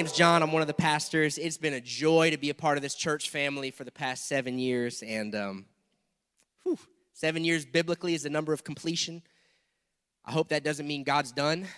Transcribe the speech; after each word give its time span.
name's 0.00 0.12
John. 0.12 0.42
I'm 0.42 0.50
one 0.50 0.62
of 0.62 0.66
the 0.66 0.72
pastors. 0.72 1.36
It's 1.36 1.58
been 1.58 1.74
a 1.74 1.80
joy 1.80 2.30
to 2.30 2.38
be 2.38 2.48
a 2.48 2.54
part 2.54 2.78
of 2.78 2.82
this 2.82 2.94
church 2.94 3.28
family 3.28 3.70
for 3.70 3.84
the 3.84 3.90
past 3.90 4.26
seven 4.26 4.58
years. 4.58 5.02
And 5.02 5.34
um, 5.34 5.66
whew, 6.62 6.78
seven 7.12 7.44
years 7.44 7.66
biblically 7.66 8.14
is 8.14 8.22
the 8.22 8.30
number 8.30 8.54
of 8.54 8.64
completion. 8.64 9.20
I 10.24 10.32
hope 10.32 10.48
that 10.48 10.64
doesn't 10.64 10.86
mean 10.86 11.04
God's 11.04 11.32
done. 11.32 11.66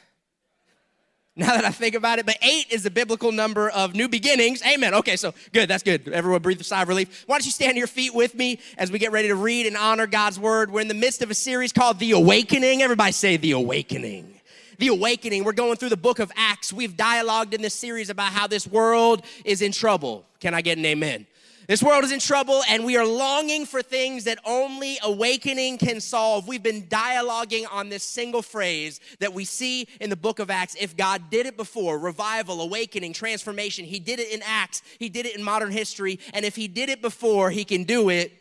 Now 1.34 1.46
that 1.46 1.64
I 1.64 1.70
think 1.70 1.94
about 1.94 2.18
it, 2.18 2.26
but 2.26 2.36
eight 2.42 2.66
is 2.70 2.82
the 2.82 2.90
biblical 2.90 3.32
number 3.32 3.70
of 3.70 3.94
new 3.94 4.06
beginnings. 4.06 4.62
Amen. 4.70 4.92
Okay, 4.92 5.16
so 5.16 5.32
good. 5.54 5.66
That's 5.66 5.82
good. 5.82 6.06
Everyone 6.10 6.42
breathe 6.42 6.60
a 6.60 6.64
sigh 6.64 6.82
of 6.82 6.88
relief. 6.88 7.24
Why 7.26 7.36
don't 7.36 7.46
you 7.46 7.50
stand 7.50 7.72
to 7.72 7.78
your 7.78 7.86
feet 7.86 8.14
with 8.14 8.34
me 8.34 8.58
as 8.76 8.92
we 8.92 8.98
get 8.98 9.12
ready 9.12 9.28
to 9.28 9.34
read 9.34 9.64
and 9.64 9.74
honor 9.74 10.06
God's 10.06 10.38
word? 10.38 10.70
We're 10.70 10.82
in 10.82 10.88
the 10.88 10.94
midst 10.94 11.22
of 11.22 11.30
a 11.30 11.34
series 11.34 11.72
called 11.72 11.98
The 11.98 12.10
Awakening. 12.10 12.82
Everybody 12.82 13.12
say 13.12 13.38
The 13.38 13.52
Awakening 13.52 14.41
the 14.78 14.88
awakening. 14.88 15.44
We're 15.44 15.52
going 15.52 15.76
through 15.76 15.90
the 15.90 15.96
book 15.96 16.18
of 16.18 16.32
Acts. 16.36 16.72
We've 16.72 16.96
dialogued 16.96 17.54
in 17.54 17.62
this 17.62 17.74
series 17.74 18.10
about 18.10 18.32
how 18.32 18.46
this 18.46 18.66
world 18.66 19.24
is 19.44 19.62
in 19.62 19.72
trouble. 19.72 20.24
Can 20.40 20.54
I 20.54 20.62
get 20.62 20.78
an 20.78 20.84
amen? 20.84 21.26
This 21.68 21.80
world 21.82 22.02
is 22.02 22.10
in 22.10 22.18
trouble, 22.18 22.60
and 22.68 22.84
we 22.84 22.96
are 22.96 23.06
longing 23.06 23.66
for 23.66 23.82
things 23.82 24.24
that 24.24 24.38
only 24.44 24.98
awakening 25.02 25.78
can 25.78 26.00
solve. 26.00 26.48
We've 26.48 26.62
been 26.62 26.82
dialoguing 26.82 27.66
on 27.70 27.88
this 27.88 28.02
single 28.02 28.42
phrase 28.42 29.00
that 29.20 29.32
we 29.32 29.44
see 29.44 29.86
in 30.00 30.10
the 30.10 30.16
book 30.16 30.40
of 30.40 30.50
Acts. 30.50 30.74
If 30.78 30.96
God 30.96 31.30
did 31.30 31.46
it 31.46 31.56
before, 31.56 32.00
revival, 32.00 32.60
awakening, 32.60 33.12
transformation, 33.12 33.84
He 33.84 34.00
did 34.00 34.18
it 34.18 34.32
in 34.32 34.42
Acts, 34.44 34.82
He 34.98 35.08
did 35.08 35.24
it 35.24 35.36
in 35.36 35.42
modern 35.42 35.70
history, 35.70 36.18
and 36.34 36.44
if 36.44 36.56
He 36.56 36.66
did 36.66 36.88
it 36.88 37.00
before, 37.00 37.50
He 37.50 37.64
can 37.64 37.84
do 37.84 38.08
it 38.08 38.32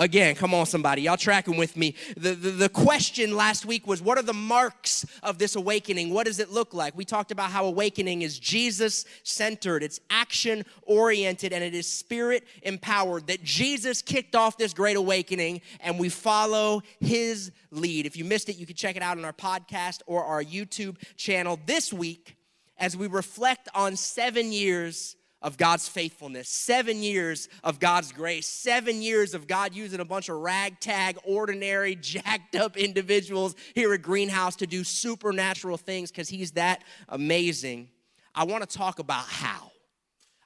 Again, 0.00 0.34
come 0.34 0.54
on, 0.54 0.64
somebody. 0.64 1.02
Y'all 1.02 1.18
tracking 1.18 1.58
with 1.58 1.76
me. 1.76 1.94
The, 2.16 2.30
the, 2.30 2.50
the, 2.52 2.68
question 2.70 3.36
last 3.36 3.66
week 3.66 3.86
was 3.86 4.00
what 4.00 4.16
are 4.16 4.22
the 4.22 4.32
marks 4.32 5.04
of 5.22 5.36
this 5.36 5.56
awakening? 5.56 6.08
What 6.08 6.24
does 6.24 6.38
it 6.38 6.50
look 6.50 6.72
like? 6.72 6.96
We 6.96 7.04
talked 7.04 7.30
about 7.30 7.50
how 7.50 7.66
awakening 7.66 8.22
is 8.22 8.38
Jesus 8.38 9.04
centered, 9.24 9.82
it's 9.82 10.00
action 10.08 10.64
oriented, 10.84 11.52
and 11.52 11.62
it 11.62 11.74
is 11.74 11.86
spirit 11.86 12.44
empowered. 12.62 13.26
That 13.26 13.44
Jesus 13.44 14.00
kicked 14.00 14.34
off 14.34 14.56
this 14.56 14.72
great 14.72 14.96
awakening, 14.96 15.60
and 15.80 15.98
we 15.98 16.08
follow 16.08 16.80
his 17.00 17.52
lead. 17.70 18.06
If 18.06 18.16
you 18.16 18.24
missed 18.24 18.48
it, 18.48 18.56
you 18.56 18.64
can 18.64 18.76
check 18.76 18.96
it 18.96 19.02
out 19.02 19.18
on 19.18 19.24
our 19.26 19.34
podcast 19.34 20.00
or 20.06 20.24
our 20.24 20.42
YouTube 20.42 20.96
channel 21.18 21.60
this 21.66 21.92
week 21.92 22.36
as 22.78 22.96
we 22.96 23.06
reflect 23.06 23.68
on 23.74 23.96
seven 23.96 24.50
years 24.50 25.16
of 25.42 25.56
God's 25.56 25.88
faithfulness, 25.88 26.48
seven 26.48 27.02
years 27.02 27.48
of 27.64 27.80
God's 27.80 28.12
grace, 28.12 28.46
seven 28.46 29.00
years 29.00 29.32
of 29.32 29.46
God 29.46 29.74
using 29.74 30.00
a 30.00 30.04
bunch 30.04 30.28
of 30.28 30.36
ragtag, 30.36 31.18
ordinary, 31.24 31.94
jacked 32.00 32.56
up 32.56 32.76
individuals 32.76 33.54
here 33.74 33.94
at 33.94 34.02
Greenhouse 34.02 34.56
to 34.56 34.66
do 34.66 34.84
supernatural 34.84 35.76
things 35.76 36.10
because 36.10 36.28
He's 36.28 36.52
that 36.52 36.82
amazing. 37.08 37.88
I 38.34 38.44
want 38.44 38.68
to 38.68 38.76
talk 38.76 38.98
about 38.98 39.24
how. 39.24 39.72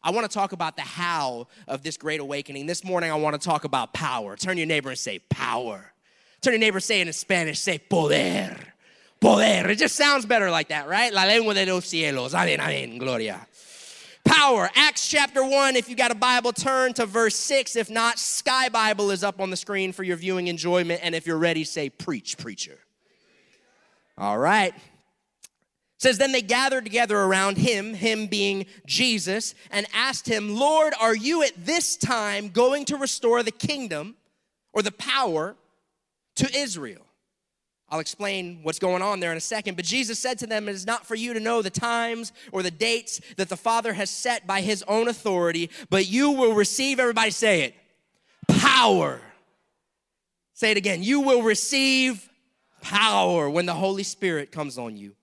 I 0.03 0.11
want 0.11 0.31
to 0.31 0.33
talk 0.33 0.53
about 0.53 0.77
the 0.77 0.83
how 0.83 1.49
of 1.67 1.83
this 1.83 1.97
great 1.97 2.21
awakening. 2.21 2.67
This 2.67 2.85
morning, 2.85 3.11
I 3.11 3.15
want 3.15 3.41
to 3.41 3.45
talk 3.45 3.65
about 3.65 3.95
power. 3.95 4.37
Turn 4.37 4.59
your 4.59 4.67
neighbor 4.67 4.91
and 4.91 4.99
say, 4.99 5.19
power. 5.19 5.93
Turn 6.43 6.53
your 6.53 6.61
neighbor, 6.61 6.79
say 6.79 7.01
it 7.01 7.07
in 7.07 7.13
Spanish, 7.15 7.59
say, 7.59 7.79
poder. 7.79 8.55
Poder. 9.19 9.71
It 9.71 9.79
just 9.79 9.97
sounds 9.97 10.27
better 10.27 10.51
like 10.51 10.69
that, 10.69 10.87
right? 10.89 11.13
La 11.13 11.25
lengua 11.25 11.55
de 11.55 11.65
los 11.65 11.87
cielos. 11.87 12.35
Amen, 12.35 12.61
amen, 12.61 12.99
gloria 12.99 13.47
power. 14.45 14.71
Acts 14.75 15.09
chapter 15.09 15.43
1, 15.43 15.75
if 15.75 15.89
you 15.89 15.97
got 15.97 16.11
a 16.11 16.15
Bible, 16.15 16.53
turn 16.53 16.93
to 16.95 17.07
verse 17.07 17.35
6. 17.35 17.77
If 17.77 17.89
not, 17.89 18.19
Sky 18.19 18.69
Bible 18.69 19.11
is 19.11 19.25
up 19.25 19.41
on 19.41 19.49
the 19.49 19.57
screen 19.57 19.91
for 19.91 20.03
your 20.03 20.19
viewing 20.19 20.49
enjoyment. 20.49 21.01
And 21.03 21.15
if 21.15 21.27
you're 21.27 21.39
ready, 21.39 21.65
say, 21.65 21.89
Preach, 21.89 22.37
preacher. 22.37 22.79
All 24.19 24.37
right. 24.37 24.75
It 24.75 24.83
says, 25.97 26.19
Then 26.19 26.33
they 26.33 26.43
gathered 26.43 26.85
together 26.85 27.19
around 27.19 27.57
him, 27.57 27.95
him 27.95 28.27
being 28.27 28.67
Jesus, 28.87 29.55
and 29.71 29.87
asked 29.95 30.29
him, 30.29 30.55
Lord, 30.55 30.93
are 31.01 31.17
you 31.17 31.43
at 31.43 31.65
this 31.65 31.97
time 31.97 32.51
going 32.51 32.85
to 32.87 32.99
restore 32.99 33.43
the 33.43 33.51
kingdom 33.51 34.15
or 34.75 34.83
the 34.83 34.93
power 34.93 35.57
to 36.37 36.55
Israel? 36.55 37.04
I'll 37.95 38.01
explain 38.01 38.59
what's 38.65 38.81
going 38.81 39.03
on 39.03 39.21
there 39.21 39.31
in 39.31 39.37
a 39.37 39.41
second. 39.41 39.77
But 39.77 39.85
Jesus 39.85 40.19
said 40.19 40.41
to 40.41 40.49
them, 40.49 40.69
It 40.69 40.73
is 40.73 40.85
not 40.85 41.07
for 41.07 41.15
you 41.15 41.33
to 41.33 41.39
know 41.39 41.63
the 41.63 41.71
times 41.71 42.33
or 42.51 42.65
the 42.65 42.71
dates 42.73 43.21
that 43.37 43.49
the 43.49 43.57
Father 43.57 43.93
has 43.93 44.11
set 44.11 44.49
by 44.49 44.63
his 44.63 44.83
own 44.89 45.07
authority, 45.07 45.71
but 45.91 46.09
you 46.09 46.33
will 46.33 46.55
receive, 46.55 46.99
everybody 46.99 47.31
say 47.31 47.63
it, 47.63 47.75
power. 48.49 49.21
Say 50.55 50.73
it 50.73 50.77
again. 50.77 51.05
You 51.05 51.21
will 51.21 51.43
receive 51.43 52.29
power 52.81 53.49
when 53.49 53.65
the 53.65 53.75
Holy 53.75 54.03
Spirit 54.03 54.51
comes 54.51 54.77
on 54.77 54.97
you. 54.97 55.15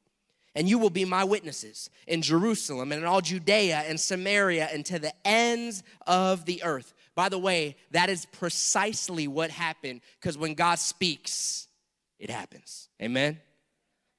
And 0.55 0.69
you 0.69 0.79
will 0.79 0.89
be 0.89 1.03
my 1.03 1.25
witnesses 1.25 1.89
in 2.07 2.21
Jerusalem 2.21 2.93
and 2.93 3.01
in 3.01 3.05
all 3.05 3.19
Judea 3.19 3.83
and 3.85 3.99
Samaria 3.99 4.69
and 4.71 4.85
to 4.85 4.97
the 4.97 5.11
ends 5.27 5.83
of 6.07 6.45
the 6.45 6.63
earth. 6.63 6.93
By 7.15 7.27
the 7.27 7.37
way, 7.37 7.75
that 7.91 8.09
is 8.09 8.27
precisely 8.27 9.27
what 9.27 9.51
happened 9.51 9.99
because 10.21 10.37
when 10.37 10.53
God 10.53 10.79
speaks, 10.79 11.67
it 12.21 12.29
happens. 12.29 12.87
Amen. 13.01 13.39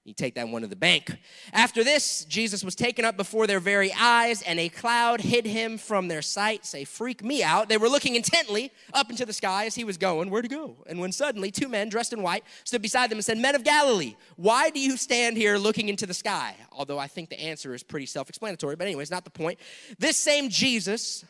You 0.04 0.12
take 0.12 0.34
that 0.34 0.48
one 0.48 0.62
to 0.62 0.68
the 0.68 0.74
bank. 0.74 1.16
After 1.52 1.84
this, 1.84 2.24
Jesus 2.24 2.64
was 2.64 2.74
taken 2.74 3.04
up 3.04 3.16
before 3.16 3.46
their 3.46 3.60
very 3.60 3.92
eyes, 3.96 4.42
and 4.42 4.58
a 4.58 4.68
cloud 4.68 5.20
hid 5.20 5.46
him 5.46 5.78
from 5.78 6.08
their 6.08 6.22
sight. 6.22 6.66
Say, 6.66 6.82
freak 6.82 7.22
me 7.22 7.44
out. 7.44 7.68
They 7.68 7.76
were 7.76 7.88
looking 7.88 8.16
intently 8.16 8.72
up 8.92 9.10
into 9.10 9.24
the 9.24 9.32
sky 9.32 9.66
as 9.66 9.76
he 9.76 9.84
was 9.84 9.98
going. 9.98 10.28
Where 10.28 10.42
to 10.42 10.48
go? 10.48 10.78
And 10.88 10.98
when 10.98 11.12
suddenly 11.12 11.52
two 11.52 11.68
men 11.68 11.88
dressed 11.88 12.12
in 12.12 12.20
white 12.20 12.42
stood 12.64 12.82
beside 12.82 13.10
them 13.10 13.18
and 13.18 13.24
said, 13.24 13.38
Men 13.38 13.54
of 13.54 13.62
Galilee, 13.62 14.16
why 14.34 14.70
do 14.70 14.80
you 14.80 14.96
stand 14.96 15.36
here 15.36 15.56
looking 15.56 15.88
into 15.88 16.06
the 16.06 16.14
sky? 16.14 16.56
Although 16.72 16.98
I 16.98 17.06
think 17.06 17.30
the 17.30 17.40
answer 17.40 17.72
is 17.72 17.84
pretty 17.84 18.06
self 18.06 18.28
explanatory, 18.28 18.74
but 18.74 18.88
anyways, 18.88 19.12
not 19.12 19.22
the 19.22 19.30
point. 19.30 19.60
This 20.00 20.16
same 20.16 20.48
Jesus, 20.48 21.24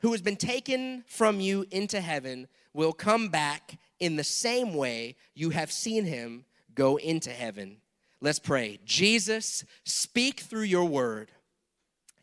who 0.00 0.12
has 0.12 0.22
been 0.22 0.36
taken 0.36 1.04
from 1.06 1.40
you 1.40 1.66
into 1.70 2.00
heaven, 2.00 2.48
will 2.72 2.92
come 2.92 3.28
back 3.28 3.78
in 3.98 4.16
the 4.16 4.24
same 4.24 4.74
way 4.74 5.16
you 5.34 5.50
have 5.50 5.72
seen 5.72 6.04
him 6.04 6.44
go 6.74 6.96
into 6.96 7.30
heaven. 7.30 7.78
Let's 8.20 8.38
pray. 8.38 8.78
Jesus, 8.84 9.64
speak 9.84 10.40
through 10.40 10.62
your 10.62 10.84
word 10.84 11.30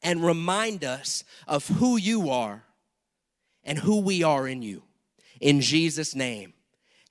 and 0.01 0.23
remind 0.23 0.83
us 0.83 1.23
of 1.47 1.67
who 1.67 1.97
you 1.97 2.29
are 2.29 2.63
and 3.63 3.77
who 3.77 4.01
we 4.01 4.23
are 4.23 4.47
in 4.47 4.61
you. 4.61 4.83
In 5.39 5.61
Jesus' 5.61 6.13
name. 6.13 6.53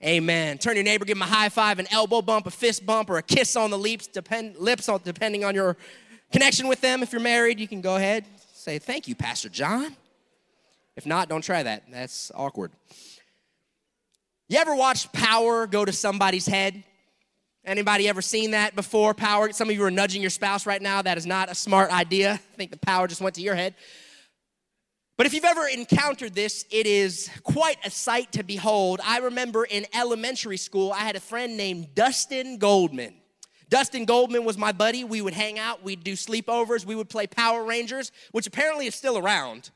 Amen. 0.04 0.58
Turn 0.58 0.74
your 0.74 0.84
neighbor, 0.84 1.04
give 1.04 1.16
him 1.16 1.22
a 1.22 1.26
high 1.26 1.48
five, 1.48 1.78
an 1.78 1.86
elbow 1.92 2.22
bump, 2.22 2.46
a 2.46 2.50
fist 2.50 2.84
bump, 2.84 3.08
or 3.08 3.18
a 3.18 3.22
kiss 3.22 3.54
on 3.54 3.70
the 3.70 3.78
lips, 3.78 4.08
depend, 4.08 4.56
lips 4.56 4.88
depending 5.04 5.44
on 5.44 5.54
your 5.54 5.76
connection 6.32 6.66
with 6.66 6.80
them. 6.80 7.04
If 7.04 7.12
you're 7.12 7.20
married, 7.20 7.60
you 7.60 7.68
can 7.68 7.80
go 7.80 7.96
ahead 7.96 8.24
say, 8.62 8.78
Thank 8.78 9.08
you, 9.08 9.14
Pastor 9.14 9.48
John. 9.48 9.96
If 10.96 11.06
not, 11.06 11.28
don't 11.28 11.42
try 11.42 11.62
that. 11.62 11.84
That's 11.90 12.30
awkward. 12.34 12.72
You 14.48 14.58
ever 14.58 14.74
watched 14.74 15.12
power 15.12 15.66
go 15.66 15.84
to 15.84 15.92
somebody's 15.92 16.46
head? 16.46 16.84
Anybody 17.64 18.08
ever 18.08 18.20
seen 18.20 18.50
that 18.50 18.74
before? 18.74 19.14
Power. 19.14 19.52
Some 19.52 19.70
of 19.70 19.76
you 19.76 19.84
are 19.84 19.90
nudging 19.90 20.20
your 20.20 20.30
spouse 20.30 20.66
right 20.66 20.82
now. 20.82 21.00
That 21.00 21.16
is 21.16 21.26
not 21.26 21.50
a 21.50 21.54
smart 21.54 21.92
idea. 21.92 22.32
I 22.32 22.56
think 22.56 22.70
the 22.70 22.78
power 22.78 23.06
just 23.06 23.20
went 23.20 23.36
to 23.36 23.40
your 23.40 23.54
head. 23.54 23.74
But 25.16 25.26
if 25.26 25.34
you've 25.34 25.44
ever 25.44 25.66
encountered 25.68 26.34
this, 26.34 26.66
it 26.70 26.86
is 26.86 27.30
quite 27.44 27.78
a 27.84 27.90
sight 27.90 28.32
to 28.32 28.42
behold. 28.42 29.00
I 29.04 29.18
remember 29.18 29.64
in 29.64 29.86
elementary 29.94 30.56
school, 30.56 30.92
I 30.92 31.00
had 31.00 31.16
a 31.16 31.20
friend 31.20 31.56
named 31.56 31.94
Dustin 31.94 32.58
Goldman. 32.58 33.14
Dustin 33.68 34.04
Goldman 34.04 34.44
was 34.44 34.58
my 34.58 34.72
buddy. 34.72 35.04
We 35.04 35.22
would 35.22 35.32
hang 35.32 35.58
out, 35.58 35.82
we'd 35.82 36.02
do 36.04 36.14
sleepovers, 36.14 36.84
we 36.84 36.94
would 36.94 37.08
play 37.08 37.26
Power 37.26 37.64
Rangers, 37.64 38.10
which 38.32 38.46
apparently 38.46 38.86
is 38.86 38.94
still 38.94 39.16
around 39.16 39.70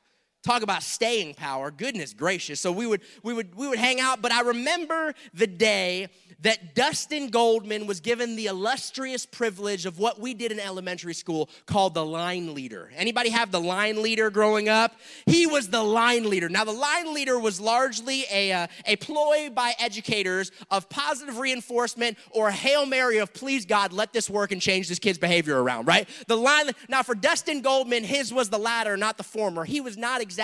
talk 0.46 0.62
about 0.62 0.82
staying 0.82 1.34
power 1.34 1.72
goodness 1.72 2.12
gracious 2.12 2.60
so 2.60 2.70
we 2.70 2.86
would 2.86 3.00
we 3.24 3.34
would 3.34 3.52
we 3.56 3.66
would 3.66 3.78
hang 3.78 4.00
out 4.00 4.22
but 4.22 4.30
i 4.30 4.42
remember 4.42 5.12
the 5.34 5.46
day 5.46 6.08
that 6.40 6.74
Dustin 6.74 7.28
Goldman 7.28 7.86
was 7.86 8.00
given 8.00 8.36
the 8.36 8.46
illustrious 8.46 9.24
privilege 9.24 9.86
of 9.86 9.98
what 9.98 10.20
we 10.20 10.34
did 10.34 10.52
in 10.52 10.60
elementary 10.60 11.14
school 11.14 11.48
called 11.64 11.94
the 11.94 12.04
line 12.04 12.54
leader. 12.54 12.90
Anybody 12.94 13.30
have 13.30 13.50
the 13.50 13.60
line 13.60 14.02
leader 14.02 14.30
growing 14.30 14.68
up? 14.68 14.96
He 15.24 15.46
was 15.46 15.68
the 15.68 15.82
line 15.82 16.28
leader. 16.28 16.48
Now, 16.48 16.64
the 16.64 16.72
line 16.72 17.14
leader 17.14 17.38
was 17.38 17.58
largely 17.58 18.26
a, 18.30 18.52
uh, 18.52 18.66
a 18.84 18.96
ploy 18.96 19.48
by 19.50 19.74
educators 19.78 20.52
of 20.70 20.88
positive 20.90 21.38
reinforcement 21.38 22.18
or 22.30 22.48
a 22.48 22.52
Hail 22.52 22.84
Mary 22.84 23.18
of 23.18 23.32
please 23.32 23.64
God, 23.64 23.92
let 23.92 24.12
this 24.12 24.28
work 24.28 24.52
and 24.52 24.60
change 24.60 24.88
this 24.88 24.98
kid's 24.98 25.18
behavior 25.18 25.62
around, 25.62 25.86
right? 25.86 26.08
The 26.26 26.36
line, 26.36 26.70
now 26.88 27.02
for 27.02 27.14
Dustin 27.14 27.62
Goldman, 27.62 28.04
his 28.04 28.32
was 28.32 28.50
the 28.50 28.58
latter, 28.58 28.96
not 28.96 29.16
the 29.16 29.24
former. 29.24 29.64
He 29.64 29.80
was 29.80 29.96
not 29.96 30.20
exactly 30.20 30.35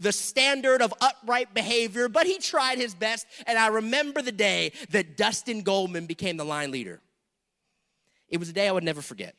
the 0.00 0.12
standard 0.12 0.82
of 0.82 0.92
upright 1.00 1.54
behavior, 1.54 2.08
but 2.08 2.26
he 2.26 2.38
tried 2.38 2.78
his 2.78 2.94
best. 2.94 3.26
And 3.46 3.58
I 3.58 3.68
remember 3.68 4.22
the 4.22 4.32
day 4.32 4.72
that 4.90 5.16
Dustin 5.16 5.62
Goldman 5.62 6.06
became 6.06 6.36
the 6.36 6.44
line 6.44 6.70
leader. 6.70 7.00
It 8.28 8.38
was 8.38 8.48
a 8.48 8.52
day 8.52 8.68
I 8.68 8.72
would 8.72 8.84
never 8.84 9.02
forget. 9.02 9.34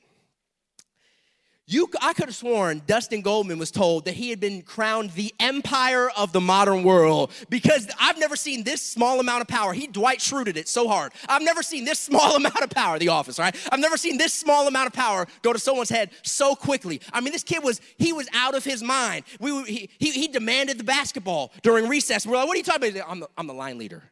You, 1.65 1.89
I 2.01 2.11
could 2.11 2.25
have 2.25 2.35
sworn 2.35 2.81
Dustin 2.85 3.21
Goldman 3.21 3.57
was 3.57 3.71
told 3.71 4.03
that 4.03 4.15
he 4.15 4.29
had 4.29 4.41
been 4.41 4.63
crowned 4.63 5.11
the 5.11 5.33
empire 5.39 6.09
of 6.17 6.33
the 6.33 6.41
modern 6.41 6.83
world 6.83 7.31
because 7.49 7.89
I've 7.97 8.19
never 8.19 8.35
seen 8.35 8.65
this 8.65 8.81
small 8.81 9.21
amount 9.21 9.43
of 9.43 9.47
power. 9.47 9.71
He 9.71 9.87
Dwight 9.87 10.19
Schruted 10.19 10.57
it 10.57 10.67
so 10.67 10.89
hard. 10.89 11.13
I've 11.29 11.41
never 11.41 11.63
seen 11.63 11.85
this 11.85 11.99
small 12.01 12.35
amount 12.35 12.61
of 12.61 12.69
power, 12.69 12.99
the 12.99 13.07
office, 13.07 13.39
right? 13.39 13.55
I've 13.71 13.79
never 13.79 13.95
seen 13.95 14.17
this 14.17 14.33
small 14.33 14.67
amount 14.67 14.87
of 14.87 14.93
power 14.93 15.25
go 15.41 15.53
to 15.53 15.59
someone's 15.59 15.89
head 15.89 16.09
so 16.21 16.53
quickly. 16.53 16.99
I 17.13 17.21
mean, 17.21 17.31
this 17.31 17.43
kid 17.43 17.63
was, 17.63 17.79
he 17.97 18.11
was 18.11 18.27
out 18.33 18.55
of 18.55 18.65
his 18.65 18.83
mind. 18.83 19.23
We, 19.39 19.63
he, 19.63 19.89
he, 19.99 20.11
he 20.11 20.27
demanded 20.27 20.77
the 20.77 20.83
basketball 20.83 21.53
during 21.61 21.87
recess. 21.87 22.27
We're 22.27 22.35
like, 22.35 22.47
what 22.47 22.55
are 22.55 22.57
you 22.57 22.63
talking 22.63 22.91
about? 22.91 23.09
I'm 23.09 23.19
the, 23.21 23.29
I'm 23.37 23.47
the 23.47 23.53
line 23.53 23.77
leader. 23.77 24.03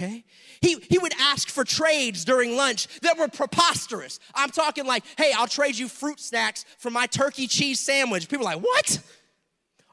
Okay? 0.00 0.24
He, 0.62 0.78
he 0.88 0.98
would 0.98 1.12
ask 1.20 1.48
for 1.48 1.62
trades 1.62 2.24
during 2.24 2.56
lunch 2.56 2.88
that 3.00 3.18
were 3.18 3.28
preposterous. 3.28 4.18
I'm 4.34 4.48
talking 4.48 4.86
like, 4.86 5.04
hey, 5.18 5.32
I'll 5.36 5.46
trade 5.46 5.76
you 5.76 5.88
fruit 5.88 6.20
snacks 6.20 6.64
for 6.78 6.90
my 6.90 7.06
turkey 7.06 7.46
cheese 7.46 7.80
sandwich. 7.80 8.28
People 8.28 8.46
are 8.46 8.54
like, 8.54 8.64
what? 8.64 8.98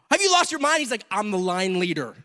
Have 0.09 0.21
you 0.21 0.31
lost 0.31 0.51
your 0.51 0.61
mind? 0.61 0.79
He's 0.79 0.91
like, 0.91 1.03
I'm 1.11 1.31
the 1.31 1.37
line 1.37 1.79
leader. 1.79 2.15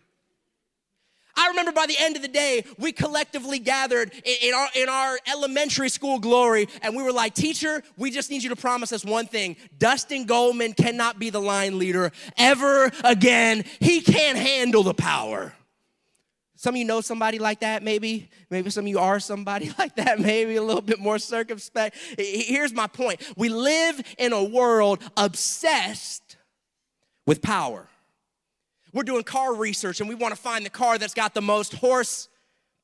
I 1.35 1.49
remember 1.49 1.73
by 1.73 1.87
the 1.87 1.97
end 1.99 2.15
of 2.15 2.23
the 2.23 2.29
day, 2.29 2.65
we 2.79 2.93
collectively 2.93 3.59
gathered 3.59 4.13
in, 4.25 4.55
our, 4.55 4.69
in 4.77 4.89
our 4.89 5.19
elementary 5.27 5.89
school 5.89 6.21
glory, 6.21 6.69
and 6.83 6.95
we 6.95 7.03
were 7.03 7.11
like, 7.11 7.35
Teacher, 7.35 7.83
we 7.97 8.11
just 8.11 8.31
need 8.31 8.43
you 8.43 8.51
to 8.51 8.57
promise 8.57 8.93
us 8.93 9.05
one 9.05 9.27
thing 9.27 9.57
Dustin 9.79 10.27
Goldman 10.27 10.75
cannot 10.75 11.19
be 11.19 11.31
the 11.31 11.41
line 11.41 11.79
leader 11.79 12.13
ever 12.37 12.93
again. 13.03 13.65
He 13.81 14.03
can't 14.03 14.39
handle 14.39 14.83
the 14.83 14.95
power. 14.95 15.55
Some 16.63 16.77
of 16.77 16.79
you 16.79 16.85
know 16.85 17.01
somebody 17.01 17.41
like 17.41 17.59
that, 17.61 17.83
maybe. 17.83 18.31
Maybe 18.49 18.71
some 18.71 18.85
of 18.85 18.89
you 18.89 19.01
are 19.01 19.19
somebody 19.19 19.73
like 19.81 19.97
that, 19.97 20.21
maybe 20.21 20.55
a 20.55 20.63
little 20.63 20.81
bit 20.81 21.01
more 21.01 21.19
circumspect. 21.19 21.97
Here's 22.17 22.73
my 22.73 22.87
point 22.87 23.21
we 23.37 23.49
live 23.49 24.01
in 24.17 24.33
a 24.33 24.45
world 24.45 25.03
obsessed 25.17 26.37
with 27.27 27.43
power. 27.43 27.89
We're 28.93 29.03
doing 29.03 29.25
car 29.25 29.57
research 29.57 29.99
and 29.99 30.09
we 30.09 30.15
want 30.15 30.37
to 30.37 30.41
find 30.41 30.65
the 30.65 30.71
car 30.71 30.99
that's 30.99 31.15
got 31.15 31.35
the 31.35 31.43
most 31.43 31.73
horse 31.73 32.29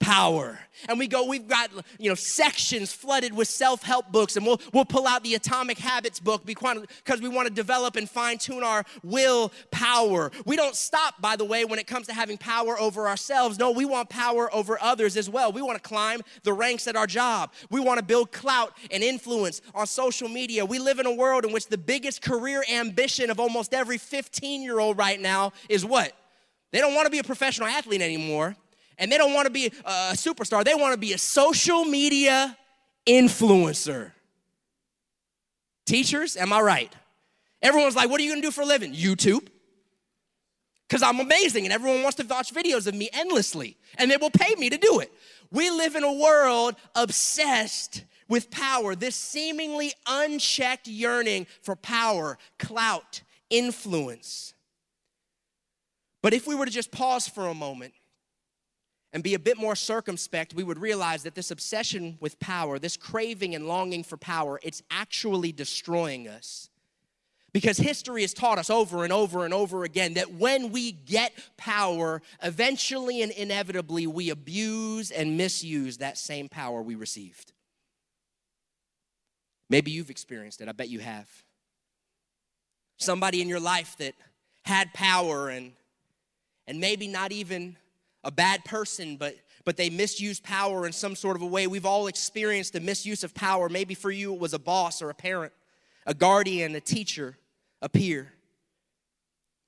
power. 0.01 0.59
And 0.89 0.99
we 0.99 1.09
go, 1.09 1.25
we've 1.25 1.49
got, 1.49 1.71
you 1.99 2.09
know, 2.09 2.15
sections 2.15 2.93
flooded 2.93 3.33
with 3.33 3.49
self-help 3.49 4.13
books, 4.13 4.37
and 4.37 4.47
we'll 4.47 4.61
we'll 4.73 4.85
pull 4.85 5.07
out 5.07 5.25
the 5.25 5.35
Atomic 5.35 5.79
Habits 5.79 6.21
book 6.21 6.47
because 6.47 7.21
we 7.21 7.29
want 7.29 7.49
to 7.49 7.55
develop 7.55 7.97
and 7.97 8.09
fine-tune 8.09 8.63
our 8.63 8.85
will 9.03 9.53
power. 9.71 10.31
We 10.47 10.57
don't 10.57 10.77
stop, 10.77 11.21
by 11.21 11.37
the 11.37 11.45
way, 11.45 11.65
when 11.65 11.79
it 11.79 11.87
comes 11.87 12.07
to 12.07 12.15
having 12.15 12.39
power 12.39 12.79
over 12.79 13.09
ourselves. 13.09 13.59
No, 13.59 13.71
we 13.71 13.85
want 13.85 14.09
power 14.09 14.55
over 14.55 14.79
others 14.81 15.17
as 15.17 15.29
well. 15.29 15.53
We 15.53 15.63
want 15.63 15.83
to 15.83 15.89
climb 15.89 16.21
the 16.43 16.53
ranks 16.53 16.87
at 16.87 16.97
our 16.97 17.07
job. 17.07 17.53
We 17.71 17.81
want 17.81 17.99
to 17.99 18.05
build 18.05 18.31
clout 18.31 18.77
and 18.91 19.03
influence 19.03 19.61
on 19.75 19.87
social 19.87 20.29
media. 20.29 20.65
We 20.65 20.79
live 20.79 21.01
in 21.01 21.07
a 21.07 21.15
world 21.15 21.45
in 21.45 21.53
which 21.53 21.67
the 21.67 21.79
biggest 21.79 22.23
career 22.23 22.65
ambition 22.73 23.31
of 23.31 23.41
almost 23.41 23.75
every 23.75 23.99
15-year-old 23.99 24.97
right 24.97 25.21
now 25.21 25.53
is 25.69 25.85
what? 25.85 26.13
They 26.71 26.79
don't 26.79 26.95
want 26.95 27.07
to 27.07 27.11
be 27.11 27.19
a 27.19 27.25
professional 27.25 27.67
athlete 27.67 28.03
anymore 28.03 28.57
and 28.99 29.11
they 29.11 29.17
don't 29.17 29.35
want 29.35 29.47
to 29.47 29.53
be 29.53 29.67
a 29.67 30.13
superstar, 30.13 30.65
they 30.65 30.75
want 30.75 30.93
to 30.93 30.99
be 30.99 31.13
a 31.13 31.19
social 31.19 31.85
media 31.85 32.57
influencer. 33.07 34.13
Teachers, 35.87 36.37
am 36.37 36.53
I 36.53 36.61
right? 36.61 36.93
Everyone's 37.63 37.97
like, 37.97 38.11
What 38.11 38.21
are 38.21 38.25
you 38.25 38.31
gonna 38.31 38.43
do 38.43 38.51
for 38.51 38.63
a 38.63 38.67
living? 38.67 38.95
YouTube. 38.95 39.49
Because 40.89 41.03
I'm 41.03 41.21
amazing 41.21 41.65
and 41.65 41.73
everyone 41.73 42.03
wants 42.03 42.17
to 42.17 42.27
watch 42.27 42.53
videos 42.53 42.87
of 42.87 42.95
me 42.95 43.11
endlessly 43.13 43.77
and 43.99 44.11
they 44.11 44.17
will 44.17 44.31
pay 44.31 44.55
me 44.55 44.71
to 44.71 44.79
do 44.79 45.01
it. 45.01 45.13
We 45.51 45.71
live 45.71 45.97
in 45.97 46.03
a 46.03 46.13
world 46.13 46.77
obsessed 46.95 48.05
with 48.27 48.51
power, 48.51 48.95
this 48.95 49.17
seemingly 49.17 49.93
unchecked 50.07 50.87
yearning 50.87 51.47
for 51.63 51.77
power, 51.77 52.39
clout, 52.59 53.23
influence. 53.51 54.55
But 56.23 56.35
if 56.35 56.47
we 56.47 56.55
were 56.55 56.67
to 56.67 56.71
just 56.71 56.91
pause 56.91 57.29
for 57.29 57.47
a 57.47 57.55
moment 57.55 57.93
and 59.13 59.23
be 59.23 59.35
a 59.35 59.39
bit 59.39 59.57
more 59.57 59.75
circumspect, 59.75 60.55
we 60.55 60.63
would 60.63 60.79
realize 60.79 61.23
that 61.23 61.35
this 61.35 61.51
obsession 61.51 62.19
with 62.21 62.39
power, 62.41 62.79
this 62.79 62.97
craving 62.97 63.55
and 63.55 63.67
longing 63.67 64.03
for 64.03 64.17
power, 64.17 64.61
it's 64.63 64.83
actually 64.91 65.53
destroying 65.53 66.29
us. 66.29 66.69
Because 67.53 67.79
history 67.79 68.21
has 68.21 68.35
taught 68.35 68.59
us 68.59 68.69
over 68.69 69.05
and 69.05 69.13
over 69.13 69.47
and 69.47 69.55
over 69.55 69.85
again 69.85 70.15
that 70.15 70.35
when 70.35 70.71
we 70.71 70.93
get 70.93 71.33
power, 71.57 72.21
eventually 72.43 73.23
and 73.23 73.33
inevitably 73.33 74.07
we 74.07 74.29
abuse 74.29 75.11
and 75.11 75.39
misuse 75.39 75.99
that 75.99 76.19
same 76.19 76.49
power 76.49 76.83
we 76.83 76.95
received. 76.95 77.53
Maybe 79.71 79.91
you've 79.91 80.11
experienced 80.11 80.61
it, 80.61 80.69
I 80.69 80.73
bet 80.73 80.91
you 80.91 81.01
have. 81.01 81.29
Somebody 82.99 83.41
in 83.41 83.49
your 83.49 83.61
life 83.61 83.97
that 83.99 84.15
had 84.65 84.93
power 84.93 85.49
and 85.49 85.73
and 86.67 86.81
maybe 86.81 87.09
not 87.09 87.33
even 87.33 87.79
a 88.29 88.31
bad 88.31 88.63
person, 88.67 89.17
but 89.17 89.35
but 89.65 89.77
they 89.77 89.91
misuse 89.91 90.39
power 90.39 90.87
in 90.87 90.93
some 90.93 91.17
sort 91.17 91.35
of 91.35 91.43
a 91.43 91.47
way. 91.47 91.67
We've 91.67 91.87
all 91.87 92.07
experienced 92.07 92.75
the 92.75 92.81
misuse 92.81 93.25
of 93.25 93.35
power. 93.35 93.69
Maybe 93.69 93.95
for 93.95 94.11
you 94.11 94.33
it 94.35 94.41
was 94.41 94.55
a 94.55 94.59
boss 94.59 95.03
or 95.03 95.11
a 95.11 95.15
parent, 95.15 95.53
a 96.07 96.15
guardian, 96.15 96.75
a 96.75 96.81
teacher, 96.81 97.37
a 97.83 97.89
peer. 97.89 98.33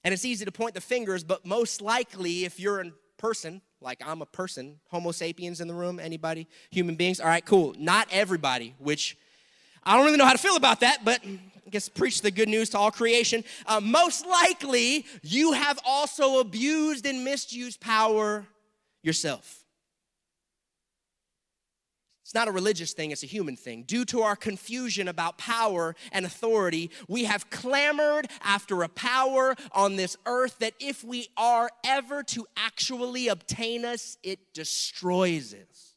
And 0.05 0.15
it's 0.15 0.25
easy 0.25 0.45
to 0.45 0.53
point 0.53 0.75
the 0.75 0.81
fingers, 0.81 1.25
but 1.25 1.45
most 1.45 1.83
likely 1.83 2.45
if 2.45 2.61
you're 2.61 2.81
a 2.81 2.91
person, 3.19 3.61
like 3.81 4.03
I'm 4.07 4.23
a 4.23 4.27
person, 4.27 4.81
Homo 4.91 5.13
sapiens 5.13 5.61
in 5.61 5.69
the 5.69 5.75
room, 5.75 5.99
anybody, 5.99 6.47
human 6.71 6.95
beings, 6.95 7.21
all 7.21 7.29
right, 7.29 7.45
cool. 7.45 7.75
Not 7.79 8.09
everybody, 8.11 8.75
which 8.79 9.17
I 9.85 9.97
don't 9.97 10.05
really 10.05 10.19
know 10.19 10.27
how 10.27 10.33
to 10.33 10.39
feel 10.39 10.57
about 10.57 10.81
that, 10.81 11.05
but 11.05 11.21
guess 11.71 11.89
preach 11.89 12.23
the 12.23 12.31
good 12.31 12.49
news 12.49 12.71
to 12.71 12.79
all 12.79 12.91
creation. 12.91 13.45
Uh, 13.67 13.81
most 13.81 14.27
likely, 14.27 15.07
you 15.23 15.53
have 15.53 15.79
also 15.85 16.41
abused 16.41 17.07
and 17.07 17.25
misused 17.25 17.81
power 17.81 18.47
yourself. 19.03 19.61
It's 22.31 22.35
not 22.37 22.47
a 22.47 22.53
religious 22.53 22.93
thing, 22.93 23.11
it's 23.11 23.25
a 23.25 23.27
human 23.27 23.57
thing. 23.57 23.83
Due 23.83 24.05
to 24.05 24.23
our 24.23 24.37
confusion 24.37 25.09
about 25.09 25.37
power 25.37 25.97
and 26.13 26.25
authority, 26.25 26.93
we 27.09 27.25
have 27.25 27.51
clamored 27.51 28.29
after 28.43 28.85
a 28.85 28.89
power 28.89 29.57
on 29.73 29.97
this 29.97 30.17
earth 30.27 30.57
that 30.61 30.75
if 30.79 31.03
we 31.03 31.27
are 31.37 31.69
ever 31.85 32.23
to 32.23 32.47
actually 32.57 33.27
obtain 33.27 33.85
us, 33.85 34.17
it 34.23 34.55
destroys 34.55 35.55
us 35.55 35.97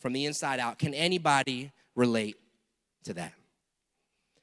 from 0.00 0.12
the 0.12 0.26
inside 0.26 0.60
out. 0.60 0.78
Can 0.78 0.92
anybody 0.92 1.72
relate 1.94 2.36
to 3.04 3.14
that? 3.14 3.32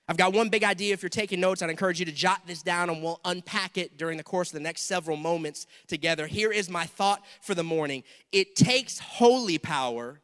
I've 0.09 0.17
got 0.17 0.33
one 0.33 0.49
big 0.49 0.63
idea. 0.63 0.91
If 0.91 1.03
you're 1.03 1.09
taking 1.11 1.39
notes, 1.39 1.61
I'd 1.61 1.69
encourage 1.69 1.99
you 1.99 2.05
to 2.07 2.11
jot 2.11 2.41
this 2.47 2.63
down 2.63 2.89
and 2.89 3.03
we'll 3.03 3.19
unpack 3.25 3.77
it 3.77 3.95
during 3.95 4.17
the 4.17 4.23
course 4.23 4.49
of 4.49 4.55
the 4.55 4.59
next 4.59 4.87
several 4.87 5.15
moments 5.15 5.67
together. 5.87 6.25
Here 6.25 6.51
is 6.51 6.67
my 6.67 6.87
thought 6.87 7.23
for 7.41 7.53
the 7.53 7.63
morning 7.63 8.03
it 8.31 8.55
takes 8.55 8.97
holy 8.97 9.59
power 9.59 10.19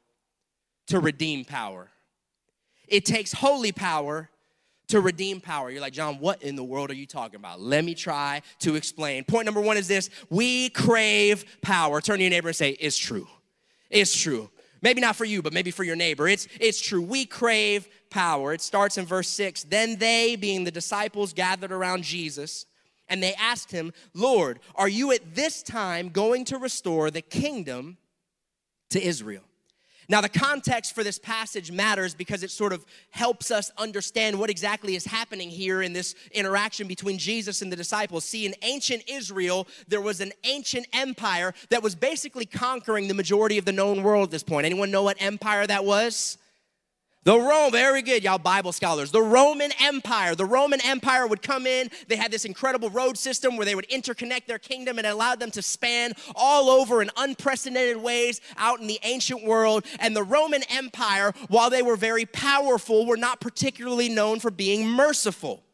to 0.88 1.00
redeem 1.00 1.46
power. 1.46 1.92
It 2.88 3.06
takes 3.06 3.32
holy 3.32 3.72
power 3.72 4.32
to 4.88 5.02
redeem 5.02 5.40
power. 5.40 5.70
You're 5.70 5.82
like, 5.82 5.94
John, 5.94 6.16
what 6.16 6.42
in 6.42 6.56
the 6.56 6.64
world 6.64 6.90
are 6.90 6.96
you 6.96 7.06
talking 7.06 7.36
about? 7.36 7.62
Let 7.62 7.86
me 7.86 7.94
try 7.94 8.42
to 8.62 8.74
explain. 8.74 9.24
Point 9.24 9.46
number 9.46 9.62
one 9.62 9.78
is 9.78 9.88
this 9.88 10.10
we 10.32 10.70
crave 10.70 11.46
power. 11.62 12.02
Turn 12.02 12.18
to 12.18 12.24
your 12.24 12.32
neighbor 12.32 12.48
and 12.48 12.56
say, 12.56 12.72
It's 12.72 12.98
true. 12.98 13.28
It's 13.92 14.20
true. 14.20 14.50
Maybe 14.82 15.02
not 15.02 15.16
for 15.16 15.26
you, 15.26 15.42
but 15.42 15.54
maybe 15.54 15.72
for 15.72 15.84
your 15.84 15.96
neighbor. 15.96 16.28
It's, 16.28 16.48
it's 16.60 16.80
true. 16.80 17.02
We 17.02 17.26
crave 17.26 17.88
power. 18.10 18.54
It 18.54 18.62
starts 18.62 18.98
in 18.98 19.06
verse 19.06 19.30
6. 19.30 19.64
Then 19.64 19.98
they, 19.98 20.36
being 20.36 20.64
the 20.64 20.72
disciples, 20.72 21.34
gathered 21.34 21.72
around 21.72 22.04
Jesus, 22.04 22.66
and 23.08 23.22
they 23.22 23.34
asked 23.36 23.72
him, 23.72 23.94
Lord, 24.14 24.60
are 24.76 24.90
you 24.90 25.12
at 25.12 25.36
this 25.36 25.62
time 25.62 26.10
going 26.10 26.46
to 26.46 26.58
restore 26.58 27.12
the 27.12 27.22
kingdom 27.22 27.98
to 28.90 29.02
Israel? 29.04 29.44
Now, 30.08 30.22
the 30.22 30.30
context 30.30 30.94
for 30.94 31.04
this 31.04 31.18
passage 31.18 31.72
matters 31.72 32.14
because 32.14 32.44
it 32.44 32.52
sort 32.52 32.74
of 32.74 32.86
helps 33.10 33.50
us 33.50 33.72
understand 33.78 34.38
what 34.38 34.50
exactly 34.50 34.96
is 34.96 35.06
happening 35.06 35.50
here 35.50 35.82
in 35.82 35.94
this 35.94 36.14
interaction 36.32 36.88
between 36.88 37.18
Jesus 37.18 37.62
and 37.62 37.72
the 37.72 37.76
disciples. 37.76 38.24
See, 38.24 38.46
in 38.46 38.54
ancient 38.62 39.04
Israel, 39.10 39.68
there 39.88 40.02
was 40.02 40.22
an 40.22 40.32
ancient 40.44 40.88
empire 40.94 41.54
that 41.70 41.82
was 41.82 41.96
basically 41.96 42.46
conquering 42.46 43.08
the 43.08 43.14
majority 43.14 43.58
of 43.58 43.66
the 43.66 43.72
known 43.72 44.04
world 44.04 44.26
at 44.26 44.32
this 44.32 44.44
point. 44.44 44.66
Anyone 44.66 44.92
know 44.92 45.04
what 45.04 45.18
empire 45.20 45.66
that 45.66 45.86
was? 45.86 46.38
The 47.26 47.40
Rome, 47.40 47.72
very 47.72 48.04
good, 48.04 48.24
y'all 48.24 48.38
Bible 48.38 48.72
scholars. 48.72 49.10
The 49.10 49.20
Roman 49.20 49.72
Empire. 49.82 50.36
The 50.36 50.46
Roman 50.46 50.80
Empire 50.86 51.26
would 51.26 51.42
come 51.42 51.66
in. 51.66 51.90
They 52.08 52.18
had 52.18 52.32
this 52.32 52.46
incredible 52.46 52.92
road 52.92 53.18
system 53.18 53.58
where 53.58 53.66
they 53.66 53.74
would 53.74 53.90
interconnect 53.90 54.46
their 54.46 54.60
kingdom 54.60 55.00
and 55.00 55.08
it 55.08 55.10
allowed 55.10 55.40
them 55.40 55.50
to 55.52 55.64
span 55.64 56.14
all 56.36 56.70
over 56.70 57.02
in 57.02 57.10
unprecedented 57.18 57.98
ways 57.98 58.42
out 58.58 58.80
in 58.80 58.86
the 58.86 59.00
ancient 59.02 59.44
world. 59.44 59.88
And 60.00 60.16
the 60.16 60.22
Roman 60.22 60.62
Empire, 60.70 61.34
while 61.48 61.72
they 61.72 61.82
were 61.82 61.96
very 61.96 62.28
powerful, 62.28 63.08
were 63.08 63.18
not 63.18 63.42
particularly 63.42 64.08
known 64.08 64.40
for 64.40 64.52
being 64.52 64.88
merciful. 64.88 65.65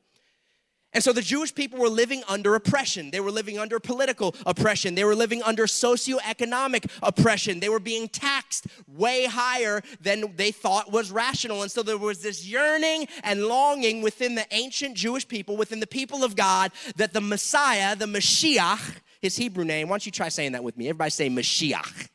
And 0.94 1.02
so 1.02 1.14
the 1.14 1.22
Jewish 1.22 1.56
people 1.56 1.80
were 1.80 1.90
living 1.90 2.22
under 2.28 2.54
oppression. 2.56 3.12
They 3.12 3.22
were 3.22 3.32
living 3.32 3.58
under 3.58 3.80
political 3.80 4.36
oppression. 4.46 4.96
They 4.96 5.06
were 5.06 5.16
living 5.16 5.42
under 5.44 5.66
socioeconomic 5.66 6.92
oppression. 7.02 7.62
They 7.62 7.70
were 7.70 7.80
being 7.80 8.10
taxed 8.10 8.68
way 8.88 9.26
higher 9.26 9.82
than 10.02 10.36
they 10.36 10.52
thought 10.52 10.92
was 10.92 11.10
rational. 11.10 11.62
And 11.62 11.72
so 11.72 11.82
there 11.82 11.98
was 11.98 12.22
this 12.22 12.46
yearning 12.46 13.08
and 13.24 13.46
longing 13.46 14.02
within 14.02 14.36
the 14.36 14.46
ancient 14.52 14.98
Jewish 14.98 15.26
people, 15.26 15.56
within 15.56 15.80
the 15.80 15.88
people 15.88 16.26
of 16.26 16.36
God, 16.36 16.72
that 16.98 17.14
the 17.14 17.22
Messiah, 17.22 17.96
the 17.96 18.06
Mashiach, 18.06 18.98
his 19.22 19.38
Hebrew 19.38 19.64
name, 19.64 19.88
why 19.88 19.94
don't 19.94 20.06
you 20.06 20.12
try 20.12 20.28
saying 20.28 20.52
that 20.54 20.64
with 20.64 20.76
me? 20.76 20.90
Everybody 20.90 21.12
say 21.12 21.30
Mashiach. 21.30 22.10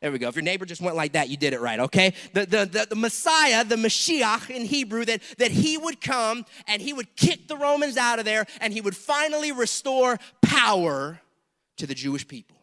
There 0.00 0.10
we 0.10 0.18
go. 0.18 0.28
If 0.28 0.34
your 0.34 0.42
neighbor 0.42 0.64
just 0.64 0.80
went 0.80 0.96
like 0.96 1.12
that, 1.12 1.28
you 1.28 1.36
did 1.36 1.52
it 1.52 1.60
right, 1.60 1.78
okay? 1.80 2.14
The, 2.32 2.46
the, 2.46 2.64
the, 2.64 2.86
the, 2.90 2.96
Messiah, 2.96 3.64
the 3.64 3.76
Mashiach 3.76 4.48
in 4.48 4.64
Hebrew, 4.64 5.04
that, 5.04 5.20
that 5.36 5.50
he 5.50 5.76
would 5.76 6.00
come 6.00 6.46
and 6.66 6.80
he 6.80 6.94
would 6.94 7.14
kick 7.16 7.48
the 7.48 7.56
Romans 7.56 7.98
out 7.98 8.18
of 8.18 8.24
there 8.24 8.46
and 8.62 8.72
he 8.72 8.80
would 8.80 8.96
finally 8.96 9.52
restore 9.52 10.18
power 10.40 11.20
to 11.76 11.86
the 11.86 11.94
Jewish 11.94 12.26
people. 12.26 12.56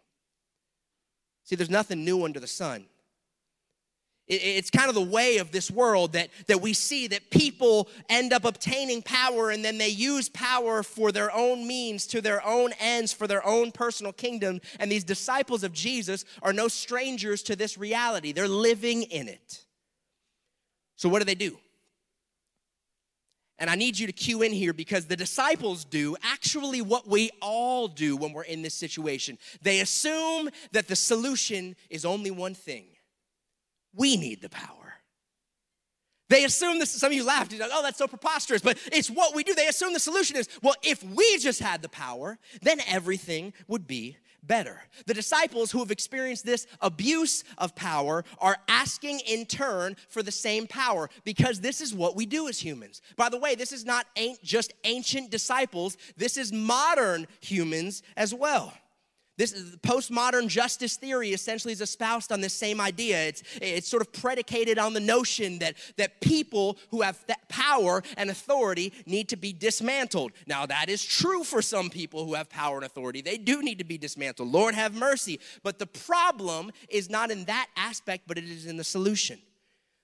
See, 1.43 1.55
there's 1.55 1.69
nothing 1.69 2.03
new 2.03 2.25
under 2.25 2.39
the 2.39 2.47
sun. 2.47 2.85
It's 4.29 4.69
kind 4.69 4.89
of 4.89 4.95
the 4.95 5.01
way 5.01 5.37
of 5.37 5.51
this 5.51 5.71
world 5.71 6.11
that, 6.13 6.29
that 6.47 6.59
we 6.59 6.73
see 6.73 7.07
that 7.07 7.29
people 7.29 7.87
end 8.09 8.33
up 8.33 8.43
obtaining 8.43 9.01
power 9.01 9.51
and 9.51 9.63
then 9.63 9.77
they 9.77 9.87
use 9.87 10.27
power 10.27 10.83
for 10.83 11.13
their 11.13 11.33
own 11.33 11.65
means, 11.65 12.05
to 12.07 12.19
their 12.19 12.45
own 12.45 12.73
ends, 12.77 13.13
for 13.13 13.25
their 13.25 13.45
own 13.45 13.71
personal 13.71 14.11
kingdom. 14.11 14.59
And 14.81 14.91
these 14.91 15.05
disciples 15.05 15.63
of 15.63 15.71
Jesus 15.71 16.25
are 16.43 16.51
no 16.51 16.67
strangers 16.67 17.41
to 17.43 17.55
this 17.55 17.77
reality, 17.77 18.33
they're 18.33 18.49
living 18.49 19.03
in 19.03 19.29
it. 19.29 19.63
So, 20.97 21.07
what 21.07 21.19
do 21.19 21.25
they 21.25 21.35
do? 21.35 21.57
And 23.59 23.69
I 23.69 23.75
need 23.75 23.97
you 23.97 24.07
to 24.07 24.13
cue 24.13 24.41
in 24.41 24.51
here 24.51 24.73
because 24.73 25.05
the 25.05 25.15
disciples 25.15 25.85
do 25.85 26.17
actually 26.21 26.81
what 26.81 27.07
we 27.07 27.31
all 27.41 27.87
do 27.87 28.17
when 28.17 28.33
we're 28.33 28.43
in 28.43 28.61
this 28.61 28.73
situation. 28.73 29.37
They 29.61 29.79
assume 29.79 30.49
that 30.73 30.87
the 30.87 30.95
solution 30.95 31.75
is 31.89 32.03
only 32.03 32.29
one 32.29 32.53
thing 32.53 32.87
we 33.97 34.15
need 34.15 34.41
the 34.41 34.49
power. 34.49 34.93
They 36.29 36.43
assume 36.43 36.79
this, 36.79 36.91
some 36.91 37.11
of 37.11 37.15
you 37.15 37.25
laughed, 37.25 37.57
like, 37.57 37.69
oh, 37.73 37.81
that's 37.81 37.97
so 37.97 38.07
preposterous, 38.07 38.61
but 38.61 38.77
it's 38.91 39.09
what 39.09 39.33
we 39.33 39.43
do. 39.43 39.53
They 39.53 39.67
assume 39.67 39.93
the 39.93 39.99
solution 39.99 40.35
is, 40.35 40.49
well, 40.61 40.75
if 40.83 41.01
we 41.03 41.37
just 41.37 41.61
had 41.61 41.81
the 41.81 41.89
power, 41.89 42.37
then 42.61 42.79
everything 42.85 43.53
would 43.67 43.87
be 43.87 44.17
better. 44.43 44.81
The 45.05 45.13
disciples 45.13 45.71
who 45.71 45.79
have 45.79 45.91
experienced 45.91 46.45
this 46.45 46.67
abuse 46.81 47.43
of 47.57 47.75
power 47.75 48.25
are 48.39 48.57
asking 48.67 49.21
in 49.21 49.45
turn 49.45 49.95
for 50.09 50.21
the 50.21 50.31
same 50.31 50.67
power 50.67 51.09
because 51.23 51.61
this 51.61 51.81
is 51.81 51.93
what 51.93 52.15
we 52.15 52.25
do 52.25 52.47
as 52.47 52.59
humans. 52.59 53.01
By 53.15 53.29
the 53.29 53.39
way, 53.39 53.55
this 53.55 53.71
is 53.71 53.85
not 53.85 54.05
just 54.43 54.73
ancient 54.83 55.31
disciples, 55.31 55.97
this 56.17 56.37
is 56.37 56.51
modern 56.51 57.27
humans 57.39 58.03
as 58.15 58.33
well. 58.33 58.73
This 59.37 59.53
postmodern 59.77 60.47
justice 60.47 60.97
theory 60.97 61.29
essentially 61.29 61.71
is 61.71 61.81
espoused 61.81 62.31
on 62.31 62.41
this 62.41 62.53
same 62.53 62.81
idea. 62.81 63.27
It's, 63.27 63.43
it's 63.61 63.87
sort 63.87 64.01
of 64.01 64.11
predicated 64.11 64.79
on 64.79 64.93
the 64.93 64.99
notion 64.99 65.59
that, 65.59 65.75
that 65.97 66.21
people 66.21 66.77
who 66.89 67.03
have 67.03 67.23
power 67.47 68.01
and 68.17 68.31
authority 68.31 68.93
need 69.05 69.29
to 69.29 69.35
be 69.35 69.53
dismantled. 69.53 70.31
Now, 70.47 70.65
that 70.65 70.89
is 70.89 71.05
true 71.05 71.43
for 71.43 71.61
some 71.61 71.91
people 71.91 72.25
who 72.25 72.33
have 72.33 72.49
power 72.49 72.77
and 72.77 72.85
authority. 72.85 73.21
They 73.21 73.37
do 73.37 73.61
need 73.61 73.77
to 73.77 73.85
be 73.85 73.99
dismantled. 73.99 74.51
Lord 74.51 74.73
have 74.73 74.95
mercy. 74.95 75.39
But 75.61 75.77
the 75.77 75.85
problem 75.85 76.71
is 76.89 77.07
not 77.07 77.29
in 77.29 77.45
that 77.45 77.67
aspect, 77.75 78.23
but 78.27 78.39
it 78.39 78.45
is 78.45 78.65
in 78.65 78.77
the 78.77 78.83
solution. 78.83 79.39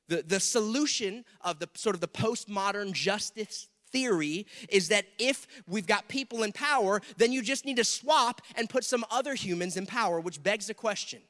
The, 0.09 0.21
the 0.21 0.39
solution 0.39 1.25
of 1.41 1.57
the 1.57 1.69
sort 1.73 1.95
of 1.95 2.01
the 2.01 2.07
postmodern 2.07 2.91
justice 2.91 3.67
theory 3.93 4.45
is 4.67 4.89
that 4.89 5.05
if 5.17 5.47
we've 5.67 5.87
got 5.87 6.09
people 6.09 6.43
in 6.43 6.51
power, 6.51 7.01
then 7.17 7.31
you 7.31 7.41
just 7.41 7.63
need 7.63 7.77
to 7.77 7.85
swap 7.85 8.41
and 8.55 8.69
put 8.69 8.83
some 8.83 9.05
other 9.09 9.35
humans 9.35 9.77
in 9.77 9.85
power, 9.85 10.19
which 10.19 10.43
begs 10.43 10.67
the 10.67 10.73
question 10.73 11.21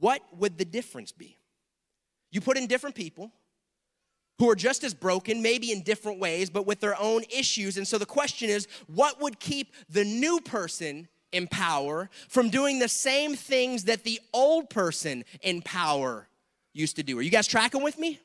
what 0.00 0.22
would 0.38 0.58
the 0.58 0.64
difference 0.64 1.12
be? 1.12 1.36
You 2.32 2.40
put 2.40 2.56
in 2.56 2.66
different 2.66 2.96
people 2.96 3.30
who 4.38 4.48
are 4.48 4.56
just 4.56 4.82
as 4.82 4.94
broken, 4.94 5.42
maybe 5.42 5.70
in 5.70 5.82
different 5.82 6.18
ways, 6.18 6.48
but 6.48 6.66
with 6.66 6.80
their 6.80 6.98
own 6.98 7.22
issues. 7.30 7.76
And 7.76 7.86
so 7.86 7.98
the 7.98 8.06
question 8.06 8.48
is 8.48 8.66
what 8.86 9.20
would 9.20 9.38
keep 9.38 9.74
the 9.90 10.04
new 10.04 10.40
person 10.40 11.08
in 11.32 11.46
power 11.46 12.08
from 12.28 12.48
doing 12.48 12.78
the 12.78 12.88
same 12.88 13.36
things 13.36 13.84
that 13.84 14.02
the 14.02 14.18
old 14.32 14.70
person 14.70 15.24
in 15.42 15.60
power 15.60 16.26
used 16.72 16.96
to 16.96 17.02
do? 17.02 17.18
Are 17.18 17.22
you 17.22 17.30
guys 17.30 17.46
tracking 17.46 17.82
with 17.82 17.98
me? 17.98 18.18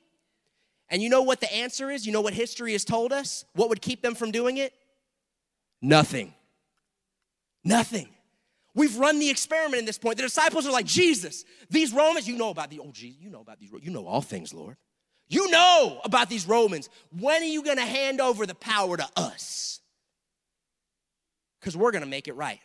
And 0.89 1.01
you 1.01 1.09
know 1.09 1.23
what 1.23 1.41
the 1.41 1.51
answer 1.53 1.89
is? 1.89 2.05
You 2.05 2.13
know 2.13 2.21
what 2.21 2.33
history 2.33 2.73
has 2.73 2.85
told 2.85 3.11
us? 3.11 3.45
What 3.53 3.69
would 3.69 3.81
keep 3.81 4.01
them 4.01 4.15
from 4.15 4.31
doing 4.31 4.57
it? 4.57 4.73
Nothing. 5.81 6.33
Nothing. 7.63 8.09
We've 8.75 8.97
run 8.97 9.19
the 9.19 9.29
experiment 9.29 9.79
in 9.79 9.85
this 9.85 9.97
point. 9.97 10.17
The 10.17 10.23
disciples 10.23 10.67
are 10.67 10.71
like, 10.71 10.85
Jesus, 10.85 11.45
these 11.69 11.93
Romans, 11.93 12.27
you 12.27 12.37
know 12.37 12.49
about 12.49 12.69
the, 12.69 12.79
oh, 12.79 12.91
Jesus, 12.91 13.21
you 13.21 13.29
know 13.29 13.41
about 13.41 13.59
these, 13.59 13.71
you 13.81 13.89
know 13.89 14.05
all 14.05 14.21
things, 14.21 14.53
Lord. 14.53 14.75
You 15.27 15.49
know 15.49 16.01
about 16.03 16.29
these 16.29 16.47
Romans. 16.47 16.89
When 17.17 17.41
are 17.41 17.45
you 17.45 17.63
going 17.63 17.77
to 17.77 17.83
hand 17.83 18.21
over 18.21 18.45
the 18.45 18.53
power 18.53 18.95
to 18.97 19.07
us? 19.15 19.79
Because 21.59 21.75
we're 21.75 21.91
going 21.91 22.03
to 22.03 22.09
make 22.09 22.27
it 22.27 22.35
right, 22.35 22.59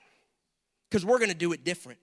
because 0.90 1.06
we're 1.06 1.18
going 1.18 1.30
to 1.30 1.36
do 1.36 1.52
it 1.52 1.64
different. 1.64 1.98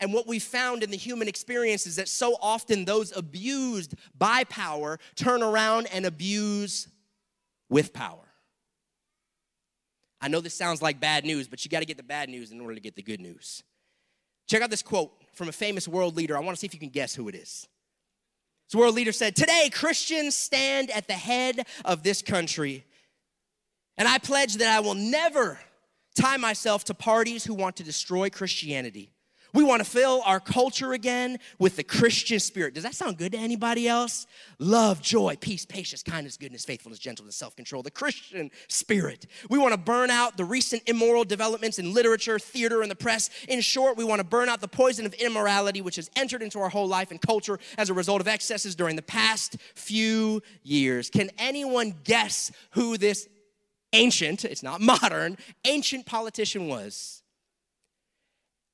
And 0.00 0.12
what 0.12 0.26
we 0.26 0.38
found 0.38 0.82
in 0.82 0.90
the 0.90 0.96
human 0.96 1.28
experience 1.28 1.86
is 1.86 1.96
that 1.96 2.08
so 2.08 2.36
often 2.40 2.84
those 2.84 3.16
abused 3.16 3.94
by 4.16 4.44
power 4.44 4.98
turn 5.16 5.42
around 5.42 5.88
and 5.92 6.06
abuse 6.06 6.88
with 7.68 7.92
power. 7.92 8.28
I 10.20 10.28
know 10.28 10.40
this 10.40 10.54
sounds 10.54 10.82
like 10.82 11.00
bad 11.00 11.24
news, 11.24 11.48
but 11.48 11.64
you 11.64 11.70
got 11.70 11.80
to 11.80 11.86
get 11.86 11.96
the 11.96 12.02
bad 12.02 12.28
news 12.28 12.50
in 12.50 12.60
order 12.60 12.74
to 12.74 12.80
get 12.80 12.96
the 12.96 13.02
good 13.02 13.20
news. 13.20 13.62
Check 14.48 14.62
out 14.62 14.70
this 14.70 14.82
quote 14.82 15.12
from 15.34 15.48
a 15.48 15.52
famous 15.52 15.86
world 15.86 16.16
leader. 16.16 16.36
I 16.36 16.40
want 16.40 16.56
to 16.56 16.60
see 16.60 16.66
if 16.66 16.74
you 16.74 16.80
can 16.80 16.88
guess 16.88 17.14
who 17.14 17.28
it 17.28 17.34
is. 17.34 17.68
This 18.68 18.78
world 18.78 18.94
leader 18.94 19.12
said, 19.12 19.36
Today, 19.36 19.70
Christians 19.72 20.36
stand 20.36 20.90
at 20.90 21.06
the 21.06 21.14
head 21.14 21.66
of 21.84 22.02
this 22.02 22.22
country, 22.22 22.84
and 23.96 24.08
I 24.08 24.18
pledge 24.18 24.54
that 24.54 24.68
I 24.68 24.80
will 24.80 24.94
never 24.94 25.58
tie 26.16 26.36
myself 26.36 26.84
to 26.84 26.94
parties 26.94 27.44
who 27.44 27.54
want 27.54 27.76
to 27.76 27.84
destroy 27.84 28.28
Christianity. 28.28 29.12
We 29.54 29.64
want 29.64 29.82
to 29.82 29.88
fill 29.88 30.22
our 30.26 30.40
culture 30.40 30.92
again 30.92 31.38
with 31.58 31.76
the 31.76 31.82
Christian 31.82 32.38
spirit. 32.38 32.74
Does 32.74 32.82
that 32.82 32.94
sound 32.94 33.16
good 33.16 33.32
to 33.32 33.38
anybody 33.38 33.88
else? 33.88 34.26
Love, 34.58 35.00
joy, 35.00 35.36
peace, 35.40 35.64
patience, 35.64 36.02
kindness, 36.02 36.36
goodness, 36.36 36.64
faithfulness, 36.64 36.98
gentleness, 36.98 37.36
self 37.36 37.56
control. 37.56 37.82
The 37.82 37.90
Christian 37.90 38.50
spirit. 38.68 39.26
We 39.48 39.58
want 39.58 39.72
to 39.72 39.78
burn 39.78 40.10
out 40.10 40.36
the 40.36 40.44
recent 40.44 40.82
immoral 40.86 41.24
developments 41.24 41.78
in 41.78 41.94
literature, 41.94 42.38
theater, 42.38 42.82
and 42.82 42.90
the 42.90 42.96
press. 42.96 43.30
In 43.48 43.60
short, 43.60 43.96
we 43.96 44.04
want 44.04 44.20
to 44.20 44.24
burn 44.24 44.48
out 44.48 44.60
the 44.60 44.68
poison 44.68 45.06
of 45.06 45.14
immorality 45.14 45.80
which 45.80 45.96
has 45.96 46.10
entered 46.14 46.42
into 46.42 46.60
our 46.60 46.68
whole 46.68 46.88
life 46.88 47.10
and 47.10 47.20
culture 47.20 47.58
as 47.78 47.88
a 47.88 47.94
result 47.94 48.20
of 48.20 48.28
excesses 48.28 48.74
during 48.74 48.96
the 48.96 49.02
past 49.02 49.56
few 49.74 50.42
years. 50.62 51.08
Can 51.08 51.30
anyone 51.38 51.94
guess 52.04 52.52
who 52.72 52.98
this 52.98 53.28
ancient, 53.94 54.44
it's 54.44 54.62
not 54.62 54.80
modern, 54.80 55.38
ancient 55.64 56.04
politician 56.04 56.68
was? 56.68 57.17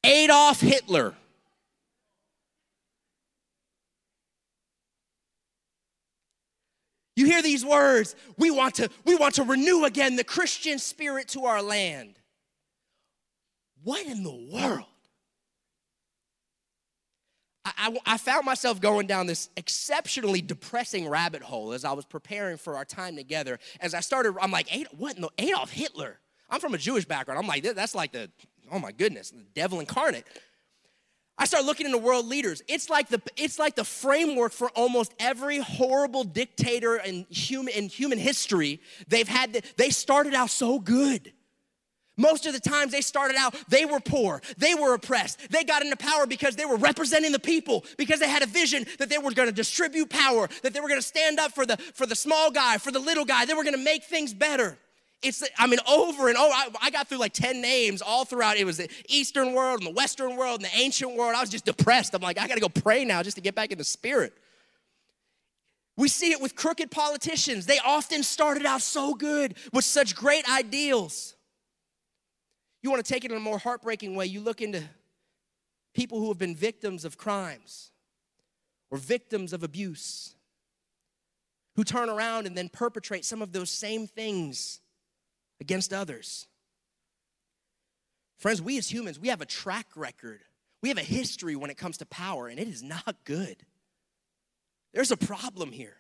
Adolf 0.05 0.61
Hitler. 0.61 1.15
You 7.17 7.27
hear 7.27 7.43
these 7.43 7.65
words, 7.65 8.17
we 8.37 8.51
want 8.51 8.75
to 8.77 8.91
we 9.05 9.15
want 9.15 9.37
to 9.37 9.45
renew 9.45 9.85
again 9.85 10.17
the 10.17 10.25
Christian 10.25 10.79
spirit 10.79 11.29
to 11.29 11.45
our 11.45 11.63
land. 11.63 12.19
What 13.85 14.05
in 14.07 14.25
the 14.25 14.49
world? 14.53 14.87
I, 17.65 17.73
I, 17.77 18.15
I, 18.15 18.19
found 18.19 18.45
myself 18.45 18.81
going 18.81 19.07
down 19.07 19.27
this 19.27 19.49
exceptionally 19.57 20.43
depressing 20.43 21.09
rabbit 21.09 21.43
hole 21.43 21.73
as 21.73 21.85
I 21.85 21.93
was 21.93 22.05
preparing 22.05 22.59
for 22.59 22.77
our 22.77 22.85
time 22.85 23.17
together. 23.17 23.59
As 23.81 23.95
I 23.95 24.01
started, 24.01 24.35
I'm 24.41 24.51
like, 24.51 24.69
what 24.97 25.17
in 25.17 25.23
the 25.23 25.31
Adolf 25.39 25.71
Hitler? 25.71 26.19
I'm 26.51 26.61
from 26.61 26.75
a 26.75 26.79
Jewish 26.79 27.05
background. 27.07 27.39
I'm 27.39 27.47
like, 27.47 27.63
that's 27.63 27.95
like 27.95 28.13
the 28.13 28.31
oh 28.73 28.79
my 28.79 28.93
goodness, 28.93 29.31
the 29.31 29.45
devil 29.55 29.81
incarnate. 29.81 30.25
I 31.37 31.47
start 31.47 31.65
looking 31.65 31.87
into 31.87 31.99
world 31.99 32.27
leaders. 32.27 32.63
It's 32.69 32.89
like 32.89 33.09
the 33.09 33.21
it's 33.37 33.59
like 33.59 33.75
the 33.75 33.85
framework 33.85 34.53
for 34.53 34.71
almost 34.71 35.13
every 35.19 35.59
horrible 35.59 36.23
dictator 36.23 36.97
in 36.97 37.27
human 37.29 37.75
in 37.75 37.89
human 37.89 38.19
history. 38.19 38.81
They've 39.09 39.27
had 39.27 39.55
the, 39.55 39.63
they 39.77 39.91
started 39.91 40.35
out 40.35 40.51
so 40.51 40.79
good. 40.79 41.33
Most 42.17 42.47
of 42.47 42.53
the 42.53 42.61
times 42.61 42.93
they 42.93 43.01
started 43.01 43.37
out, 43.37 43.57
they 43.69 43.85
were 43.85 43.99
poor, 43.99 44.41
they 44.57 44.77
were 44.77 44.95
oppressed. 44.95 45.51
They 45.51 45.65
got 45.65 45.83
into 45.83 45.97
power 45.97 46.27
because 46.27 46.55
they 46.55 46.65
were 46.65 46.77
representing 46.77 47.33
the 47.33 47.41
people, 47.41 47.85
because 47.99 48.21
they 48.21 48.29
had 48.29 48.45
a 48.45 48.47
vision 48.47 48.87
that 49.01 49.09
they 49.09 49.19
were 49.19 49.33
gonna 49.33 49.51
distribute 49.51 50.11
power, 50.11 50.49
that 50.63 50.73
they 50.73 50.79
were 50.79 50.89
gonna 50.89 51.03
stand 51.03 51.41
up 51.41 51.53
for 51.53 51.67
the, 51.67 51.77
for 51.77 52.07
the 52.07 52.15
small 52.15 52.53
guy, 52.53 52.79
for 52.79 52.93
the 52.93 53.01
little 53.01 53.25
guy, 53.25 53.45
they 53.47 53.55
were 53.55 53.65
gonna 53.65 53.77
make 53.79 54.05
things 54.05 54.33
better 54.33 54.79
it's, 55.25 55.43
I 55.59 55.67
mean, 55.67 55.81
over 55.89 56.29
and 56.29 56.37
over. 56.37 56.53
I, 56.53 56.69
I, 56.83 56.91
got 56.91 57.09
through 57.09 57.19
like 57.19 57.33
10 57.33 57.61
names 57.61 58.03
all 58.03 58.25
throughout. 58.25 58.57
It 58.57 58.65
was 58.65 58.77
the 58.77 58.89
Eastern 59.09 59.55
world 59.55 59.81
and 59.81 59.87
the 59.87 59.95
Western 59.95 60.37
world 60.37 60.63
and 60.63 60.71
the 60.71 60.77
ancient 60.77 61.17
world. 61.17 61.35
I 61.35 61.41
was 61.41 61.51
just 61.51 61.65
depressed. 61.65 62.15
I'm 62.15 62.23
like, 62.23 62.39
I 62.39 62.47
got 62.47 62.55
to 62.55 62.61
go 62.61 62.69
pray 62.69 63.05
now 63.05 63.23
just 63.23 63.37
to 63.37 63.41
get 63.41 63.55
back 63.55 63.73
in 63.73 63.79
the 63.79 63.85
spirit. 63.85 64.35
We 65.97 66.09
see 66.09 66.33
it 66.33 66.41
with 66.41 66.57
crooked 66.57 66.91
politicians. 66.91 67.67
They 67.67 67.79
often 67.79 68.23
started 68.23 68.67
out 68.67 68.83
so 68.83 69.15
good 69.15 69.55
with 69.73 69.85
such 69.85 70.15
great 70.15 70.49
ideals. 70.51 71.35
You 72.83 72.91
want 72.91 73.05
to 73.05 73.11
take 73.11 73.25
it 73.25 73.31
in 73.31 73.37
a 73.37 73.41
more 73.41 73.59
heartbreaking 73.59 74.15
way, 74.15 74.27
you 74.27 74.41
look 74.41 74.61
into 74.61 74.83
people 75.95 76.19
who 76.21 76.29
have 76.29 76.39
been 76.39 76.55
victims 76.55 77.05
of 77.05 77.17
crimes 77.17 77.93
or 78.91 78.99
victims 78.99 79.53
of 79.53 79.63
abuse, 79.63 80.35
who 81.77 81.85
turn 81.85 82.11
around 82.11 82.47
and 82.47 82.57
then 82.57 82.69
perpetrate 82.69 83.25
some 83.25 83.41
of 83.41 83.53
those 83.53 83.71
same 83.71 84.07
things 84.07 84.81
against 85.61 85.93
others. 85.93 86.47
Friends, 88.39 88.61
we 88.61 88.79
as 88.79 88.93
humans, 88.93 89.19
we 89.19 89.29
have 89.29 89.41
a 89.41 89.47
track 89.47 89.87
record. 89.97 90.41
We 90.83 90.89
have 90.91 90.99
a 90.99 91.03
history 91.03 91.57
when 91.57 91.71
it 91.71 91.79
comes 91.79 91.97
to 91.99 92.07
power, 92.07 92.47
and 92.49 92.59
it 92.59 92.69
is 92.69 92.83
not 92.83 93.17
good. 93.25 93.57
There's 94.93 95.11
a 95.11 95.17
problem 95.17 95.73
here. 95.73 95.97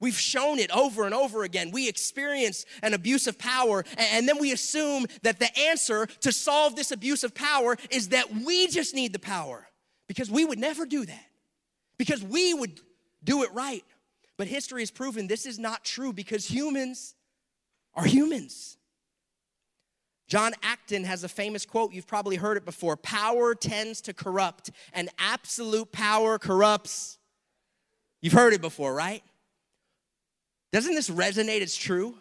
We've 0.00 0.18
shown 0.18 0.58
it 0.58 0.70
over 0.70 1.04
and 1.04 1.14
over 1.14 1.44
again. 1.44 1.70
We 1.70 1.88
experience 1.88 2.66
an 2.82 2.94
abuse 2.94 3.26
of 3.26 3.38
power, 3.38 3.84
and 3.96 4.28
then 4.28 4.38
we 4.38 4.52
assume 4.52 5.06
that 5.22 5.38
the 5.38 5.56
answer 5.58 6.06
to 6.20 6.32
solve 6.32 6.76
this 6.76 6.90
abuse 6.90 7.24
of 7.24 7.34
power 7.34 7.76
is 7.90 8.08
that 8.08 8.30
we 8.34 8.66
just 8.66 8.94
need 8.94 9.12
the 9.12 9.18
power 9.18 9.68
because 10.08 10.30
we 10.30 10.44
would 10.44 10.58
never 10.58 10.84
do 10.84 11.06
that, 11.06 11.26
because 11.96 12.22
we 12.22 12.52
would 12.52 12.80
do 13.22 13.44
it 13.44 13.52
right. 13.54 13.84
But 14.36 14.48
history 14.48 14.82
has 14.82 14.90
proven 14.90 15.28
this 15.28 15.46
is 15.46 15.58
not 15.58 15.84
true 15.84 16.12
because 16.12 16.44
humans 16.44 17.14
are 17.94 18.04
humans. 18.04 18.76
John 20.26 20.52
Acton 20.62 21.04
has 21.04 21.22
a 21.22 21.28
famous 21.28 21.66
quote, 21.66 21.92
you've 21.92 22.06
probably 22.06 22.36
heard 22.36 22.56
it 22.56 22.64
before 22.64 22.96
power 22.96 23.54
tends 23.54 24.00
to 24.02 24.14
corrupt, 24.14 24.70
and 24.92 25.08
absolute 25.18 25.92
power 25.92 26.38
corrupts. 26.38 27.18
You've 28.20 28.32
heard 28.32 28.54
it 28.54 28.60
before, 28.60 28.94
right? 28.94 29.22
Doesn't 30.72 30.94
this 30.94 31.10
resonate 31.10 31.60
as 31.60 31.76
true? 31.76 32.16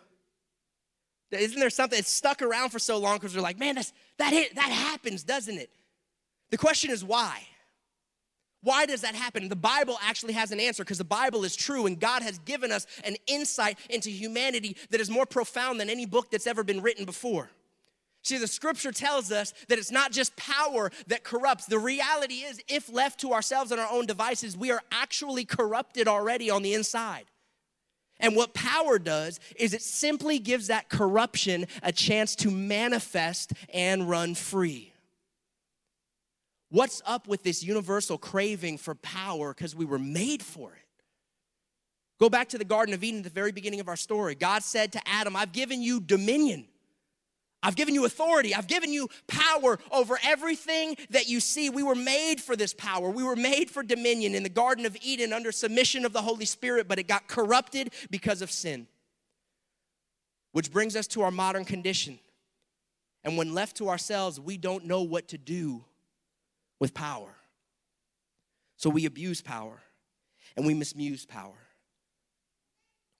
Isn't 1.31 1.59
there 1.59 1.69
something 1.69 1.97
that's 1.97 2.11
stuck 2.11 2.41
around 2.41 2.69
for 2.69 2.77
so 2.77 2.97
long 2.97 3.17
because 3.17 3.35
we're 3.35 3.41
like, 3.41 3.57
man, 3.57 3.75
that's, 3.75 3.93
that, 4.17 4.33
hit, 4.33 4.55
that 4.55 4.69
happens, 4.69 5.23
doesn't 5.23 5.57
it? 5.57 5.71
The 6.51 6.57
question 6.57 6.91
is 6.91 7.03
why? 7.03 7.47
Why 8.63 8.85
does 8.85 9.01
that 9.01 9.13
happen? 9.13 9.49
The 9.49 9.55
Bible 9.55 9.97
actually 10.01 10.33
has 10.33 10.51
an 10.51 10.59
answer 10.59 10.83
because 10.83 10.97
the 10.97 11.03
Bible 11.03 11.43
is 11.43 11.55
true 11.55 11.85
and 11.85 11.99
God 11.99 12.23
has 12.23 12.39
given 12.39 12.71
us 12.71 12.87
an 13.03 13.17
insight 13.27 13.77
into 13.89 14.09
humanity 14.09 14.77
that 14.89 15.01
is 15.01 15.09
more 15.09 15.25
profound 15.25 15.79
than 15.79 15.89
any 15.89 16.05
book 16.05 16.31
that's 16.31 16.47
ever 16.47 16.63
been 16.63 16.81
written 16.81 17.05
before. 17.05 17.49
See, 18.23 18.37
the 18.37 18.47
scripture 18.47 18.93
tells 18.93 19.33
us 19.33 19.53
that 19.67 19.77
it's 19.77 19.91
not 19.91 20.13
just 20.13 20.33
power 20.37 20.91
that 21.07 21.25
corrupts. 21.25 21.65
The 21.65 21.77
reality 21.77 22.35
is, 22.35 22.61
if 22.69 22.91
left 22.91 23.19
to 23.19 23.33
ourselves 23.33 23.71
and 23.71 23.81
our 23.81 23.91
own 23.91 24.05
devices, 24.05 24.55
we 24.55 24.71
are 24.71 24.81
actually 24.93 25.43
corrupted 25.43 26.07
already 26.07 26.49
on 26.49 26.63
the 26.63 26.73
inside. 26.73 27.25
And 28.21 28.33
what 28.33 28.53
power 28.53 28.97
does 28.97 29.41
is 29.57 29.73
it 29.73 29.81
simply 29.81 30.39
gives 30.39 30.67
that 30.67 30.87
corruption 30.87 31.65
a 31.81 31.91
chance 31.91 32.33
to 32.37 32.49
manifest 32.49 33.51
and 33.73 34.09
run 34.09 34.35
free. 34.35 34.92
What's 36.73 37.03
up 37.05 37.27
with 37.27 37.43
this 37.43 37.61
universal 37.61 38.17
craving 38.17 38.79
for 38.79 38.95
power 38.95 39.53
because 39.53 39.75
we 39.75 39.85
were 39.85 39.99
made 39.99 40.41
for 40.41 40.73
it? 40.73 40.81
Go 42.19 42.31
back 42.31 42.49
to 42.49 42.57
the 42.57 42.65
Garden 42.65 42.95
of 42.95 43.03
Eden 43.03 43.19
at 43.19 43.25
the 43.25 43.29
very 43.29 43.51
beginning 43.51 43.79
of 43.79 43.87
our 43.87 43.95
story. 43.95 44.33
God 44.33 44.63
said 44.63 44.91
to 44.93 45.01
Adam, 45.07 45.35
I've 45.35 45.51
given 45.51 45.83
you 45.83 45.99
dominion. 45.99 46.65
I've 47.61 47.75
given 47.75 47.93
you 47.93 48.05
authority. 48.05 48.55
I've 48.55 48.65
given 48.65 48.91
you 48.91 49.07
power 49.27 49.77
over 49.91 50.17
everything 50.23 50.97
that 51.11 51.27
you 51.27 51.41
see. 51.41 51.69
We 51.69 51.83
were 51.83 51.93
made 51.93 52.41
for 52.41 52.55
this 52.55 52.73
power. 52.73 53.07
We 53.11 53.23
were 53.23 53.35
made 53.35 53.69
for 53.69 53.83
dominion 53.83 54.33
in 54.33 54.41
the 54.41 54.49
Garden 54.49 54.87
of 54.87 54.97
Eden 54.99 55.31
under 55.31 55.51
submission 55.51 56.05
of 56.05 56.11
the 56.11 56.23
Holy 56.23 56.45
Spirit, 56.45 56.87
but 56.87 56.97
it 56.97 57.07
got 57.07 57.27
corrupted 57.27 57.93
because 58.09 58.41
of 58.41 58.49
sin. 58.49 58.87
Which 60.53 60.71
brings 60.71 60.95
us 60.95 61.05
to 61.09 61.21
our 61.21 61.29
modern 61.29 61.65
condition. 61.65 62.17
And 63.23 63.37
when 63.37 63.53
left 63.53 63.77
to 63.77 63.89
ourselves, 63.89 64.39
we 64.39 64.57
don't 64.57 64.85
know 64.85 65.03
what 65.03 65.27
to 65.27 65.37
do 65.37 65.85
with 66.83 66.93
power. 66.93 67.33
So 68.75 68.89
we 68.89 69.05
abuse 69.05 69.39
power 69.39 69.81
and 70.57 70.67
we 70.67 70.73
misuse 70.73 71.25
power. 71.25 71.55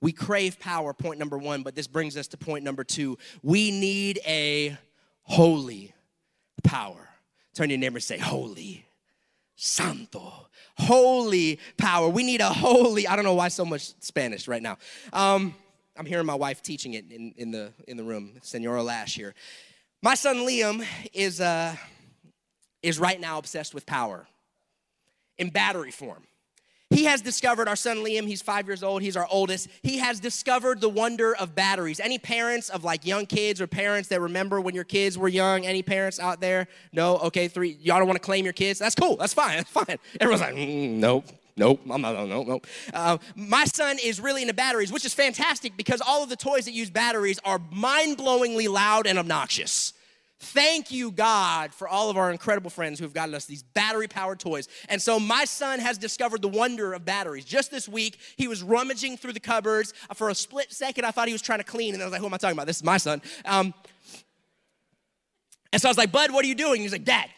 We 0.02 0.12
crave 0.12 0.60
power, 0.60 0.94
point 0.94 1.18
number 1.18 1.38
one, 1.38 1.64
but 1.64 1.74
this 1.74 1.88
brings 1.88 2.18
us 2.18 2.28
to 2.28 2.38
point 2.38 2.66
number 2.66 2.84
two. 2.84 3.18
We 3.42 3.72
need 3.72 4.20
a 4.28 4.78
holy 5.22 5.94
power. 6.62 7.08
Turn 7.56 7.70
your 7.70 7.80
neighbor 7.80 7.96
and 7.96 8.04
say, 8.04 8.18
Holy, 8.18 8.86
Santo, 9.56 10.50
holy 10.78 11.58
power. 11.78 12.10
We 12.10 12.24
need 12.24 12.42
a 12.42 12.50
holy, 12.50 13.08
I 13.08 13.16
don't 13.16 13.24
know 13.24 13.36
why 13.36 13.48
so 13.48 13.64
much 13.64 13.94
Spanish 14.04 14.46
right 14.50 14.62
now. 14.62 14.78
Um, 15.14 15.56
I'm 15.96 16.06
hearing 16.06 16.26
my 16.26 16.36
wife 16.36 16.62
teaching 16.62 16.96
it 16.96 17.10
in, 17.10 17.34
in, 17.38 17.52
the, 17.52 17.72
in 17.88 17.96
the 17.96 18.04
room, 18.04 18.34
Senora 18.42 18.84
Lash 18.84 19.16
here. 19.16 19.34
My 20.02 20.16
son 20.16 20.40
Liam 20.40 20.86
is, 21.14 21.40
uh, 21.40 21.78
is 22.84 23.00
right 23.00 23.20
now 23.20 23.40
obsessed 23.40 23.74
with 23.74 23.86
power 23.86 24.28
in 25.38 25.50
battery 25.50 25.92
form. 25.92 26.24
He 26.94 27.06
has 27.06 27.22
discovered, 27.22 27.68
our 27.68 27.76
son 27.76 27.98
Liam, 27.98 28.28
he's 28.28 28.44
five 28.44 28.68
years 28.68 28.84
old, 28.84 29.02
he's 29.02 29.18
our 29.18 29.28
oldest. 29.32 29.68
He 29.82 29.98
has 29.98 30.20
discovered 30.20 30.80
the 30.80 30.90
wonder 30.90 31.36
of 31.36 31.56
batteries. 31.56 32.00
Any 32.00 32.20
parents 32.20 32.70
of 32.70 32.84
like 32.84 33.04
young 33.04 33.26
kids 33.26 33.60
or 33.60 33.66
parents 33.66 34.10
that 34.10 34.22
remember 34.22 34.62
when 34.62 34.76
your 34.76 34.84
kids 34.84 35.18
were 35.18 35.28
young? 35.28 35.66
Any 35.66 35.82
parents 35.82 36.20
out 36.20 36.40
there? 36.40 36.68
No? 36.92 37.18
Okay, 37.18 37.48
three. 37.48 37.78
Y'all 37.82 37.98
don't 37.98 38.08
want 38.08 38.18
to 38.18 38.26
claim 38.26 38.44
your 38.44 38.54
kids? 38.54 38.78
That's 38.78 38.94
cool. 38.94 39.16
That's 39.16 39.34
fine. 39.34 39.58
That's 39.58 39.70
fine. 39.72 39.98
Everyone's 40.20 40.42
like, 40.42 40.54
mm, 40.54 40.98
nope. 40.98 41.26
Nope, 41.56 41.82
I'm 41.92 42.02
not, 42.02 42.16
no, 42.16 42.26
no, 42.26 42.44
no. 42.44 42.62
Uh, 42.96 43.20
my 43.36 43.66
son 43.66 43.98
is 44.04 44.20
really 44.20 44.42
into 44.42 44.56
batteries, 44.56 44.92
which 44.92 45.06
is 45.06 45.14
fantastic 45.14 45.78
because 45.78 46.02
all 46.02 46.24
of 46.24 46.30
the 46.30 46.36
toys 46.36 46.66
that 46.66 46.74
use 46.74 46.90
batteries 46.90 47.40
are 47.46 47.62
mind 47.72 48.18
blowingly 48.18 48.68
loud 48.68 49.06
and 49.06 49.20
obnoxious. 49.20 49.94
Thank 50.44 50.92
you, 50.92 51.10
God, 51.10 51.74
for 51.74 51.88
all 51.88 52.10
of 52.10 52.18
our 52.18 52.30
incredible 52.30 52.70
friends 52.70 53.00
who 53.00 53.06
have 53.06 53.14
gotten 53.14 53.34
us 53.34 53.46
these 53.46 53.64
battery 53.64 54.10
powered 54.10 54.40
toys. 54.40 54.68
And 54.90 55.02
so 55.02 55.18
my 55.18 55.46
son 55.46 55.80
has 55.80 55.98
discovered 55.98 56.42
the 56.42 56.50
wonder 56.50 56.92
of 56.92 57.06
batteries. 57.06 57.46
Just 57.46 57.72
this 57.72 57.88
week, 57.88 58.18
he 58.36 58.50
was 58.50 58.62
rummaging 58.62 59.16
through 59.16 59.32
the 59.32 59.40
cupboards. 59.40 59.94
For 60.16 60.30
a 60.30 60.36
split 60.36 60.72
second, 60.74 61.06
I 61.06 61.12
thought 61.12 61.28
he 61.28 61.34
was 61.34 61.42
trying 61.42 61.60
to 61.60 61.64
clean, 61.64 61.94
and 61.94 62.04
I 62.04 62.06
was 62.06 62.12
like, 62.12 62.20
who 62.20 62.28
am 62.28 62.34
I 62.34 62.38
talking 62.38 62.58
about? 62.58 62.68
This 62.68 62.76
is 62.76 62.84
my 62.84 62.98
son. 62.98 63.22
Um, 63.46 63.74
and 65.72 65.82
so 65.82 65.88
I 65.88 65.92
was 65.92 65.98
like, 65.98 66.12
Bud, 66.12 66.32
what 66.32 66.44
are 66.44 66.48
you 66.48 66.56
doing? 66.56 66.82
He's 66.82 66.92
like, 66.92 67.06
Dad, 67.06 67.30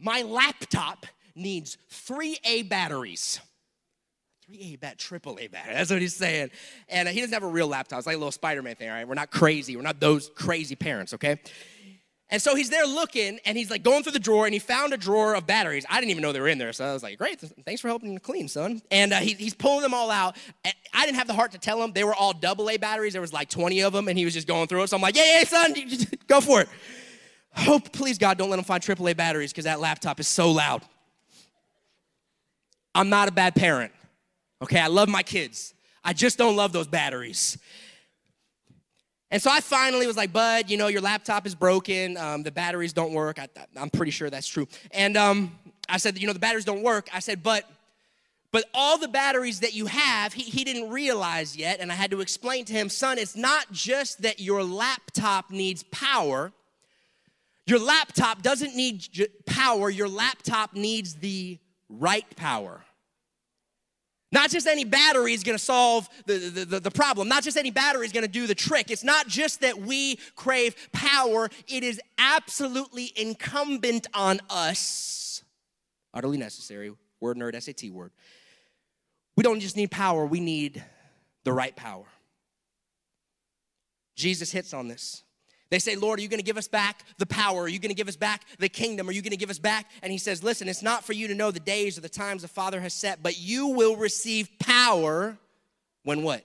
my 0.00 0.22
laptop 0.22 1.06
needs 1.36 1.78
three 1.88 2.38
A 2.44 2.62
batteries. 2.62 3.40
Three 4.46 4.72
A 4.72 4.76
bat, 4.76 4.98
triple 4.98 5.38
A 5.40 5.46
battery. 5.46 5.74
That's 5.74 5.90
what 5.90 6.00
he's 6.00 6.16
saying. 6.16 6.50
And 6.88 7.06
uh, 7.06 7.12
he 7.12 7.20
doesn't 7.20 7.34
have 7.34 7.44
a 7.44 7.46
real 7.46 7.68
laptop. 7.68 7.98
It's 7.98 8.06
like 8.06 8.16
a 8.16 8.18
little 8.18 8.32
Spider 8.32 8.62
Man 8.62 8.74
thing, 8.74 8.88
all 8.88 8.96
right? 8.96 9.06
We're 9.06 9.14
not 9.14 9.30
crazy. 9.30 9.76
We're 9.76 9.82
not 9.82 10.00
those 10.00 10.28
crazy 10.34 10.74
parents, 10.74 11.14
okay? 11.14 11.38
And 12.30 12.42
so 12.42 12.54
he's 12.54 12.68
there 12.68 12.86
looking 12.86 13.38
and 13.46 13.56
he's 13.56 13.70
like 13.70 13.82
going 13.82 14.02
through 14.02 14.12
the 14.12 14.18
drawer 14.18 14.44
and 14.44 14.52
he 14.52 14.58
found 14.58 14.92
a 14.92 14.98
drawer 14.98 15.34
of 15.34 15.46
batteries. 15.46 15.86
I 15.88 15.98
didn't 15.98 16.10
even 16.10 16.22
know 16.22 16.32
they 16.32 16.40
were 16.40 16.48
in 16.48 16.58
there. 16.58 16.74
So 16.74 16.84
I 16.84 16.92
was 16.92 17.02
like, 17.02 17.16
great, 17.16 17.40
thanks 17.40 17.80
for 17.80 17.88
helping 17.88 18.14
to 18.14 18.20
clean, 18.20 18.48
son. 18.48 18.82
And 18.90 19.14
uh, 19.14 19.16
he, 19.16 19.32
he's 19.32 19.54
pulling 19.54 19.80
them 19.80 19.94
all 19.94 20.10
out. 20.10 20.36
I 20.92 21.06
didn't 21.06 21.16
have 21.16 21.26
the 21.26 21.32
heart 21.32 21.52
to 21.52 21.58
tell 21.58 21.82
him 21.82 21.92
they 21.92 22.04
were 22.04 22.14
all 22.14 22.34
double 22.34 22.68
A 22.68 22.76
batteries. 22.76 23.14
There 23.14 23.22
was 23.22 23.32
like 23.32 23.48
20 23.48 23.80
of 23.82 23.94
them 23.94 24.08
and 24.08 24.18
he 24.18 24.26
was 24.26 24.34
just 24.34 24.46
going 24.46 24.68
through 24.68 24.82
it. 24.82 24.88
So 24.88 24.96
I'm 24.96 25.02
like, 25.02 25.16
yeah, 25.16 25.38
yeah, 25.38 25.44
son, 25.44 25.74
go 26.26 26.42
for 26.42 26.60
it. 26.60 26.68
Hope, 27.54 27.92
please, 27.92 28.18
God, 28.18 28.36
don't 28.36 28.50
let 28.50 28.58
him 28.58 28.64
find 28.64 28.82
AAA 28.82 29.16
batteries 29.16 29.50
because 29.50 29.64
that 29.64 29.80
laptop 29.80 30.20
is 30.20 30.28
so 30.28 30.50
loud. 30.50 30.82
I'm 32.94 33.08
not 33.08 33.28
a 33.28 33.32
bad 33.32 33.54
parent. 33.54 33.92
Okay, 34.62 34.80
I 34.80 34.88
love 34.88 35.08
my 35.08 35.22
kids. 35.22 35.72
I 36.04 36.12
just 36.12 36.36
don't 36.36 36.56
love 36.56 36.72
those 36.72 36.86
batteries. 36.86 37.58
And 39.30 39.42
so 39.42 39.50
I 39.50 39.60
finally 39.60 40.06
was 40.06 40.16
like, 40.16 40.32
Bud, 40.32 40.70
you 40.70 40.78
know, 40.78 40.86
your 40.86 41.02
laptop 41.02 41.46
is 41.46 41.54
broken. 41.54 42.16
Um, 42.16 42.42
the 42.42 42.50
batteries 42.50 42.92
don't 42.92 43.12
work. 43.12 43.38
I, 43.38 43.48
am 43.76 43.90
pretty 43.90 44.10
sure 44.10 44.30
that's 44.30 44.48
true. 44.48 44.66
And 44.90 45.16
um, 45.16 45.58
I 45.88 45.98
said, 45.98 46.18
you 46.18 46.26
know, 46.26 46.32
the 46.32 46.38
batteries 46.38 46.64
don't 46.64 46.82
work. 46.82 47.08
I 47.12 47.20
said, 47.20 47.42
but 47.42 47.64
but 48.50 48.64
all 48.72 48.96
the 48.96 49.08
batteries 49.08 49.60
that 49.60 49.74
you 49.74 49.86
have, 49.86 50.32
he, 50.32 50.42
he 50.42 50.64
didn't 50.64 50.88
realize 50.88 51.54
yet. 51.54 51.80
And 51.80 51.92
I 51.92 51.94
had 51.94 52.10
to 52.12 52.22
explain 52.22 52.64
to 52.66 52.72
him, 52.72 52.88
son, 52.88 53.18
it's 53.18 53.36
not 53.36 53.70
just 53.70 54.22
that 54.22 54.40
your 54.40 54.64
laptop 54.64 55.50
needs 55.50 55.82
power. 55.90 56.52
Your 57.66 57.78
laptop 57.78 58.40
doesn't 58.40 58.74
need 58.74 59.06
power, 59.44 59.90
your 59.90 60.08
laptop 60.08 60.72
needs 60.72 61.16
the 61.16 61.58
right 61.90 62.24
power. 62.36 62.82
Not 64.30 64.50
just 64.50 64.66
any 64.66 64.84
battery 64.84 65.32
is 65.32 65.42
gonna 65.42 65.58
solve 65.58 66.08
the, 66.26 66.38
the, 66.38 66.64
the, 66.64 66.80
the, 66.80 66.90
problem. 66.90 67.28
Not 67.28 67.42
just 67.42 67.56
any 67.56 67.70
battery 67.70 68.04
is 68.04 68.12
gonna 68.12 68.28
do 68.28 68.46
the 68.46 68.54
trick. 68.54 68.90
It's 68.90 69.04
not 69.04 69.26
just 69.26 69.62
that 69.62 69.78
we 69.78 70.16
crave 70.36 70.76
power, 70.92 71.48
it 71.66 71.82
is 71.82 72.00
absolutely 72.18 73.12
incumbent 73.16 74.06
on 74.12 74.40
us, 74.50 75.42
utterly 76.12 76.36
necessary, 76.36 76.92
word 77.20 77.38
nerd, 77.38 77.60
SAT 77.60 77.90
word. 77.90 78.12
We 79.36 79.42
don't 79.42 79.60
just 79.60 79.76
need 79.76 79.90
power, 79.90 80.26
we 80.26 80.40
need 80.40 80.84
the 81.44 81.52
right 81.52 81.74
power. 81.74 82.06
Jesus 84.14 84.50
hits 84.50 84.74
on 84.74 84.88
this. 84.88 85.22
They 85.70 85.78
say, 85.78 85.96
Lord, 85.96 86.18
are 86.18 86.22
you 86.22 86.28
going 86.28 86.38
to 86.38 86.44
give 86.44 86.56
us 86.56 86.68
back 86.68 87.04
the 87.18 87.26
power? 87.26 87.62
Are 87.62 87.68
you 87.68 87.78
going 87.78 87.90
to 87.90 87.94
give 87.94 88.08
us 88.08 88.16
back 88.16 88.44
the 88.58 88.70
kingdom? 88.70 89.08
Are 89.08 89.12
you 89.12 89.20
going 89.20 89.32
to 89.32 89.36
give 89.36 89.50
us 89.50 89.58
back? 89.58 89.86
And 90.02 90.10
he 90.10 90.18
says, 90.18 90.42
Listen, 90.42 90.68
it's 90.68 90.82
not 90.82 91.04
for 91.04 91.12
you 91.12 91.28
to 91.28 91.34
know 91.34 91.50
the 91.50 91.60
days 91.60 91.98
or 91.98 92.00
the 92.00 92.08
times 92.08 92.42
the 92.42 92.48
Father 92.48 92.80
has 92.80 92.94
set, 92.94 93.22
but 93.22 93.38
you 93.38 93.68
will 93.68 93.96
receive 93.96 94.48
power 94.58 95.36
when 96.04 96.22
what? 96.22 96.44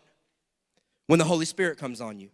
When 1.08 1.20
the 1.20 1.26
Holy 1.26 1.46
Spirit 1.46 1.78
comes 1.78 2.02
on 2.02 2.20
you. 2.20 2.30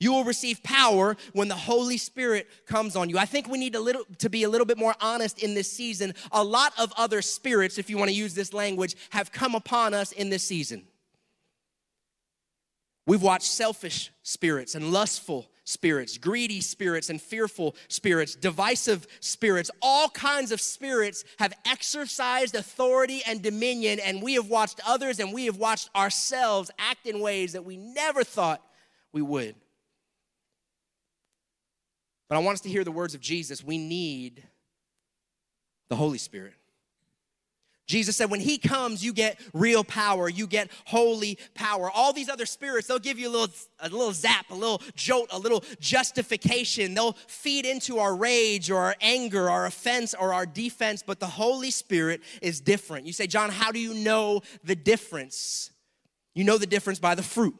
You 0.00 0.12
will 0.12 0.24
receive 0.24 0.62
power 0.62 1.16
when 1.32 1.48
the 1.48 1.54
Holy 1.54 1.96
Spirit 1.96 2.48
comes 2.66 2.96
on 2.96 3.08
you. 3.08 3.16
I 3.16 3.24
think 3.24 3.48
we 3.48 3.56
need 3.56 3.74
a 3.74 3.80
little 3.80 4.02
to 4.18 4.28
be 4.28 4.42
a 4.42 4.48
little 4.48 4.66
bit 4.66 4.76
more 4.76 4.94
honest 5.00 5.42
in 5.42 5.54
this 5.54 5.72
season. 5.72 6.12
A 6.32 6.44
lot 6.44 6.74
of 6.78 6.92
other 6.98 7.22
spirits, 7.22 7.78
if 7.78 7.88
you 7.88 7.96
want 7.96 8.10
to 8.10 8.16
use 8.16 8.34
this 8.34 8.52
language, 8.52 8.96
have 9.10 9.32
come 9.32 9.54
upon 9.54 9.94
us 9.94 10.12
in 10.12 10.28
this 10.28 10.42
season. 10.42 10.82
We've 13.06 13.22
watched 13.22 13.46
selfish 13.46 14.10
spirits 14.22 14.74
and 14.74 14.92
lustful 14.92 15.48
spirits, 15.64 16.18
greedy 16.18 16.60
spirits 16.60 17.10
and 17.10 17.20
fearful 17.20 17.74
spirits, 17.88 18.34
divisive 18.34 19.06
spirits, 19.20 19.70
all 19.82 20.08
kinds 20.10 20.52
of 20.52 20.60
spirits 20.60 21.24
have 21.38 21.52
exercised 21.66 22.54
authority 22.54 23.22
and 23.26 23.42
dominion, 23.42 23.98
and 23.98 24.22
we 24.22 24.34
have 24.34 24.48
watched 24.48 24.80
others 24.86 25.18
and 25.18 25.32
we 25.32 25.46
have 25.46 25.56
watched 25.56 25.90
ourselves 25.96 26.70
act 26.78 27.06
in 27.06 27.20
ways 27.20 27.52
that 27.52 27.64
we 27.64 27.76
never 27.76 28.22
thought 28.22 28.62
we 29.12 29.22
would. 29.22 29.54
But 32.28 32.36
I 32.36 32.38
want 32.40 32.54
us 32.54 32.60
to 32.62 32.68
hear 32.68 32.84
the 32.84 32.92
words 32.92 33.14
of 33.14 33.20
Jesus. 33.20 33.62
We 33.62 33.78
need 33.78 34.42
the 35.88 35.96
Holy 35.96 36.18
Spirit. 36.18 36.54
Jesus 37.86 38.16
said, 38.16 38.30
when 38.30 38.40
he 38.40 38.56
comes, 38.56 39.04
you 39.04 39.12
get 39.12 39.38
real 39.52 39.84
power, 39.84 40.28
you 40.28 40.46
get 40.46 40.70
holy 40.86 41.38
power. 41.54 41.90
All 41.90 42.12
these 42.12 42.30
other 42.30 42.46
spirits, 42.46 42.88
they'll 42.88 42.98
give 42.98 43.18
you 43.18 43.28
a 43.28 43.30
little, 43.30 43.54
a 43.80 43.88
little 43.90 44.12
zap, 44.12 44.50
a 44.50 44.54
little 44.54 44.80
jolt, 44.96 45.28
a 45.32 45.38
little 45.38 45.62
justification. 45.80 46.94
They'll 46.94 47.16
feed 47.26 47.66
into 47.66 47.98
our 47.98 48.16
rage 48.16 48.70
or 48.70 48.78
our 48.78 48.96
anger, 49.02 49.50
our 49.50 49.66
offense 49.66 50.14
or 50.14 50.32
our 50.32 50.46
defense, 50.46 51.02
but 51.06 51.20
the 51.20 51.26
Holy 51.26 51.70
Spirit 51.70 52.22
is 52.40 52.60
different. 52.60 53.06
You 53.06 53.12
say, 53.12 53.26
John, 53.26 53.50
how 53.50 53.70
do 53.70 53.78
you 53.78 53.92
know 53.92 54.40
the 54.62 54.76
difference? 54.76 55.70
You 56.34 56.44
know 56.44 56.56
the 56.56 56.66
difference 56.66 56.98
by 56.98 57.14
the 57.14 57.22
fruit. 57.22 57.54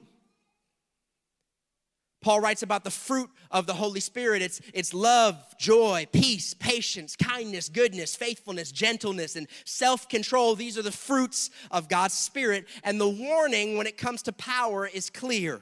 Paul 2.24 2.40
writes 2.40 2.62
about 2.62 2.84
the 2.84 2.90
fruit 2.90 3.28
of 3.50 3.66
the 3.66 3.74
Holy 3.74 4.00
Spirit. 4.00 4.40
It's, 4.40 4.62
it's 4.72 4.94
love, 4.94 5.36
joy, 5.58 6.06
peace, 6.10 6.54
patience, 6.54 7.16
kindness, 7.16 7.68
goodness, 7.68 8.16
faithfulness, 8.16 8.72
gentleness, 8.72 9.36
and 9.36 9.46
self 9.66 10.08
control. 10.08 10.54
These 10.54 10.78
are 10.78 10.82
the 10.82 10.90
fruits 10.90 11.50
of 11.70 11.90
God's 11.90 12.14
Spirit. 12.14 12.64
And 12.82 12.98
the 12.98 13.08
warning 13.10 13.76
when 13.76 13.86
it 13.86 13.98
comes 13.98 14.22
to 14.22 14.32
power 14.32 14.86
is 14.86 15.10
clear 15.10 15.60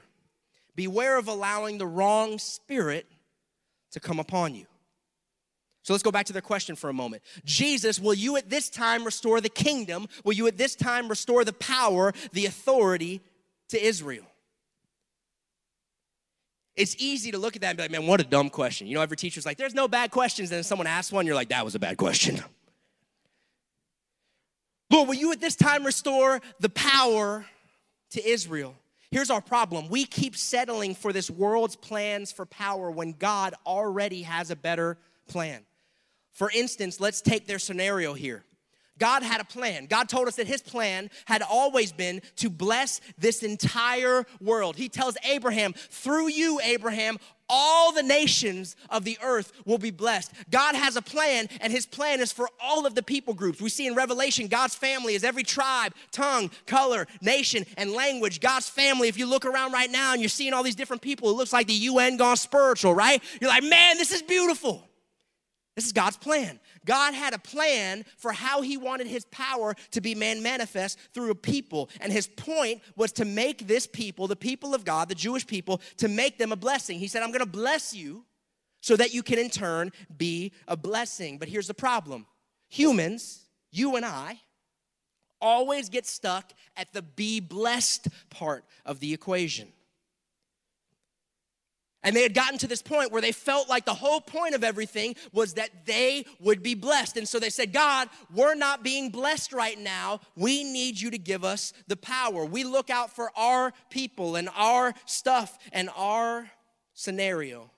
beware 0.77 1.17
of 1.17 1.27
allowing 1.27 1.79
the 1.79 1.85
wrong 1.85 2.39
spirit 2.39 3.07
to 3.91 3.99
come 3.99 4.17
upon 4.17 4.55
you. 4.55 4.65
So 5.83 5.91
let's 5.91 6.01
go 6.01 6.11
back 6.11 6.27
to 6.27 6.33
the 6.33 6.41
question 6.41 6.77
for 6.77 6.89
a 6.89 6.93
moment. 6.93 7.23
Jesus, 7.43 7.99
will 7.99 8.13
you 8.13 8.37
at 8.37 8.49
this 8.49 8.69
time 8.69 9.03
restore 9.03 9.41
the 9.41 9.49
kingdom? 9.49 10.07
Will 10.23 10.33
you 10.33 10.47
at 10.47 10.57
this 10.57 10.75
time 10.75 11.09
restore 11.09 11.43
the 11.43 11.51
power, 11.51 12.13
the 12.31 12.45
authority 12.45 13.19
to 13.67 13.85
Israel? 13.85 14.23
It's 16.75 16.95
easy 16.97 17.31
to 17.31 17.37
look 17.37 17.55
at 17.55 17.61
that 17.61 17.69
and 17.69 17.77
be 17.77 17.83
like, 17.83 17.91
man, 17.91 18.07
what 18.07 18.19
a 18.19 18.23
dumb 18.23 18.49
question. 18.49 18.87
You 18.87 18.95
know, 18.95 19.01
every 19.01 19.17
teacher's 19.17 19.45
like, 19.45 19.57
there's 19.57 19.75
no 19.75 19.87
bad 19.87 20.09
questions. 20.11 20.49
And 20.49 20.57
then 20.57 20.63
someone 20.63 20.87
asks 20.87 21.11
one, 21.11 21.27
you're 21.27 21.35
like, 21.35 21.49
that 21.49 21.63
was 21.63 21.75
a 21.75 21.79
bad 21.79 21.97
question. 21.97 22.41
Lord, 24.89 25.07
will 25.07 25.15
you 25.15 25.31
at 25.31 25.39
this 25.39 25.55
time 25.55 25.83
restore 25.83 26.41
the 26.59 26.69
power 26.69 27.45
to 28.11 28.27
Israel? 28.27 28.75
Here's 29.11 29.29
our 29.29 29.41
problem 29.41 29.89
we 29.89 30.05
keep 30.05 30.35
settling 30.35 30.95
for 30.95 31.13
this 31.13 31.29
world's 31.29 31.75
plans 31.75 32.31
for 32.31 32.45
power 32.47 32.89
when 32.89 33.13
God 33.13 33.53
already 33.65 34.23
has 34.23 34.49
a 34.49 34.55
better 34.55 34.97
plan. 35.27 35.61
For 36.31 36.49
instance, 36.49 36.99
let's 36.99 37.21
take 37.21 37.45
their 37.45 37.59
scenario 37.59 38.15
here. 38.15 38.43
God 38.99 39.23
had 39.23 39.41
a 39.41 39.45
plan. 39.45 39.87
God 39.87 40.07
told 40.07 40.27
us 40.27 40.35
that 40.35 40.47
his 40.47 40.61
plan 40.61 41.09
had 41.25 41.41
always 41.41 41.91
been 41.91 42.21
to 42.37 42.49
bless 42.49 43.01
this 43.17 43.43
entire 43.43 44.25
world. 44.39 44.75
He 44.75 44.89
tells 44.89 45.17
Abraham, 45.25 45.73
through 45.73 46.29
you, 46.29 46.59
Abraham, 46.63 47.17
all 47.49 47.91
the 47.91 48.03
nations 48.03 48.75
of 48.89 49.03
the 49.03 49.17
earth 49.21 49.51
will 49.65 49.77
be 49.77 49.91
blessed. 49.91 50.31
God 50.49 50.75
has 50.75 50.95
a 50.95 51.01
plan, 51.01 51.47
and 51.59 51.71
his 51.71 51.85
plan 51.85 52.21
is 52.21 52.31
for 52.31 52.49
all 52.61 52.85
of 52.85 52.95
the 52.95 53.03
people 53.03 53.33
groups. 53.33 53.61
We 53.61 53.69
see 53.69 53.87
in 53.87 53.95
Revelation, 53.95 54.47
God's 54.47 54.75
family 54.75 55.15
is 55.15 55.23
every 55.23 55.43
tribe, 55.43 55.93
tongue, 56.11 56.49
color, 56.65 57.07
nation, 57.21 57.65
and 57.77 57.91
language. 57.91 58.39
God's 58.39 58.69
family, 58.69 59.07
if 59.07 59.17
you 59.17 59.25
look 59.25 59.45
around 59.45 59.71
right 59.71 59.91
now 59.91 60.13
and 60.13 60.21
you're 60.21 60.29
seeing 60.29 60.53
all 60.53 60.63
these 60.63 60.75
different 60.75 61.01
people, 61.01 61.29
it 61.29 61.33
looks 61.33 61.53
like 61.53 61.67
the 61.67 61.73
UN 61.73 62.17
gone 62.17 62.37
spiritual, 62.37 62.93
right? 62.95 63.21
You're 63.41 63.49
like, 63.49 63.63
man, 63.63 63.97
this 63.97 64.11
is 64.11 64.21
beautiful. 64.21 64.87
This 65.75 65.85
is 65.85 65.91
God's 65.91 66.17
plan. 66.17 66.59
God 66.85 67.13
had 67.13 67.33
a 67.33 67.39
plan 67.39 68.05
for 68.17 68.31
how 68.31 68.61
he 68.61 68.77
wanted 68.77 69.07
his 69.07 69.25
power 69.25 69.75
to 69.91 70.01
be 70.01 70.13
man 70.13 70.43
manifest 70.43 70.99
through 71.13 71.31
a 71.31 71.35
people. 71.35 71.89
And 71.99 72.11
his 72.11 72.27
point 72.27 72.81
was 72.95 73.11
to 73.13 73.25
make 73.25 73.67
this 73.67 73.87
people, 73.87 74.27
the 74.27 74.35
people 74.35 74.75
of 74.75 74.85
God, 74.85 75.09
the 75.09 75.15
Jewish 75.15 75.47
people, 75.47 75.81
to 75.97 76.07
make 76.07 76.37
them 76.37 76.51
a 76.51 76.55
blessing. 76.55 76.99
He 76.99 77.07
said, 77.07 77.23
I'm 77.23 77.31
going 77.31 77.39
to 77.39 77.45
bless 77.45 77.93
you 77.93 78.23
so 78.81 78.95
that 78.97 79.13
you 79.13 79.23
can 79.23 79.39
in 79.39 79.49
turn 79.49 79.91
be 80.15 80.51
a 80.67 80.77
blessing. 80.77 81.39
But 81.39 81.47
here's 81.47 81.67
the 81.67 81.73
problem 81.73 82.27
humans, 82.69 83.45
you 83.71 83.95
and 83.95 84.05
I, 84.05 84.39
always 85.41 85.89
get 85.89 86.05
stuck 86.05 86.53
at 86.77 86.93
the 86.93 87.01
be 87.01 87.39
blessed 87.39 88.07
part 88.29 88.65
of 88.85 88.99
the 88.99 89.13
equation. 89.13 89.67
And 92.03 92.15
they 92.15 92.23
had 92.23 92.33
gotten 92.33 92.57
to 92.59 92.67
this 92.67 92.81
point 92.81 93.11
where 93.11 93.21
they 93.21 93.31
felt 93.31 93.69
like 93.69 93.85
the 93.85 93.93
whole 93.93 94.19
point 94.19 94.55
of 94.55 94.63
everything 94.63 95.15
was 95.31 95.53
that 95.53 95.85
they 95.85 96.25
would 96.39 96.61
be 96.61 96.75
blessed. 96.75 97.17
And 97.17 97.27
so 97.27 97.39
they 97.39 97.49
said, 97.49 97.71
God, 97.71 98.09
we're 98.33 98.55
not 98.55 98.83
being 98.83 99.09
blessed 99.09 99.53
right 99.53 99.79
now. 99.79 100.19
We 100.35 100.63
need 100.63 100.99
you 100.99 101.11
to 101.11 101.17
give 101.17 101.43
us 101.43 101.73
the 101.87 101.95
power. 101.95 102.45
We 102.45 102.65
look 102.65 102.89
out 102.89 103.15
for 103.15 103.31
our 103.37 103.73
people 103.89 104.35
and 104.35 104.49
our 104.55 104.93
stuff 105.05 105.57
and 105.71 105.89
our 105.95 106.49
scenario. 106.93 107.71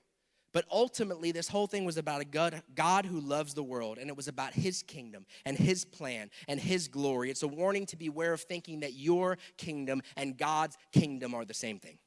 But 0.55 0.63
ultimately, 0.71 1.33
this 1.33 1.49
whole 1.49 1.67
thing 1.67 1.83
was 1.83 1.97
about 1.97 2.21
a 2.21 2.25
God, 2.25 2.63
God 2.73 3.05
who 3.05 3.19
loves 3.19 3.53
the 3.53 3.61
world, 3.61 3.97
and 3.97 4.09
it 4.09 4.15
was 4.15 4.29
about 4.29 4.53
His 4.53 4.83
kingdom 4.83 5.25
and 5.43 5.57
His 5.57 5.83
plan 5.83 6.31
and 6.47 6.61
His 6.61 6.87
glory. 6.87 7.29
It's 7.29 7.43
a 7.43 7.47
warning 7.47 7.85
to 7.87 7.97
beware 7.97 8.31
of 8.31 8.39
thinking 8.39 8.79
that 8.79 8.93
your 8.93 9.37
kingdom 9.57 10.01
and 10.15 10.37
God's 10.37 10.77
kingdom 10.93 11.33
are 11.33 11.43
the 11.43 11.53
same 11.53 11.77
thing. 11.77 11.97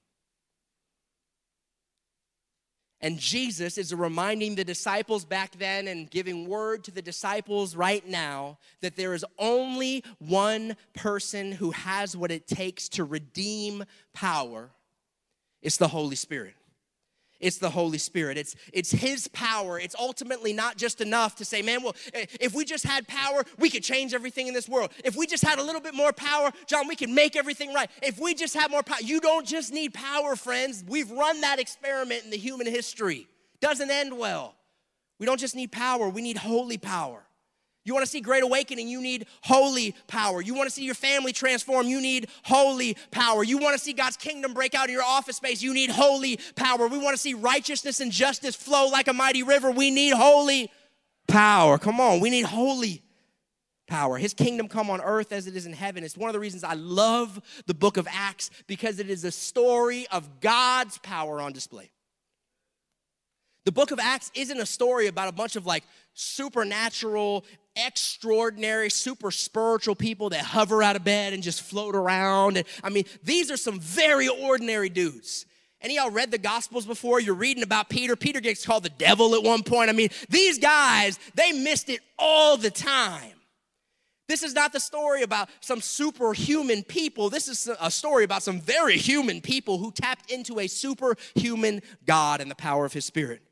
And 3.00 3.18
Jesus 3.18 3.78
is 3.78 3.94
reminding 3.94 4.56
the 4.56 4.64
disciples 4.64 5.24
back 5.24 5.56
then 5.56 5.86
and 5.86 6.10
giving 6.10 6.48
word 6.48 6.82
to 6.84 6.90
the 6.90 7.02
disciples 7.02 7.76
right 7.76 8.06
now 8.06 8.58
that 8.80 8.96
there 8.96 9.14
is 9.14 9.24
only 9.38 10.02
one 10.18 10.76
person 10.94 11.52
who 11.52 11.70
has 11.70 12.16
what 12.16 12.32
it 12.32 12.48
takes 12.48 12.88
to 12.90 13.04
redeem 13.04 13.84
power. 14.12 14.70
It's 15.62 15.76
the 15.76 15.88
Holy 15.88 16.16
Spirit. 16.16 16.54
It's 17.40 17.58
the 17.58 17.70
Holy 17.70 17.98
Spirit. 17.98 18.36
It's, 18.36 18.56
it's 18.72 18.90
His 18.90 19.28
power. 19.28 19.78
It's 19.78 19.94
ultimately 19.98 20.52
not 20.52 20.76
just 20.76 21.00
enough 21.00 21.36
to 21.36 21.44
say, 21.44 21.62
man, 21.62 21.82
well, 21.82 21.94
eh, 22.14 22.26
if 22.40 22.54
we 22.54 22.64
just 22.64 22.84
had 22.84 23.06
power, 23.06 23.44
we 23.58 23.70
could 23.70 23.82
change 23.84 24.12
everything 24.12 24.48
in 24.48 24.54
this 24.54 24.68
world. 24.68 24.90
If 25.04 25.14
we 25.14 25.26
just 25.26 25.44
had 25.44 25.58
a 25.58 25.62
little 25.62 25.80
bit 25.80 25.94
more 25.94 26.12
power, 26.12 26.50
John, 26.66 26.88
we 26.88 26.96
could 26.96 27.10
make 27.10 27.36
everything 27.36 27.72
right. 27.72 27.90
If 28.02 28.18
we 28.18 28.34
just 28.34 28.54
had 28.54 28.70
more 28.70 28.82
power, 28.82 28.98
you 29.00 29.20
don't 29.20 29.46
just 29.46 29.72
need 29.72 29.94
power, 29.94 30.34
friends. 30.34 30.84
We've 30.86 31.10
run 31.10 31.40
that 31.42 31.60
experiment 31.60 32.24
in 32.24 32.30
the 32.30 32.38
human 32.38 32.66
history. 32.66 33.28
Doesn't 33.60 33.90
end 33.90 34.18
well. 34.18 34.54
We 35.18 35.26
don't 35.26 35.40
just 35.40 35.56
need 35.56 35.72
power, 35.72 36.08
we 36.08 36.22
need 36.22 36.38
holy 36.38 36.78
power. 36.78 37.27
You 37.88 37.94
want 37.94 38.04
to 38.04 38.10
see 38.10 38.20
great 38.20 38.42
awakening, 38.42 38.86
you 38.86 39.00
need 39.00 39.26
holy 39.40 39.94
power. 40.08 40.42
You 40.42 40.52
want 40.52 40.68
to 40.68 40.74
see 40.74 40.84
your 40.84 40.94
family 40.94 41.32
transform, 41.32 41.86
you 41.86 42.02
need 42.02 42.28
holy 42.42 42.98
power. 43.10 43.42
You 43.42 43.56
want 43.56 43.78
to 43.78 43.82
see 43.82 43.94
God's 43.94 44.18
kingdom 44.18 44.52
break 44.52 44.74
out 44.74 44.88
in 44.88 44.92
your 44.92 45.02
office 45.02 45.36
space, 45.36 45.62
you 45.62 45.72
need 45.72 45.88
holy 45.88 46.38
power. 46.54 46.86
We 46.86 46.98
want 46.98 47.14
to 47.14 47.20
see 47.20 47.32
righteousness 47.32 48.00
and 48.00 48.12
justice 48.12 48.54
flow 48.54 48.88
like 48.88 49.08
a 49.08 49.14
mighty 49.14 49.42
river, 49.42 49.70
we 49.70 49.90
need 49.90 50.12
holy 50.12 50.70
power. 51.28 51.78
Come 51.78 51.98
on, 51.98 52.20
we 52.20 52.28
need 52.28 52.44
holy 52.44 53.02
power. 53.86 54.18
His 54.18 54.34
kingdom 54.34 54.68
come 54.68 54.90
on 54.90 55.00
earth 55.00 55.32
as 55.32 55.46
it 55.46 55.56
is 55.56 55.64
in 55.64 55.72
heaven. 55.72 56.04
It's 56.04 56.14
one 56.14 56.28
of 56.28 56.34
the 56.34 56.40
reasons 56.40 56.64
I 56.64 56.74
love 56.74 57.40
the 57.64 57.72
book 57.72 57.96
of 57.96 58.06
Acts 58.10 58.50
because 58.66 58.98
it 58.98 59.08
is 59.08 59.24
a 59.24 59.32
story 59.32 60.06
of 60.12 60.40
God's 60.40 60.98
power 60.98 61.40
on 61.40 61.54
display. 61.54 61.90
The 63.68 63.72
book 63.72 63.90
of 63.90 63.98
Acts 64.00 64.30
isn't 64.32 64.58
a 64.58 64.64
story 64.64 65.08
about 65.08 65.28
a 65.28 65.32
bunch 65.32 65.54
of 65.54 65.66
like 65.66 65.84
supernatural 66.14 67.44
extraordinary, 67.76 68.88
super 68.88 69.30
spiritual 69.30 69.94
people 69.94 70.30
that 70.30 70.40
hover 70.40 70.82
out 70.82 70.96
of 70.96 71.04
bed 71.04 71.34
and 71.34 71.42
just 71.42 71.60
float 71.60 71.94
around. 71.94 72.56
And 72.56 72.66
I 72.82 72.88
mean, 72.88 73.04
these 73.22 73.50
are 73.50 73.58
some 73.58 73.78
very 73.78 74.26
ordinary 74.26 74.88
dudes. 74.88 75.44
Any 75.82 75.98
of 75.98 76.04
y'all 76.04 76.12
read 76.14 76.30
the 76.30 76.38
Gospels 76.38 76.86
before? 76.86 77.20
You're 77.20 77.34
reading 77.34 77.62
about 77.62 77.90
Peter. 77.90 78.16
Peter 78.16 78.40
gets 78.40 78.64
called 78.64 78.84
the 78.84 78.88
devil 78.88 79.34
at 79.34 79.42
one 79.42 79.62
point. 79.62 79.90
I 79.90 79.92
mean, 79.92 80.08
these 80.30 80.58
guys, 80.58 81.18
they 81.34 81.52
missed 81.52 81.90
it 81.90 82.00
all 82.18 82.56
the 82.56 82.70
time. 82.70 83.34
This 84.28 84.42
is 84.42 84.54
not 84.54 84.72
the 84.72 84.80
story 84.80 85.24
about 85.24 85.50
some 85.60 85.82
superhuman 85.82 86.84
people. 86.84 87.28
This 87.28 87.48
is 87.48 87.68
a 87.78 87.90
story 87.90 88.24
about 88.24 88.42
some 88.42 88.62
very 88.62 88.96
human 88.96 89.42
people 89.42 89.76
who 89.76 89.92
tapped 89.92 90.30
into 90.30 90.58
a 90.58 90.68
superhuman 90.68 91.82
God 92.06 92.40
and 92.40 92.50
the 92.50 92.54
power 92.54 92.86
of 92.86 92.94
his 92.94 93.04
spirit. 93.04 93.42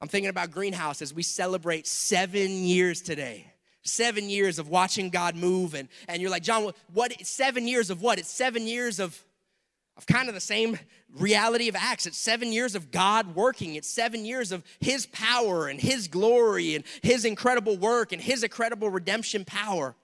I'm 0.00 0.08
thinking 0.08 0.30
about 0.30 0.50
Greenhouse 0.50 1.02
as 1.02 1.12
we 1.12 1.22
celebrate 1.22 1.86
seven 1.86 2.64
years 2.64 3.02
today. 3.02 3.46
Seven 3.82 4.28
years 4.28 4.58
of 4.58 4.68
watching 4.68 5.10
God 5.10 5.34
move. 5.34 5.74
And, 5.74 5.88
and 6.08 6.22
you're 6.22 6.30
like, 6.30 6.42
John, 6.42 6.72
what? 6.92 7.12
Seven 7.26 7.66
years 7.66 7.90
of 7.90 8.00
what? 8.02 8.18
It's 8.18 8.30
seven 8.30 8.66
years 8.66 9.00
of, 9.00 9.18
of 9.96 10.06
kind 10.06 10.28
of 10.28 10.34
the 10.34 10.40
same 10.40 10.78
reality 11.16 11.68
of 11.68 11.74
Acts. 11.74 12.06
It's 12.06 12.18
seven 12.18 12.52
years 12.52 12.74
of 12.74 12.90
God 12.90 13.34
working. 13.34 13.74
It's 13.74 13.88
seven 13.88 14.24
years 14.24 14.52
of 14.52 14.62
His 14.78 15.06
power 15.06 15.68
and 15.68 15.80
His 15.80 16.06
glory 16.06 16.74
and 16.74 16.84
His 17.02 17.24
incredible 17.24 17.76
work 17.76 18.12
and 18.12 18.20
His 18.20 18.42
incredible 18.42 18.90
redemption 18.90 19.44
power. 19.44 19.96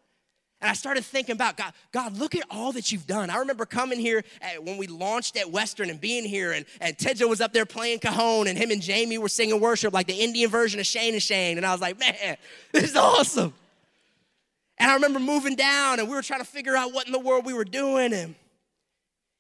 And 0.64 0.70
I 0.70 0.72
started 0.72 1.05
thinking 1.05 1.35
about 1.35 1.59
God, 1.59 1.74
God, 1.92 2.16
look 2.16 2.35
at 2.35 2.42
all 2.50 2.72
that 2.72 2.90
you've 2.90 3.07
done. 3.07 3.29
I 3.29 3.37
remember 3.37 3.66
coming 3.66 3.98
here 3.98 4.24
at, 4.40 4.64
when 4.64 4.79
we 4.79 4.87
launched 4.87 5.37
at 5.37 5.50
Western 5.50 5.90
and 5.90 6.00
being 6.00 6.24
here, 6.24 6.53
and, 6.53 6.64
and 6.81 6.96
Tedjo 6.96 7.29
was 7.29 7.42
up 7.42 7.53
there 7.53 7.66
playing 7.66 7.98
cajon, 7.98 8.46
and 8.46 8.57
him 8.57 8.70
and 8.70 8.81
Jamie 8.81 9.18
were 9.18 9.29
singing 9.29 9.61
worship 9.61 9.92
like 9.92 10.07
the 10.07 10.14
Indian 10.14 10.48
version 10.48 10.81
of 10.81 10.87
Shane 10.87 11.12
and 11.12 11.22
Shane. 11.22 11.59
And 11.59 11.66
I 11.66 11.72
was 11.72 11.83
like, 11.83 12.00
man, 12.00 12.38
this 12.72 12.85
is 12.85 12.96
awesome. 12.96 13.53
And 14.79 14.90
I 14.90 14.94
remember 14.94 15.20
moving 15.20 15.55
down, 15.55 16.00
and 16.00 16.09
we 16.09 16.14
were 16.14 16.22
trying 16.22 16.40
to 16.40 16.46
figure 16.46 16.74
out 16.74 16.94
what 16.94 17.05
in 17.05 17.12
the 17.12 17.18
world 17.18 17.44
we 17.44 17.53
were 17.53 17.66
doing. 17.66 18.14
And, 18.14 18.35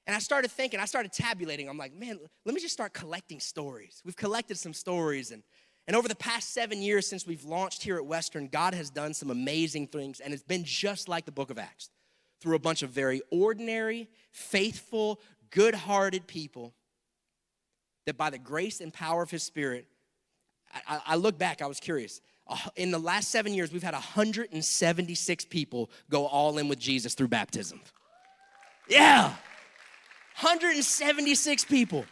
and 0.06 0.14
I 0.14 0.18
started 0.18 0.50
thinking, 0.50 0.78
I 0.78 0.84
started 0.84 1.10
tabulating. 1.10 1.70
I'm 1.70 1.78
like, 1.78 1.94
man, 1.94 2.20
let 2.44 2.54
me 2.54 2.60
just 2.60 2.74
start 2.74 2.92
collecting 2.92 3.40
stories. 3.40 4.02
We've 4.04 4.14
collected 4.14 4.58
some 4.58 4.74
stories, 4.74 5.30
and 5.30 5.42
and 5.86 5.96
over 5.96 6.08
the 6.08 6.14
past 6.14 6.54
seven 6.54 6.80
years 6.80 7.06
since 7.06 7.26
we've 7.26 7.44
launched 7.44 7.82
here 7.82 7.96
at 7.96 8.06
Western, 8.06 8.48
God 8.48 8.74
has 8.74 8.90
done 8.90 9.12
some 9.12 9.30
amazing 9.30 9.88
things, 9.88 10.20
and 10.20 10.32
it's 10.32 10.42
been 10.42 10.64
just 10.64 11.08
like 11.08 11.26
the 11.26 11.32
book 11.32 11.50
of 11.50 11.58
Acts 11.58 11.90
through 12.40 12.56
a 12.56 12.58
bunch 12.60 12.82
of 12.82 12.90
very 12.90 13.22
ordinary, 13.30 14.08
faithful, 14.30 15.20
good 15.50 15.74
hearted 15.74 16.26
people 16.26 16.72
that 18.06 18.16
by 18.16 18.30
the 18.30 18.38
grace 18.38 18.80
and 18.80 18.92
power 18.92 19.22
of 19.22 19.30
His 19.30 19.42
Spirit, 19.42 19.86
I, 20.88 21.00
I, 21.06 21.16
look 21.16 21.38
back, 21.38 21.62
I 21.62 21.66
was 21.66 21.80
curious. 21.80 22.20
Uh, 22.46 22.58
in 22.76 22.90
the 22.90 22.98
last 22.98 23.30
seven 23.30 23.54
years, 23.54 23.72
we've 23.72 23.82
had 23.82 23.94
176 23.94 25.44
people 25.46 25.90
go 26.10 26.26
all 26.26 26.58
in 26.58 26.68
with 26.68 26.78
Jesus 26.78 27.14
through 27.14 27.28
baptism. 27.28 27.80
Yeah, 28.88 29.28
176 30.40 31.64
people. 31.64 32.04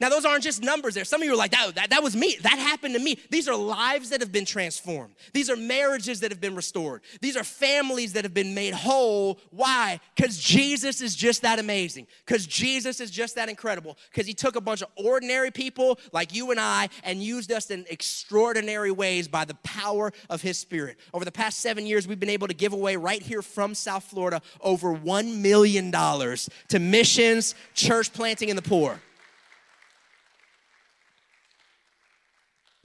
Now, 0.00 0.10
those 0.10 0.24
aren't 0.24 0.44
just 0.44 0.62
numbers 0.62 0.94
there. 0.94 1.04
Some 1.04 1.22
of 1.22 1.26
you 1.26 1.32
are 1.32 1.36
like, 1.36 1.50
that, 1.50 1.74
that, 1.74 1.90
that, 1.90 2.02
was 2.04 2.14
me. 2.14 2.36
That 2.42 2.56
happened 2.56 2.94
to 2.94 3.00
me. 3.00 3.18
These 3.30 3.48
are 3.48 3.56
lives 3.56 4.10
that 4.10 4.20
have 4.20 4.30
been 4.30 4.44
transformed. 4.44 5.14
These 5.32 5.50
are 5.50 5.56
marriages 5.56 6.20
that 6.20 6.30
have 6.30 6.40
been 6.40 6.54
restored. 6.54 7.02
These 7.20 7.36
are 7.36 7.42
families 7.42 8.12
that 8.12 8.24
have 8.24 8.32
been 8.32 8.54
made 8.54 8.74
whole. 8.74 9.40
Why? 9.50 9.98
Because 10.14 10.38
Jesus 10.38 11.00
is 11.00 11.16
just 11.16 11.42
that 11.42 11.58
amazing. 11.58 12.06
Because 12.24 12.46
Jesus 12.46 13.00
is 13.00 13.10
just 13.10 13.34
that 13.34 13.48
incredible. 13.48 13.98
Because 14.12 14.28
he 14.28 14.34
took 14.34 14.54
a 14.54 14.60
bunch 14.60 14.82
of 14.82 14.88
ordinary 14.94 15.50
people 15.50 15.98
like 16.12 16.32
you 16.32 16.52
and 16.52 16.60
I 16.60 16.90
and 17.02 17.20
used 17.20 17.50
us 17.50 17.72
in 17.72 17.84
extraordinary 17.90 18.92
ways 18.92 19.26
by 19.26 19.44
the 19.44 19.54
power 19.64 20.12
of 20.30 20.42
his 20.42 20.58
spirit. 20.58 20.96
Over 21.12 21.24
the 21.24 21.32
past 21.32 21.58
seven 21.58 21.86
years, 21.86 22.06
we've 22.06 22.20
been 22.20 22.28
able 22.28 22.46
to 22.46 22.54
give 22.54 22.72
away 22.72 22.94
right 22.94 23.20
here 23.20 23.42
from 23.42 23.74
South 23.74 24.04
Florida 24.04 24.42
over 24.60 24.94
$1 24.94 25.38
million 25.38 25.90
to 25.90 26.78
missions, 26.78 27.56
church 27.74 28.12
planting, 28.12 28.48
and 28.48 28.56
the 28.56 28.62
poor. 28.62 29.00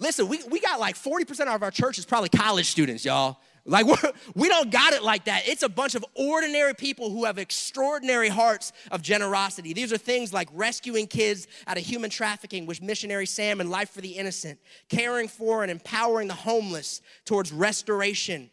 Listen, 0.04 0.28
we, 0.28 0.44
we 0.52 0.60
got 0.60 0.82
like 0.82 0.96
40% 0.96 1.48
of 1.48 1.64
our 1.64 1.72
church 1.72 1.98
is 1.98 2.04
probably 2.04 2.28
college 2.28 2.70
students, 2.70 3.06
y'all. 3.06 3.38
Like, 3.66 3.86
we're, 4.04 4.12
we 4.36 4.50
don't 4.50 4.70
got 4.70 4.92
it 4.92 5.02
like 5.02 5.24
that. 5.26 5.48
It's 5.48 5.64
a 5.64 5.70
bunch 5.70 5.96
of 5.96 6.04
ordinary 6.14 6.76
people 6.76 7.10
who 7.10 7.24
have 7.24 7.38
extraordinary 7.38 8.28
hearts 8.28 8.74
of 8.92 9.02
generosity. 9.02 9.72
These 9.72 9.94
are 9.94 9.98
things 9.98 10.34
like 10.34 10.50
rescuing 10.52 11.08
kids 11.08 11.48
out 11.68 11.78
of 11.78 11.84
human 11.84 12.10
trafficking 12.10 12.66
with 12.66 12.82
Missionary 12.82 13.26
Sam 13.26 13.62
and 13.62 13.72
Life 13.72 13.92
for 13.92 14.02
the 14.02 14.10
Innocent, 14.10 14.60
caring 14.90 15.30
for 15.30 15.64
and 15.64 15.72
empowering 15.72 16.28
the 16.28 16.34
homeless 16.34 17.02
towards 17.24 17.54
restoration, 17.54 18.50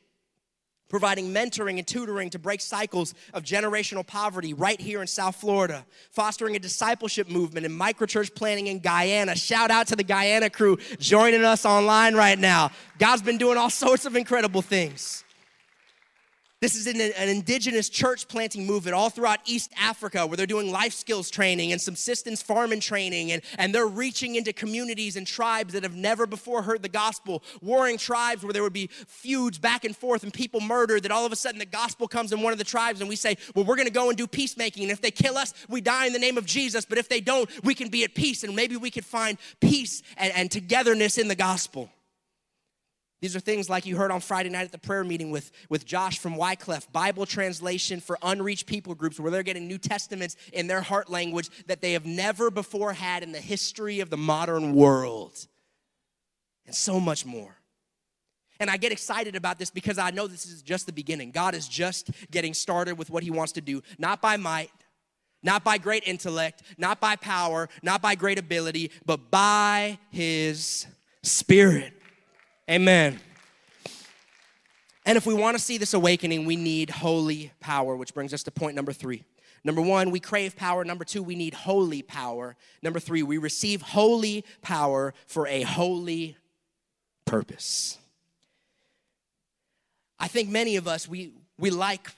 providing 0.90 1.32
mentoring 1.32 1.78
and 1.78 1.86
tutoring 1.86 2.28
to 2.28 2.38
break 2.38 2.60
cycles 2.60 3.14
of 3.32 3.42
generational 3.44 4.06
poverty 4.06 4.52
right 4.52 4.78
here 4.78 5.00
in 5.00 5.06
South 5.06 5.36
Florida, 5.36 5.86
fostering 6.10 6.56
a 6.56 6.58
discipleship 6.58 7.30
movement 7.30 7.64
and 7.64 7.80
microchurch 7.80 8.34
planning 8.34 8.66
in 8.66 8.80
Guyana. 8.80 9.34
Shout 9.34 9.70
out 9.70 9.86
to 9.86 9.96
the 9.96 10.04
Guyana 10.04 10.50
crew 10.50 10.76
joining 10.98 11.44
us 11.44 11.64
online 11.64 12.14
right 12.14 12.38
now. 12.38 12.70
God's 12.98 13.22
been 13.22 13.38
doing 13.38 13.56
all 13.56 13.70
sorts 13.80 14.04
of 14.04 14.16
incredible 14.16 14.60
things. 14.60 15.24
This 16.60 16.76
is 16.76 16.86
an, 16.86 17.00
an, 17.00 17.30
indigenous 17.30 17.88
church 17.88 18.28
planting 18.28 18.66
movement 18.66 18.94
all 18.94 19.08
throughout 19.08 19.38
East 19.46 19.72
Africa 19.80 20.26
where 20.26 20.36
they're 20.36 20.46
doing 20.46 20.70
life 20.70 20.92
skills 20.92 21.30
training 21.30 21.72
and 21.72 21.80
subsistence 21.80 22.42
farming 22.42 22.80
training, 22.80 23.32
and, 23.32 23.40
and 23.56 23.74
they're 23.74 23.86
reaching 23.86 24.34
into 24.34 24.52
communities 24.52 25.16
and 25.16 25.26
tribes 25.26 25.72
that 25.72 25.84
have 25.84 25.96
never 25.96 26.26
before 26.26 26.60
heard 26.60 26.82
the 26.82 26.88
gospel. 26.90 27.42
Warring 27.62 27.96
tribes 27.96 28.42
where 28.42 28.52
there 28.52 28.62
would 28.62 28.74
be 28.74 28.88
feuds 28.88 29.58
back 29.58 29.86
and 29.86 29.96
forth 29.96 30.22
and 30.22 30.34
people 30.34 30.60
murdered, 30.60 31.04
that 31.04 31.10
all 31.10 31.24
of 31.24 31.32
a 31.32 31.36
sudden 31.36 31.58
the 31.58 31.64
gospel 31.64 32.06
comes 32.06 32.30
in 32.30 32.42
one 32.42 32.52
of 32.52 32.58
the 32.58 32.64
tribes, 32.64 33.00
and 33.00 33.08
we 33.08 33.16
say, 33.16 33.38
Well, 33.54 33.64
we're 33.64 33.76
gonna 33.76 33.88
go 33.88 34.10
and 34.10 34.18
do 34.18 34.26
peacemaking. 34.26 34.82
And 34.82 34.92
if 34.92 35.00
they 35.00 35.10
kill 35.10 35.38
us, 35.38 35.54
we 35.70 35.80
die 35.80 36.08
in 36.08 36.12
the 36.12 36.18
name 36.18 36.36
of 36.36 36.44
Jesus. 36.44 36.84
But 36.84 36.98
if 36.98 37.08
they 37.08 37.22
don't, 37.22 37.48
we 37.64 37.74
can 37.74 37.88
be 37.88 38.04
at 38.04 38.14
peace, 38.14 38.44
and 38.44 38.54
maybe 38.54 38.76
we 38.76 38.90
could 38.90 39.06
find 39.06 39.38
peace 39.60 40.02
and, 40.18 40.30
and 40.34 40.50
togetherness 40.50 41.16
in 41.16 41.28
the 41.28 41.34
gospel. 41.34 41.88
These 43.20 43.36
are 43.36 43.40
things 43.40 43.68
like 43.68 43.84
you 43.84 43.96
heard 43.96 44.10
on 44.10 44.20
Friday 44.20 44.48
night 44.48 44.64
at 44.64 44.72
the 44.72 44.78
prayer 44.78 45.04
meeting 45.04 45.30
with, 45.30 45.50
with 45.68 45.84
Josh 45.84 46.18
from 46.18 46.36
Wycliffe, 46.36 46.90
Bible 46.90 47.26
translation 47.26 48.00
for 48.00 48.18
unreached 48.22 48.66
people 48.66 48.94
groups 48.94 49.20
where 49.20 49.30
they're 49.30 49.42
getting 49.42 49.68
New 49.68 49.76
Testaments 49.76 50.36
in 50.54 50.66
their 50.66 50.80
heart 50.80 51.10
language 51.10 51.50
that 51.66 51.82
they 51.82 51.92
have 51.92 52.06
never 52.06 52.50
before 52.50 52.94
had 52.94 53.22
in 53.22 53.32
the 53.32 53.40
history 53.40 54.00
of 54.00 54.08
the 54.08 54.16
modern 54.16 54.74
world. 54.74 55.46
And 56.66 56.74
so 56.74 56.98
much 56.98 57.26
more. 57.26 57.56
And 58.58 58.70
I 58.70 58.78
get 58.78 58.92
excited 58.92 59.36
about 59.36 59.58
this 59.58 59.70
because 59.70 59.98
I 59.98 60.10
know 60.10 60.26
this 60.26 60.46
is 60.46 60.62
just 60.62 60.86
the 60.86 60.92
beginning. 60.92 61.30
God 61.30 61.54
is 61.54 61.68
just 61.68 62.10
getting 62.30 62.54
started 62.54 62.96
with 62.96 63.10
what 63.10 63.22
He 63.22 63.30
wants 63.30 63.52
to 63.52 63.60
do, 63.60 63.82
not 63.98 64.22
by 64.22 64.38
might, 64.38 64.70
not 65.42 65.62
by 65.64 65.78
great 65.78 66.04
intellect, 66.06 66.62
not 66.78 67.00
by 67.00 67.16
power, 67.16 67.68
not 67.82 68.00
by 68.00 68.14
great 68.14 68.38
ability, 68.38 68.90
but 69.04 69.30
by 69.30 69.98
His 70.10 70.86
Spirit. 71.22 71.94
Amen. 72.70 73.18
And 75.04 75.18
if 75.18 75.26
we 75.26 75.34
want 75.34 75.56
to 75.56 75.62
see 75.62 75.76
this 75.76 75.92
awakening, 75.92 76.44
we 76.44 76.54
need 76.54 76.88
holy 76.88 77.50
power, 77.58 77.96
which 77.96 78.14
brings 78.14 78.32
us 78.32 78.44
to 78.44 78.52
point 78.52 78.76
number 78.76 78.92
three. 78.92 79.24
Number 79.64 79.82
one, 79.82 80.12
we 80.12 80.20
crave 80.20 80.54
power. 80.54 80.84
Number 80.84 81.04
two, 81.04 81.20
we 81.20 81.34
need 81.34 81.52
holy 81.52 82.02
power. 82.02 82.54
Number 82.80 83.00
three, 83.00 83.24
we 83.24 83.38
receive 83.38 83.82
holy 83.82 84.44
power 84.62 85.14
for 85.26 85.48
a 85.48 85.62
holy 85.62 86.36
purpose. 87.24 87.98
I 90.20 90.28
think 90.28 90.48
many 90.48 90.76
of 90.76 90.86
us, 90.86 91.08
we, 91.08 91.32
we, 91.58 91.70
like, 91.70 92.08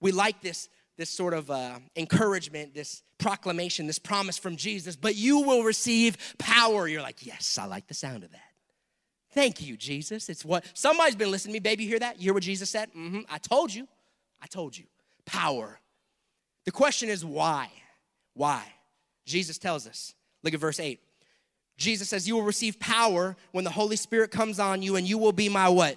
we 0.00 0.10
like 0.10 0.40
this, 0.42 0.68
this 0.96 1.10
sort 1.10 1.32
of 1.32 1.48
uh, 1.48 1.78
encouragement, 1.94 2.74
this 2.74 3.04
proclamation, 3.18 3.86
this 3.86 4.00
promise 4.00 4.36
from 4.36 4.56
Jesus, 4.56 4.96
but 4.96 5.14
you 5.14 5.42
will 5.42 5.62
receive 5.62 6.16
power. 6.38 6.88
You're 6.88 7.02
like, 7.02 7.24
yes, 7.24 7.56
I 7.56 7.66
like 7.66 7.86
the 7.86 7.94
sound 7.94 8.24
of 8.24 8.32
that. 8.32 8.45
Thank 9.36 9.60
you, 9.60 9.76
Jesus. 9.76 10.30
It's 10.30 10.46
what 10.46 10.64
somebody's 10.72 11.14
been 11.14 11.30
listening 11.30 11.52
to 11.52 11.56
me. 11.56 11.60
Baby, 11.60 11.84
you 11.84 11.90
hear 11.90 11.98
that? 11.98 12.16
You 12.16 12.22
hear 12.22 12.32
what 12.34 12.42
Jesus 12.42 12.70
said? 12.70 12.88
Mm-hmm. 12.96 13.20
I 13.28 13.36
told 13.36 13.72
you. 13.72 13.86
I 14.40 14.46
told 14.46 14.76
you. 14.76 14.84
Power. 15.26 15.78
The 16.64 16.72
question 16.72 17.10
is 17.10 17.22
why? 17.22 17.70
Why? 18.32 18.64
Jesus 19.26 19.58
tells 19.58 19.86
us. 19.86 20.14
Look 20.42 20.54
at 20.54 20.60
verse 20.60 20.80
8. 20.80 20.98
Jesus 21.76 22.08
says, 22.08 22.26
You 22.26 22.36
will 22.36 22.44
receive 22.44 22.80
power 22.80 23.36
when 23.52 23.64
the 23.64 23.70
Holy 23.70 23.96
Spirit 23.96 24.30
comes 24.30 24.58
on 24.58 24.80
you, 24.80 24.96
and 24.96 25.06
you 25.06 25.18
will 25.18 25.32
be 25.32 25.50
my 25.50 25.68
what? 25.68 25.96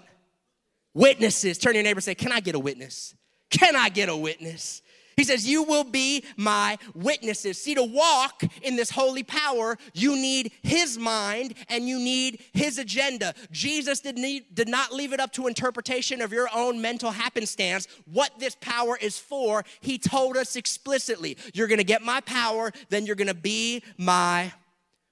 Witnesses. 0.93 1.57
Turn 1.57 1.71
to 1.71 1.77
your 1.77 1.83
neighbor 1.83 1.99
and 1.99 2.03
say, 2.03 2.15
Can 2.15 2.33
I 2.33 2.41
get 2.41 2.55
a 2.55 2.59
witness? 2.59 3.15
Can 3.49 3.77
I 3.77 3.87
get 3.87 4.09
a 4.09 4.17
witness? 4.17 4.81
He 5.19 5.25
says, 5.25 5.45
You 5.45 5.63
will 5.63 5.83
be 5.83 6.23
my 6.37 6.77
witnesses. 6.95 7.61
See, 7.61 7.75
to 7.75 7.83
walk 7.83 8.41
in 8.61 8.77
this 8.77 8.89
holy 8.89 9.23
power, 9.23 9.77
you 9.93 10.15
need 10.15 10.53
his 10.63 10.97
mind 10.97 11.55
and 11.67 11.89
you 11.89 11.99
need 11.99 12.41
his 12.53 12.77
agenda. 12.77 13.33
Jesus 13.51 13.99
did, 13.99 14.17
need, 14.17 14.55
did 14.55 14.69
not 14.69 14.93
leave 14.93 15.11
it 15.11 15.19
up 15.19 15.33
to 15.33 15.47
interpretation 15.47 16.21
of 16.21 16.31
your 16.31 16.47
own 16.55 16.81
mental 16.81 17.11
happenstance. 17.11 17.85
What 18.05 18.31
this 18.39 18.55
power 18.61 18.97
is 19.01 19.19
for, 19.19 19.65
he 19.81 19.97
told 19.97 20.37
us 20.37 20.55
explicitly. 20.55 21.37
You're 21.53 21.67
gonna 21.67 21.83
get 21.83 22.01
my 22.01 22.21
power, 22.21 22.71
then 22.87 23.05
you're 23.05 23.17
gonna 23.17 23.33
be 23.33 23.83
my 23.97 24.53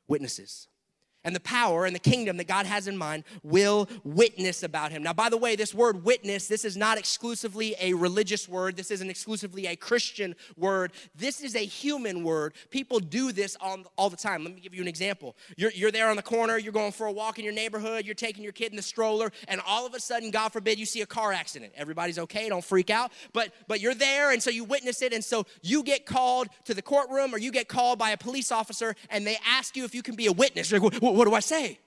witnesses. 0.07 0.69
And 1.27 1.35
the 1.35 1.41
power 1.41 1.85
and 1.85 1.93
the 1.93 1.99
kingdom 1.99 2.37
that 2.37 2.47
God 2.47 2.65
has 2.65 2.87
in 2.87 2.97
mind 2.97 3.25
will 3.43 3.89
witness 4.05 4.63
about 4.63 4.91
him. 4.91 5.03
Now, 5.03 5.11
by 5.11 5.27
the 5.27 5.35
way, 5.35 5.57
this 5.57 5.73
word 5.73 6.05
witness, 6.05 6.47
this 6.47 6.63
is 6.63 6.77
not 6.77 6.97
exclusively 6.97 7.75
a 7.81 7.93
religious 7.93 8.47
word. 8.47 8.77
This 8.77 8.91
isn't 8.91 9.09
exclusively 9.09 9.67
a 9.67 9.75
Christian 9.75 10.35
word. 10.55 10.93
This 11.15 11.41
is 11.41 11.53
a 11.55 11.65
human 11.65 12.23
word. 12.23 12.53
People 12.69 12.99
do 12.99 13.33
this 13.33 13.57
all, 13.59 13.79
all 13.97 14.09
the 14.09 14.15
time. 14.15 14.45
Let 14.45 14.55
me 14.55 14.61
give 14.61 14.73
you 14.73 14.81
an 14.81 14.87
example. 14.87 15.35
You're, 15.57 15.71
you're 15.71 15.91
there 15.91 16.09
on 16.09 16.15
the 16.15 16.21
corner, 16.21 16.57
you're 16.57 16.71
going 16.71 16.93
for 16.93 17.07
a 17.07 17.11
walk 17.11 17.37
in 17.37 17.43
your 17.43 17.53
neighborhood, 17.53 18.05
you're 18.05 18.15
taking 18.15 18.41
your 18.41 18.53
kid 18.53 18.71
in 18.71 18.77
the 18.77 18.81
stroller, 18.81 19.33
and 19.49 19.59
all 19.67 19.85
of 19.85 19.93
a 19.93 19.99
sudden, 19.99 20.31
God 20.31 20.53
forbid, 20.53 20.79
you 20.79 20.85
see 20.85 21.01
a 21.01 21.05
car 21.05 21.33
accident. 21.33 21.73
Everybody's 21.75 22.19
okay, 22.19 22.47
don't 22.47 22.63
freak 22.63 22.89
out. 22.89 23.11
But 23.33 23.53
but 23.67 23.81
you're 23.81 23.93
there, 23.93 24.31
and 24.31 24.41
so 24.41 24.49
you 24.49 24.63
witness 24.63 25.01
it, 25.01 25.11
and 25.11 25.23
so 25.23 25.45
you 25.61 25.83
get 25.83 26.05
called 26.05 26.47
to 26.65 26.73
the 26.73 26.81
courtroom 26.81 27.35
or 27.35 27.37
you 27.37 27.51
get 27.51 27.67
called 27.67 27.99
by 27.99 28.11
a 28.11 28.17
police 28.17 28.49
officer 28.49 28.95
and 29.09 29.27
they 29.27 29.37
ask 29.45 29.75
you 29.75 29.83
if 29.83 29.93
you 29.93 30.01
can 30.01 30.15
be 30.15 30.27
a 30.27 30.31
witness. 30.31 30.71
You're 30.71 30.79
like, 30.79 31.01
what 31.17 31.27
do 31.27 31.33
I 31.33 31.39
say? 31.39 31.79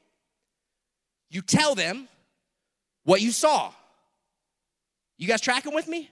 You 1.30 1.42
tell 1.42 1.74
them 1.74 2.08
what 3.04 3.20
you 3.20 3.30
saw. 3.30 3.72
You 5.16 5.28
guys 5.28 5.40
tracking 5.40 5.74
with 5.74 5.86
me? 5.86 6.10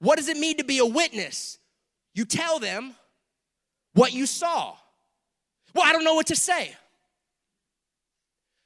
What 0.00 0.16
does 0.16 0.28
it 0.28 0.36
mean 0.36 0.56
to 0.56 0.64
be 0.64 0.78
a 0.78 0.86
witness? 0.86 1.58
You 2.14 2.24
tell 2.24 2.58
them 2.58 2.94
what 3.94 4.12
you 4.12 4.26
saw. 4.26 4.74
Well, 5.74 5.84
I 5.86 5.92
don't 5.92 6.04
know 6.04 6.14
what 6.14 6.26
to 6.26 6.36
say. 6.36 6.74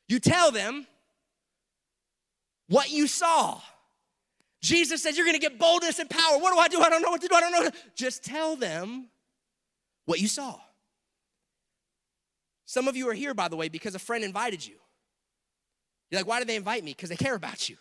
You 0.08 0.18
tell 0.20 0.50
them 0.50 0.86
what 2.68 2.90
you 2.90 3.06
saw. 3.06 3.60
Jesus 4.62 5.02
says 5.02 5.16
you're 5.16 5.26
gonna 5.26 5.38
get 5.38 5.58
boldness 5.58 5.98
and 5.98 6.08
power. 6.08 6.38
What 6.38 6.52
do 6.52 6.58
I 6.58 6.68
do? 6.68 6.80
I 6.80 6.88
don't 6.88 7.02
know 7.02 7.10
what 7.10 7.20
to 7.20 7.28
do. 7.28 7.34
I 7.34 7.40
don't 7.40 7.52
know. 7.52 7.70
Just 7.94 8.24
tell 8.24 8.56
them 8.56 9.08
what 10.06 10.20
you 10.20 10.28
saw. 10.28 10.58
Some 12.66 12.88
of 12.88 12.96
you 12.96 13.08
are 13.08 13.14
here, 13.14 13.32
by 13.32 13.48
the 13.48 13.56
way, 13.56 13.68
because 13.68 13.94
a 13.94 13.98
friend 13.98 14.24
invited 14.24 14.66
you. 14.66 14.74
You're 16.10 16.20
like, 16.20 16.28
why 16.28 16.40
did 16.40 16.48
they 16.48 16.56
invite 16.56 16.84
me? 16.84 16.92
Because 16.92 17.08
they 17.08 17.16
care 17.16 17.34
about 17.34 17.68
you. 17.68 17.76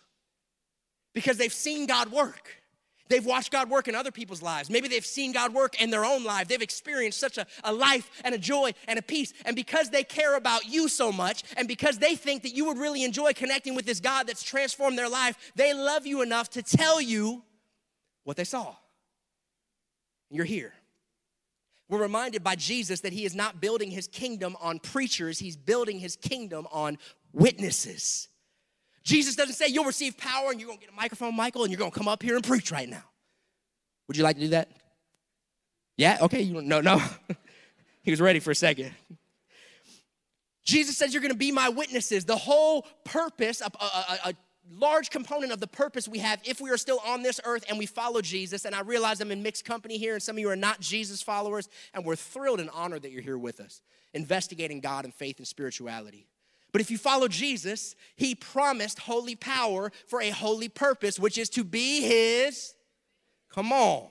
Because 1.12 1.36
they've 1.36 1.52
seen 1.52 1.86
God 1.86 2.10
work. 2.10 2.62
They've 3.08 3.24
watched 3.24 3.52
God 3.52 3.70
work 3.70 3.86
in 3.88 3.94
other 3.94 4.10
people's 4.10 4.42
lives. 4.42 4.68
Maybe 4.68 4.88
they've 4.88 5.06
seen 5.06 5.32
God 5.32 5.54
work 5.54 5.80
in 5.80 5.90
their 5.90 6.04
own 6.04 6.24
life. 6.24 6.48
They've 6.48 6.60
experienced 6.60 7.20
such 7.20 7.38
a, 7.38 7.46
a 7.62 7.72
life 7.72 8.10
and 8.24 8.34
a 8.34 8.38
joy 8.38 8.74
and 8.88 8.98
a 8.98 9.02
peace. 9.02 9.32
And 9.44 9.54
because 9.54 9.90
they 9.90 10.02
care 10.02 10.36
about 10.36 10.66
you 10.66 10.88
so 10.88 11.12
much, 11.12 11.44
and 11.56 11.68
because 11.68 11.98
they 11.98 12.16
think 12.16 12.42
that 12.42 12.54
you 12.54 12.64
would 12.66 12.78
really 12.78 13.04
enjoy 13.04 13.32
connecting 13.32 13.74
with 13.74 13.86
this 13.86 14.00
God 14.00 14.26
that's 14.26 14.42
transformed 14.42 14.98
their 14.98 15.08
life, 15.08 15.36
they 15.54 15.72
love 15.72 16.06
you 16.06 16.22
enough 16.22 16.50
to 16.50 16.62
tell 16.62 17.00
you 17.00 17.42
what 18.24 18.36
they 18.36 18.44
saw. 18.44 18.74
You're 20.30 20.44
here. 20.44 20.72
We're 21.88 22.02
reminded 22.02 22.42
by 22.42 22.56
Jesus 22.56 23.00
that 23.00 23.12
he 23.12 23.24
is 23.24 23.34
not 23.34 23.60
building 23.60 23.90
his 23.90 24.08
kingdom 24.08 24.56
on 24.60 24.78
preachers, 24.78 25.38
he's 25.38 25.56
building 25.56 25.98
his 25.98 26.16
kingdom 26.16 26.66
on 26.70 26.98
witnesses. 27.32 28.28
Jesus 29.04 29.36
doesn't 29.36 29.54
say 29.54 29.68
you'll 29.68 29.84
receive 29.84 30.18
power 30.18 30.50
and 30.50 30.60
you're 30.60 30.66
gonna 30.68 30.80
get 30.80 30.90
a 30.90 30.92
microphone, 30.92 31.36
Michael, 31.36 31.62
and 31.62 31.70
you're 31.70 31.78
gonna 31.78 31.92
come 31.92 32.08
up 32.08 32.22
here 32.22 32.34
and 32.34 32.44
preach 32.44 32.72
right 32.72 32.88
now. 32.88 33.04
Would 34.08 34.16
you 34.16 34.24
like 34.24 34.36
to 34.36 34.42
do 34.42 34.48
that? 34.48 34.68
Yeah, 35.96 36.18
okay, 36.22 36.42
you 36.42 36.60
no, 36.60 36.80
no. 36.80 37.00
he 38.02 38.10
was 38.10 38.20
ready 38.20 38.40
for 38.40 38.50
a 38.50 38.54
second. 38.54 38.92
Jesus 40.64 40.96
says 40.96 41.14
you're 41.14 41.22
gonna 41.22 41.34
be 41.34 41.52
my 41.52 41.68
witnesses. 41.68 42.24
The 42.24 42.36
whole 42.36 42.84
purpose, 43.04 43.60
a, 43.60 43.70
a, 43.80 44.30
a, 44.30 44.34
large 44.70 45.10
component 45.10 45.52
of 45.52 45.60
the 45.60 45.66
purpose 45.66 46.08
we 46.08 46.18
have 46.18 46.40
if 46.44 46.60
we 46.60 46.70
are 46.70 46.76
still 46.76 47.00
on 47.06 47.22
this 47.22 47.40
earth 47.44 47.64
and 47.68 47.78
we 47.78 47.86
follow 47.86 48.20
Jesus. 48.20 48.64
And 48.64 48.74
I 48.74 48.80
realize 48.80 49.20
I'm 49.20 49.30
in 49.30 49.42
mixed 49.42 49.64
company 49.64 49.98
here, 49.98 50.14
and 50.14 50.22
some 50.22 50.36
of 50.36 50.40
you 50.40 50.48
are 50.48 50.56
not 50.56 50.80
Jesus 50.80 51.22
followers, 51.22 51.68
and 51.94 52.04
we're 52.04 52.16
thrilled 52.16 52.60
and 52.60 52.70
honored 52.70 53.02
that 53.02 53.10
you're 53.10 53.22
here 53.22 53.38
with 53.38 53.60
us, 53.60 53.82
investigating 54.14 54.80
God 54.80 55.04
and 55.04 55.14
faith 55.14 55.38
and 55.38 55.46
spirituality. 55.46 56.26
But 56.72 56.80
if 56.80 56.90
you 56.90 56.98
follow 56.98 57.28
Jesus, 57.28 57.94
he 58.16 58.34
promised 58.34 58.98
holy 58.98 59.34
power 59.34 59.90
for 60.08 60.20
a 60.20 60.30
holy 60.30 60.68
purpose, 60.68 61.18
which 61.18 61.38
is 61.38 61.48
to 61.50 61.64
be 61.64 62.02
his. 62.02 62.74
Come 63.50 63.72
on. 63.72 64.08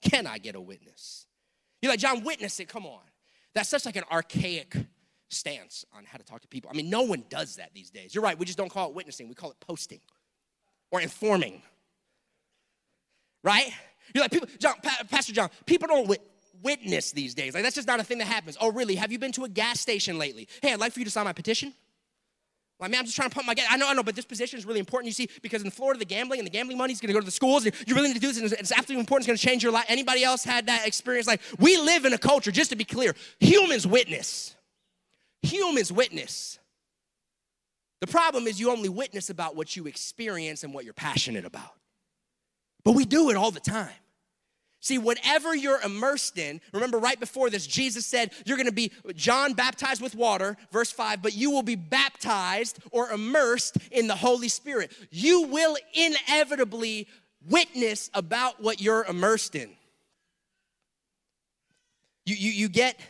Can 0.00 0.26
I 0.26 0.38
get 0.38 0.54
a 0.54 0.60
witness? 0.60 1.26
You're 1.82 1.92
like, 1.92 2.00
John, 2.00 2.24
witness 2.24 2.58
it. 2.60 2.68
Come 2.68 2.86
on. 2.86 3.02
That's 3.54 3.68
such 3.68 3.84
like 3.84 3.96
an 3.96 4.04
archaic 4.10 4.76
stance 5.28 5.84
on 5.96 6.04
how 6.04 6.18
to 6.18 6.24
talk 6.24 6.40
to 6.42 6.48
people. 6.48 6.70
I 6.72 6.76
mean, 6.76 6.90
no 6.90 7.02
one 7.02 7.24
does 7.28 7.56
that 7.56 7.70
these 7.74 7.90
days. 7.90 8.14
You're 8.14 8.24
right, 8.24 8.38
we 8.38 8.46
just 8.46 8.58
don't 8.58 8.70
call 8.70 8.88
it 8.88 8.94
witnessing, 8.94 9.28
we 9.28 9.34
call 9.34 9.50
it 9.50 9.60
posting 9.60 10.00
or 10.90 11.00
informing. 11.00 11.62
Right? 13.42 13.70
You're 14.14 14.24
like, 14.24 14.32
people, 14.32 14.48
John, 14.58 14.74
pa- 14.82 15.02
Pastor 15.10 15.32
John, 15.32 15.50
people 15.66 15.88
don't 15.88 16.08
wit- 16.08 16.22
witness 16.62 17.12
these 17.12 17.34
days. 17.34 17.54
Like, 17.54 17.62
that's 17.62 17.76
just 17.76 17.86
not 17.86 18.00
a 18.00 18.04
thing 18.04 18.18
that 18.18 18.26
happens. 18.26 18.56
Oh, 18.60 18.72
really? 18.72 18.94
Have 18.96 19.12
you 19.12 19.18
been 19.18 19.32
to 19.32 19.44
a 19.44 19.48
gas 19.48 19.80
station 19.80 20.18
lately? 20.18 20.48
Hey, 20.62 20.72
I'd 20.72 20.80
like 20.80 20.92
for 20.92 21.00
you 21.00 21.04
to 21.04 21.10
sign 21.10 21.24
my 21.24 21.32
petition. 21.32 21.72
Like, 22.78 22.90
man, 22.90 23.00
I'm 23.00 23.04
just 23.06 23.16
trying 23.16 23.30
to 23.30 23.34
pump 23.34 23.46
my 23.46 23.54
gas. 23.54 23.66
I 23.70 23.78
know, 23.78 23.88
I 23.88 23.94
know, 23.94 24.02
but 24.02 24.14
this 24.14 24.26
position 24.26 24.58
is 24.58 24.66
really 24.66 24.80
important, 24.80 25.06
you 25.06 25.12
see, 25.12 25.30
because 25.42 25.62
in 25.62 25.70
Florida, 25.70 25.98
the 25.98 26.04
gambling 26.04 26.40
and 26.40 26.46
the 26.46 26.50
gambling 26.50 26.76
money 26.76 26.92
is 26.92 27.00
going 27.00 27.08
to 27.08 27.14
go 27.14 27.20
to 27.20 27.24
the 27.24 27.30
schools. 27.30 27.64
And 27.64 27.74
you're 27.86 28.00
need 28.02 28.14
to 28.14 28.20
do 28.20 28.28
this, 28.28 28.38
and 28.38 28.52
it's 28.52 28.72
absolutely 28.72 29.00
important. 29.00 29.22
It's 29.22 29.26
going 29.28 29.38
to 29.38 29.46
change 29.46 29.62
your 29.62 29.72
life. 29.72 29.86
Anybody 29.88 30.24
else 30.24 30.44
had 30.44 30.66
that 30.66 30.86
experience? 30.86 31.26
Like, 31.26 31.40
we 31.58 31.78
live 31.78 32.04
in 32.04 32.12
a 32.12 32.18
culture, 32.18 32.50
just 32.50 32.70
to 32.70 32.76
be 32.76 32.84
clear, 32.84 33.14
humans 33.40 33.86
witness 33.86 34.55
humans 35.42 35.92
witness. 35.92 36.58
The 38.00 38.06
problem 38.06 38.46
is 38.46 38.60
you 38.60 38.70
only 38.70 38.88
witness 38.88 39.30
about 39.30 39.56
what 39.56 39.76
you 39.76 39.86
experience 39.86 40.64
and 40.64 40.74
what 40.74 40.84
you're 40.84 40.94
passionate 40.94 41.44
about. 41.44 41.72
But 42.84 42.92
we 42.92 43.04
do 43.04 43.30
it 43.30 43.36
all 43.36 43.50
the 43.50 43.60
time. 43.60 43.90
See, 44.80 44.98
whatever 44.98 45.54
you're 45.54 45.80
immersed 45.80 46.38
in, 46.38 46.60
remember 46.72 46.98
right 46.98 47.18
before 47.18 47.50
this, 47.50 47.66
Jesus 47.66 48.06
said, 48.06 48.30
You're 48.44 48.58
gonna 48.58 48.70
be 48.70 48.92
John 49.16 49.54
baptized 49.54 50.00
with 50.00 50.14
water, 50.14 50.56
verse 50.70 50.92
5, 50.92 51.22
but 51.22 51.34
you 51.34 51.50
will 51.50 51.64
be 51.64 51.74
baptized 51.74 52.78
or 52.92 53.10
immersed 53.10 53.78
in 53.90 54.06
the 54.06 54.14
Holy 54.14 54.48
Spirit. 54.48 54.92
You 55.10 55.42
will 55.42 55.76
inevitably 55.94 57.08
witness 57.48 58.10
about 58.14 58.62
what 58.62 58.80
you're 58.80 59.04
immersed 59.06 59.56
in. 59.56 59.70
You, 62.26 62.36
you, 62.36 62.50
you 62.50 62.68
get 62.68 63.00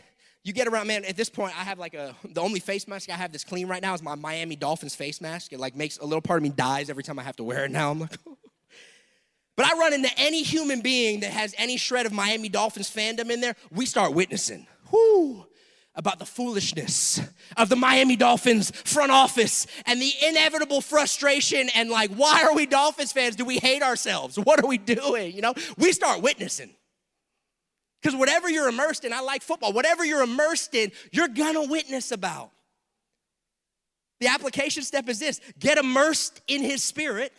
you 0.47 0.53
get 0.53 0.67
around, 0.67 0.87
man, 0.87 1.03
at 1.03 1.17
this 1.17 1.29
point, 1.29 1.59
I 1.59 1.63
have 1.63 1.77
like 1.77 1.93
a, 1.93 2.15
the 2.23 2.39
only 2.39 2.61
face 2.61 2.87
mask 2.87 3.09
I 3.09 3.15
have 3.15 3.33
that's 3.33 3.43
clean 3.43 3.67
right 3.67 3.81
now 3.81 3.93
is 3.93 4.01
my 4.01 4.15
Miami 4.15 4.55
Dolphins 4.55 4.95
face 4.95 5.19
mask. 5.19 5.51
It 5.51 5.59
like 5.59 5.75
makes 5.75 5.97
a 5.97 6.05
little 6.05 6.21
part 6.21 6.37
of 6.37 6.43
me 6.43 6.49
dies 6.49 6.89
every 6.89 7.03
time 7.03 7.19
I 7.19 7.23
have 7.23 7.35
to 7.35 7.43
wear 7.43 7.65
it 7.65 7.71
now. 7.71 7.91
I'm 7.91 7.99
like, 7.99 8.15
but 9.57 9.65
I 9.65 9.77
run 9.77 9.93
into 9.93 10.09
any 10.17 10.43
human 10.43 10.79
being 10.79 11.19
that 11.19 11.31
has 11.31 11.53
any 11.57 11.75
shred 11.75 12.05
of 12.05 12.13
Miami 12.13 12.47
Dolphins 12.47 12.89
fandom 12.89 13.29
in 13.29 13.41
there, 13.41 13.57
we 13.71 13.85
start 13.85 14.13
witnessing. 14.13 14.67
Whoo! 14.89 15.45
About 15.95 16.17
the 16.17 16.25
foolishness 16.25 17.19
of 17.57 17.67
the 17.67 17.75
Miami 17.75 18.15
Dolphins 18.15 18.71
front 18.71 19.11
office 19.11 19.67
and 19.85 20.01
the 20.01 20.13
inevitable 20.29 20.79
frustration 20.79 21.67
and 21.75 21.89
like, 21.89 22.11
why 22.11 22.43
are 22.43 22.55
we 22.55 22.65
Dolphins 22.65 23.11
fans? 23.11 23.35
Do 23.35 23.43
we 23.43 23.57
hate 23.57 23.81
ourselves? 23.81 24.39
What 24.39 24.63
are 24.63 24.67
we 24.67 24.77
doing? 24.77 25.35
You 25.35 25.41
know, 25.41 25.53
we 25.77 25.91
start 25.91 26.21
witnessing. 26.21 26.76
Because 28.07 28.17
whatever 28.17 28.49
you're 28.49 28.69
immersed 28.69 29.03
in, 29.03 29.11
I 29.11 29.19
like 29.19 29.41
football, 29.41 29.73
whatever 29.73 30.05
you're 30.05 30.21
immersed 30.21 30.73
in, 30.73 30.93
you're 31.11 31.27
gonna 31.27 31.63
witness 31.63 32.13
about. 32.13 32.51
The 34.21 34.27
application 34.27 34.83
step 34.83 35.09
is 35.09 35.19
this 35.19 35.41
get 35.59 35.77
immersed 35.77 36.41
in 36.47 36.61
his 36.61 36.81
spirit. 36.81 37.33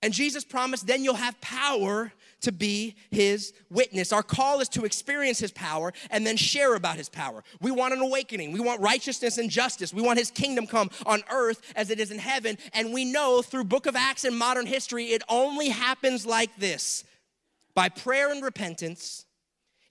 And 0.00 0.14
Jesus 0.14 0.42
promised, 0.42 0.86
then 0.86 1.04
you'll 1.04 1.16
have 1.16 1.38
power 1.42 2.14
to 2.40 2.50
be 2.50 2.96
his 3.10 3.52
witness. 3.68 4.10
Our 4.10 4.22
call 4.22 4.60
is 4.60 4.70
to 4.70 4.86
experience 4.86 5.38
his 5.38 5.52
power 5.52 5.92
and 6.10 6.26
then 6.26 6.38
share 6.38 6.74
about 6.74 6.96
his 6.96 7.10
power. 7.10 7.44
We 7.60 7.72
want 7.72 7.92
an 7.92 8.00
awakening. 8.00 8.52
We 8.52 8.60
want 8.60 8.80
righteousness 8.80 9.36
and 9.36 9.50
justice. 9.50 9.92
We 9.92 10.00
want 10.00 10.18
his 10.18 10.30
kingdom 10.30 10.66
come 10.66 10.88
on 11.04 11.24
earth 11.30 11.60
as 11.76 11.90
it 11.90 12.00
is 12.00 12.10
in 12.10 12.18
heaven. 12.18 12.56
And 12.72 12.90
we 12.94 13.04
know 13.04 13.42
through 13.42 13.64
book 13.64 13.84
of 13.84 13.96
Acts 13.96 14.24
and 14.24 14.34
modern 14.34 14.64
history, 14.64 15.08
it 15.08 15.22
only 15.28 15.68
happens 15.68 16.24
like 16.24 16.56
this 16.56 17.04
by 17.74 17.90
prayer 17.90 18.32
and 18.32 18.42
repentance 18.42 19.26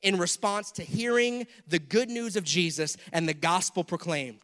in 0.01 0.17
response 0.17 0.71
to 0.73 0.83
hearing 0.83 1.47
the 1.67 1.79
good 1.79 2.09
news 2.09 2.35
of 2.35 2.43
Jesus 2.43 2.97
and 3.11 3.27
the 3.27 3.33
gospel 3.33 3.83
proclaimed. 3.83 4.41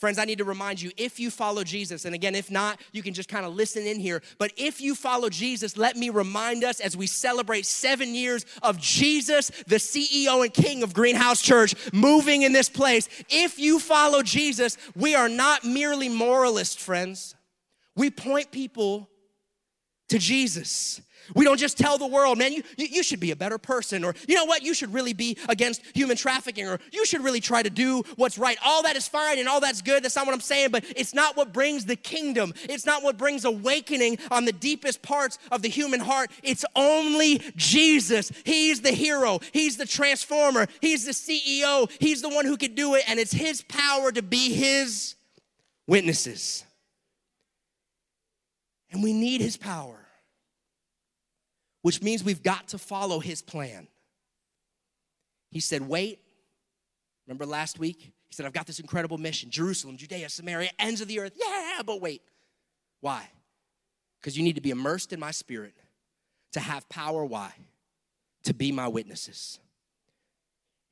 Friends, 0.00 0.18
I 0.18 0.24
need 0.24 0.38
to 0.38 0.44
remind 0.44 0.80
you 0.80 0.90
if 0.96 1.20
you 1.20 1.30
follow 1.30 1.62
Jesus, 1.62 2.06
and 2.06 2.14
again, 2.14 2.34
if 2.34 2.50
not, 2.50 2.80
you 2.90 3.02
can 3.02 3.12
just 3.12 3.28
kind 3.28 3.44
of 3.44 3.54
listen 3.54 3.86
in 3.86 4.00
here. 4.00 4.22
But 4.38 4.50
if 4.56 4.80
you 4.80 4.94
follow 4.94 5.28
Jesus, 5.28 5.76
let 5.76 5.94
me 5.94 6.08
remind 6.08 6.64
us 6.64 6.80
as 6.80 6.96
we 6.96 7.06
celebrate 7.06 7.66
seven 7.66 8.14
years 8.14 8.46
of 8.62 8.78
Jesus, 8.78 9.50
the 9.66 9.76
CEO 9.76 10.42
and 10.42 10.54
King 10.54 10.82
of 10.82 10.94
Greenhouse 10.94 11.42
Church, 11.42 11.74
moving 11.92 12.42
in 12.42 12.54
this 12.54 12.70
place. 12.70 13.10
If 13.28 13.58
you 13.58 13.78
follow 13.78 14.22
Jesus, 14.22 14.78
we 14.96 15.14
are 15.14 15.28
not 15.28 15.64
merely 15.64 16.08
moralists, 16.08 16.82
friends. 16.82 17.34
We 17.94 18.10
point 18.10 18.50
people 18.50 19.10
to 20.08 20.18
Jesus. 20.18 21.02
We 21.34 21.44
don't 21.44 21.58
just 21.58 21.78
tell 21.78 21.98
the 21.98 22.06
world, 22.06 22.38
man, 22.38 22.52
you, 22.52 22.62
you 22.76 23.02
should 23.02 23.20
be 23.20 23.30
a 23.30 23.36
better 23.36 23.58
person, 23.58 24.04
or 24.04 24.14
you 24.26 24.34
know 24.34 24.44
what, 24.44 24.62
you 24.62 24.74
should 24.74 24.92
really 24.92 25.12
be 25.12 25.36
against 25.48 25.82
human 25.94 26.16
trafficking, 26.16 26.66
or 26.66 26.78
you 26.92 27.06
should 27.06 27.22
really 27.22 27.40
try 27.40 27.62
to 27.62 27.70
do 27.70 28.02
what's 28.16 28.38
right. 28.38 28.58
All 28.64 28.82
that 28.82 28.96
is 28.96 29.08
fine 29.08 29.38
and 29.38 29.48
all 29.48 29.60
that's 29.60 29.82
good. 29.82 30.02
That's 30.02 30.16
not 30.16 30.26
what 30.26 30.34
I'm 30.34 30.40
saying, 30.40 30.70
but 30.70 30.84
it's 30.96 31.14
not 31.14 31.36
what 31.36 31.52
brings 31.52 31.84
the 31.84 31.96
kingdom. 31.96 32.52
It's 32.64 32.86
not 32.86 33.02
what 33.02 33.16
brings 33.16 33.44
awakening 33.44 34.18
on 34.30 34.44
the 34.44 34.52
deepest 34.52 35.02
parts 35.02 35.38
of 35.50 35.62
the 35.62 35.68
human 35.68 36.00
heart. 36.00 36.30
It's 36.42 36.64
only 36.74 37.42
Jesus. 37.56 38.32
He's 38.44 38.80
the 38.80 38.92
hero, 38.92 39.40
He's 39.52 39.76
the 39.76 39.86
transformer, 39.86 40.66
He's 40.80 41.04
the 41.04 41.12
CEO, 41.12 41.90
He's 42.00 42.22
the 42.22 42.28
one 42.28 42.44
who 42.44 42.56
can 42.56 42.74
do 42.74 42.94
it, 42.94 43.04
and 43.08 43.18
it's 43.18 43.32
His 43.32 43.62
power 43.62 44.12
to 44.12 44.22
be 44.22 44.52
His 44.52 45.14
witnesses. 45.86 46.64
And 48.92 49.02
we 49.02 49.12
need 49.12 49.40
His 49.40 49.56
power 49.56 49.96
which 51.82 52.02
means 52.02 52.22
we've 52.22 52.42
got 52.42 52.68
to 52.68 52.78
follow 52.78 53.20
his 53.20 53.42
plan. 53.42 53.88
He 55.50 55.60
said, 55.60 55.86
Wait. 55.86 56.20
Remember 57.26 57.46
last 57.46 57.78
week? 57.78 58.00
He 58.00 58.34
said, 58.34 58.46
I've 58.46 58.52
got 58.52 58.66
this 58.66 58.80
incredible 58.80 59.18
mission 59.18 59.50
Jerusalem, 59.50 59.96
Judea, 59.96 60.28
Samaria, 60.28 60.70
ends 60.78 61.00
of 61.00 61.08
the 61.08 61.20
earth. 61.20 61.32
Yeah, 61.36 61.82
but 61.84 62.00
wait. 62.00 62.22
Why? 63.00 63.28
Because 64.20 64.36
you 64.36 64.42
need 64.42 64.56
to 64.56 64.60
be 64.60 64.70
immersed 64.70 65.12
in 65.12 65.20
my 65.20 65.30
spirit 65.30 65.74
to 66.52 66.60
have 66.60 66.88
power. 66.88 67.24
Why? 67.24 67.52
To 68.44 68.54
be 68.54 68.72
my 68.72 68.88
witnesses. 68.88 69.58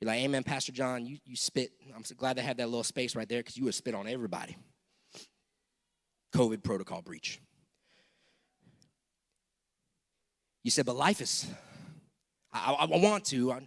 You're 0.01 0.09
like, 0.09 0.21
Amen, 0.21 0.45
Pastor 0.45 0.73
John, 0.73 1.07
you, 1.07 1.19
you 1.25 1.37
spit. 1.37 1.73
I'm 1.95 2.05
so 2.05 2.15
glad 2.15 2.37
they 2.37 2.43
had 2.43 2.59
that 2.59 2.69
little 2.69 2.85
space 2.85 3.17
right 3.17 3.29
there 3.29 3.41
because 3.41 3.57
you 3.57 3.65
would 3.65 3.75
spit 3.75 3.95
on 3.95 4.07
everybody. 4.07 4.57
COVID 6.35 6.63
protocol 6.63 7.03
breach. 7.03 7.41
You 10.69 10.71
said, 10.71 10.85
but 10.85 10.97
life 10.97 11.23
is, 11.23 11.47
I, 12.53 12.75
I, 12.75 12.85
want 12.99 13.25
to, 13.29 13.53
I, 13.53 13.61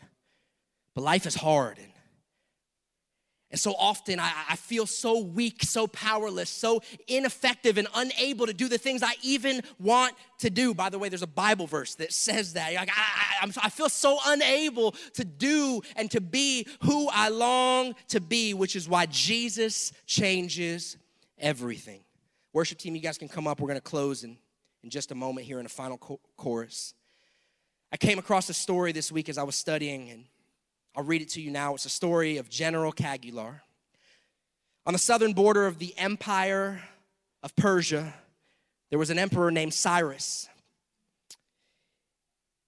but 0.94 1.02
life 1.02 1.26
is 1.26 1.34
hard. 1.34 1.80
And, 1.80 1.92
and 3.50 3.60
so 3.60 3.74
often 3.74 4.20
I, 4.20 4.32
I 4.52 4.56
feel 4.56 4.86
so 4.86 5.20
weak, 5.20 5.64
so 5.64 5.88
powerless, 5.88 6.52
so 6.52 6.84
ineffective, 7.08 7.80
and 7.80 7.88
unable 7.96 8.46
to 8.46 8.54
do 8.54 8.68
the 8.68 8.78
things 8.78 9.02
I 9.02 9.14
even 9.24 9.62
want 9.80 10.14
to 10.42 10.52
do. 10.52 10.76
By 10.76 10.92
the 10.92 11.00
way, 11.00 11.10
there's 11.10 11.24
a 11.24 11.28
Bible 11.28 11.66
verse 11.66 11.96
that 11.96 12.14
says 12.14 12.54
that. 12.54 12.72
Like, 12.76 12.92
I, 12.96 13.48
I, 13.48 13.52
I 13.64 13.70
feel 13.70 13.90
so 13.90 14.20
unable 14.28 14.92
to 15.16 15.26
do 15.26 15.82
and 15.96 16.12
to 16.12 16.22
be 16.22 16.68
who 16.84 17.10
I 17.12 17.30
long 17.30 17.96
to 18.10 18.22
be, 18.22 18.54
which 18.54 18.76
is 18.76 18.88
why 18.88 19.08
Jesus 19.08 19.92
changes 20.06 20.98
everything. 21.40 22.04
Worship 22.54 22.78
team, 22.78 22.96
you 22.96 23.02
guys 23.02 23.18
can 23.18 23.28
come 23.28 23.48
up. 23.48 23.60
We're 23.60 23.70
going 23.70 23.80
to 23.80 23.82
close 23.82 24.24
in 24.24 24.38
in 24.84 24.90
just 24.90 25.12
a 25.12 25.16
moment 25.16 25.46
here 25.46 25.60
in 25.60 25.66
a 25.66 25.70
final 25.70 25.98
chorus. 26.38 26.94
I 27.92 27.98
came 27.98 28.20
across 28.20 28.50
a 28.50 28.54
story 28.54 28.92
this 28.92 29.12
week 29.12 29.30
as 29.30 29.38
I 29.38 29.44
was 29.44 29.56
studying, 29.56 30.10
and 30.10 30.26
I'll 30.96 31.04
read 31.04 31.22
it 31.22 31.30
to 31.30 31.42
you 31.42 31.52
now. 31.52 31.76
It's 31.76 31.86
a 31.86 31.90
story 31.90 32.38
of 32.38 32.50
General 32.50 32.92
Caligula. 32.92 33.62
On 34.86 34.94
the 34.94 35.00
southern 35.00 35.34
border 35.34 35.68
of 35.68 35.78
the 35.78 35.94
empire 35.98 36.82
of 37.44 37.56
Persia, 37.56 38.14
there 38.90 39.00
was 39.00 39.10
an 39.10 39.20
emperor 39.20 39.52
named 39.52 39.74
Cyrus. 39.74 40.50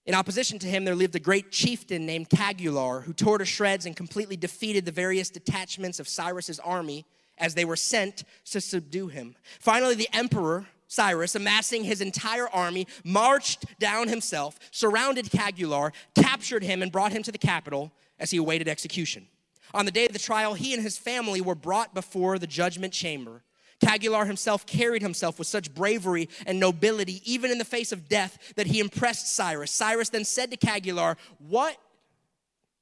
In 0.05 0.13
opposition 0.13 0.59
to 0.59 0.67
him, 0.67 0.83
there 0.83 0.95
lived 0.95 1.15
a 1.15 1.19
great 1.19 1.51
chieftain 1.51 2.05
named 2.05 2.29
Caligula 2.29 3.01
who 3.01 3.13
tore 3.13 3.37
to 3.37 3.45
shreds 3.45 3.85
and 3.85 3.95
completely 3.95 4.35
defeated 4.35 4.85
the 4.85 4.91
various 4.91 5.29
detachments 5.29 5.99
of 5.99 6.09
Cyrus's 6.09 6.59
army 6.59 7.05
as 7.37 7.55
they 7.55 7.65
were 7.65 7.77
sent 7.77 8.25
to 8.51 8.59
subdue 8.59 9.07
him. 9.07 9.35
Finally, 9.59 9.95
the 9.95 10.09
emperor 10.13 10.67
Cyrus, 10.93 11.33
amassing 11.33 11.83
his 11.83 12.01
entire 12.01 12.47
army, 12.49 12.85
marched 13.03 13.65
down 13.79 14.07
himself, 14.07 14.59
surrounded 14.69 15.31
Caligula, 15.31 15.91
captured 16.13 16.63
him, 16.63 16.83
and 16.83 16.91
brought 16.91 17.11
him 17.11 17.23
to 17.23 17.31
the 17.31 17.37
capital 17.39 17.91
as 18.19 18.29
he 18.29 18.37
awaited 18.37 18.67
execution. 18.67 19.27
On 19.73 19.85
the 19.85 19.91
day 19.91 20.05
of 20.05 20.13
the 20.13 20.19
trial, 20.19 20.53
he 20.53 20.71
and 20.73 20.83
his 20.83 20.97
family 20.97 21.41
were 21.41 21.55
brought 21.55 21.95
before 21.95 22.37
the 22.37 22.45
judgment 22.45 22.93
chamber. 22.93 23.41
Caligula 23.83 24.25
himself 24.25 24.67
carried 24.67 25.01
himself 25.01 25.39
with 25.39 25.47
such 25.47 25.73
bravery 25.73 26.29
and 26.45 26.59
nobility, 26.59 27.23
even 27.25 27.49
in 27.49 27.57
the 27.57 27.65
face 27.65 27.91
of 27.91 28.07
death, 28.07 28.53
that 28.55 28.67
he 28.67 28.79
impressed 28.79 29.35
Cyrus. 29.35 29.71
Cyrus 29.71 30.09
then 30.09 30.23
said 30.23 30.51
to 30.51 30.57
Caligula, 30.57 31.17
What 31.39 31.75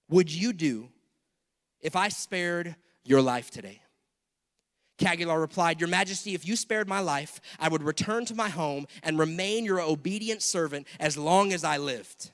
would 0.09 0.30
you 0.30 0.51
do 0.51 0.89
if 1.80 1.95
I 1.95 2.09
spared 2.09 2.76
your 3.05 3.22
life 3.22 3.49
today? 3.51 3.81
Caligula 5.02 5.39
replied, 5.39 5.82
Your 5.82 5.89
Majesty, 5.89 6.36
if 6.36 6.47
you 6.47 6.56
spared 6.56 6.88
my 6.88 6.99
life, 6.99 7.41
I 7.60 7.68
would 7.68 7.82
return 7.82 8.24
to 8.26 8.36
my 8.36 8.49
home 8.49 8.86
and 9.02 9.18
remain 9.18 9.66
your 9.66 9.82
obedient 9.82 10.43
servant 10.43 10.88
as 10.99 11.18
long 11.18 11.52
as 11.52 11.64
I 11.64 11.78
lived. 11.78 12.30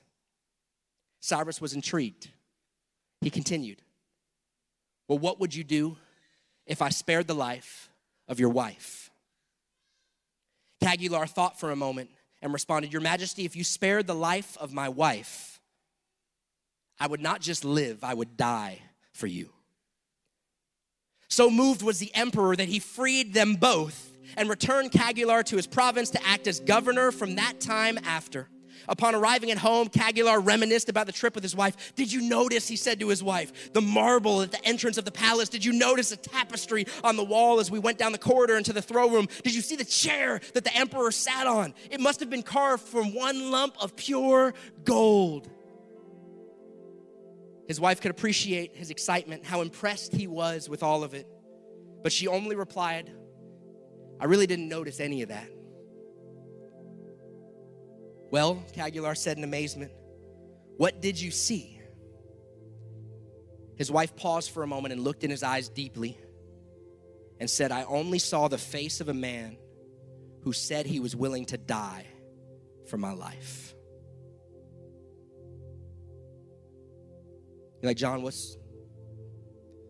Cyrus 1.20 1.62
was 1.62 1.72
intrigued. 1.72 2.28
He 3.22 3.30
continued, 3.30 3.80
Well, 5.08 5.18
what 5.18 5.40
would 5.40 5.54
you 5.54 5.64
do 5.64 5.96
if 6.66 6.82
I 6.82 6.90
spared 6.90 7.26
the 7.26 7.34
life 7.34 7.88
of 8.28 8.38
your 8.38 8.50
wife? 8.50 9.10
Caligula 10.82 11.26
thought 11.26 11.58
for 11.58 11.70
a 11.70 11.76
moment 11.76 12.10
and 12.42 12.52
responded, 12.52 12.92
Your 12.92 13.02
Majesty, 13.02 13.46
if 13.46 13.56
you 13.56 13.64
spared 13.64 14.06
the 14.06 14.14
life 14.14 14.58
of 14.60 14.74
my 14.74 14.90
wife, 14.90 15.58
I 17.00 17.06
would 17.06 17.22
not 17.22 17.40
just 17.40 17.64
live, 17.64 18.04
I 18.04 18.12
would 18.12 18.36
die 18.36 18.82
for 19.12 19.26
you. 19.26 19.54
So 21.28 21.50
moved 21.50 21.82
was 21.82 21.98
the 21.98 22.14
emperor 22.14 22.56
that 22.56 22.68
he 22.68 22.78
freed 22.78 23.34
them 23.34 23.54
both 23.54 24.12
and 24.36 24.48
returned 24.48 24.92
Caligula 24.92 25.44
to 25.44 25.56
his 25.56 25.66
province 25.66 26.10
to 26.10 26.26
act 26.26 26.46
as 26.46 26.60
governor 26.60 27.12
from 27.12 27.36
that 27.36 27.60
time 27.60 27.98
after. 28.04 28.48
Upon 28.88 29.14
arriving 29.14 29.50
at 29.50 29.58
home, 29.58 29.88
Caligula 29.88 30.38
reminisced 30.38 30.88
about 30.88 31.06
the 31.06 31.12
trip 31.12 31.34
with 31.34 31.44
his 31.44 31.54
wife. 31.54 31.94
Did 31.94 32.10
you 32.10 32.22
notice, 32.22 32.66
he 32.66 32.76
said 32.76 33.00
to 33.00 33.08
his 33.08 33.22
wife, 33.22 33.72
the 33.74 33.82
marble 33.82 34.40
at 34.40 34.50
the 34.50 34.64
entrance 34.64 34.96
of 34.96 35.04
the 35.04 35.10
palace? 35.10 35.48
Did 35.48 35.64
you 35.64 35.72
notice 35.72 36.10
the 36.10 36.16
tapestry 36.16 36.86
on 37.04 37.16
the 37.16 37.24
wall 37.24 37.60
as 37.60 37.70
we 37.70 37.78
went 37.78 37.98
down 37.98 38.12
the 38.12 38.18
corridor 38.18 38.56
into 38.56 38.72
the 38.72 38.80
throne 38.80 39.12
room? 39.12 39.28
Did 39.42 39.54
you 39.54 39.60
see 39.60 39.76
the 39.76 39.84
chair 39.84 40.40
that 40.54 40.64
the 40.64 40.74
emperor 40.74 41.10
sat 41.10 41.46
on? 41.46 41.74
It 41.90 42.00
must 42.00 42.20
have 42.20 42.30
been 42.30 42.42
carved 42.42 42.84
from 42.84 43.14
one 43.14 43.50
lump 43.50 43.76
of 43.80 43.94
pure 43.96 44.54
gold. 44.84 45.50
His 47.68 47.78
wife 47.78 48.00
could 48.00 48.10
appreciate 48.10 48.74
his 48.74 48.90
excitement, 48.90 49.44
how 49.44 49.60
impressed 49.60 50.14
he 50.14 50.26
was 50.26 50.68
with 50.68 50.82
all 50.82 51.04
of 51.04 51.12
it. 51.12 51.26
But 52.02 52.12
she 52.12 52.26
only 52.26 52.56
replied, 52.56 53.12
I 54.18 54.24
really 54.24 54.46
didn't 54.46 54.68
notice 54.68 55.00
any 55.00 55.22
of 55.22 55.28
that. 55.28 55.48
Well, 58.30 58.62
Caligula 58.72 59.14
said 59.14 59.36
in 59.36 59.44
amazement, 59.44 59.92
What 60.78 61.02
did 61.02 61.20
you 61.20 61.30
see? 61.30 61.80
His 63.76 63.90
wife 63.90 64.16
paused 64.16 64.50
for 64.50 64.62
a 64.62 64.66
moment 64.66 64.92
and 64.92 65.04
looked 65.04 65.22
in 65.22 65.30
his 65.30 65.42
eyes 65.42 65.68
deeply 65.68 66.18
and 67.38 67.48
said, 67.48 67.70
I 67.70 67.84
only 67.84 68.18
saw 68.18 68.48
the 68.48 68.58
face 68.58 69.00
of 69.00 69.08
a 69.08 69.14
man 69.14 69.56
who 70.42 70.52
said 70.52 70.86
he 70.86 71.00
was 71.00 71.14
willing 71.14 71.44
to 71.46 71.58
die 71.58 72.06
for 72.86 72.96
my 72.96 73.12
life. 73.12 73.74
You're 77.80 77.90
like, 77.90 77.96
John, 77.96 78.22
what's, 78.22 78.56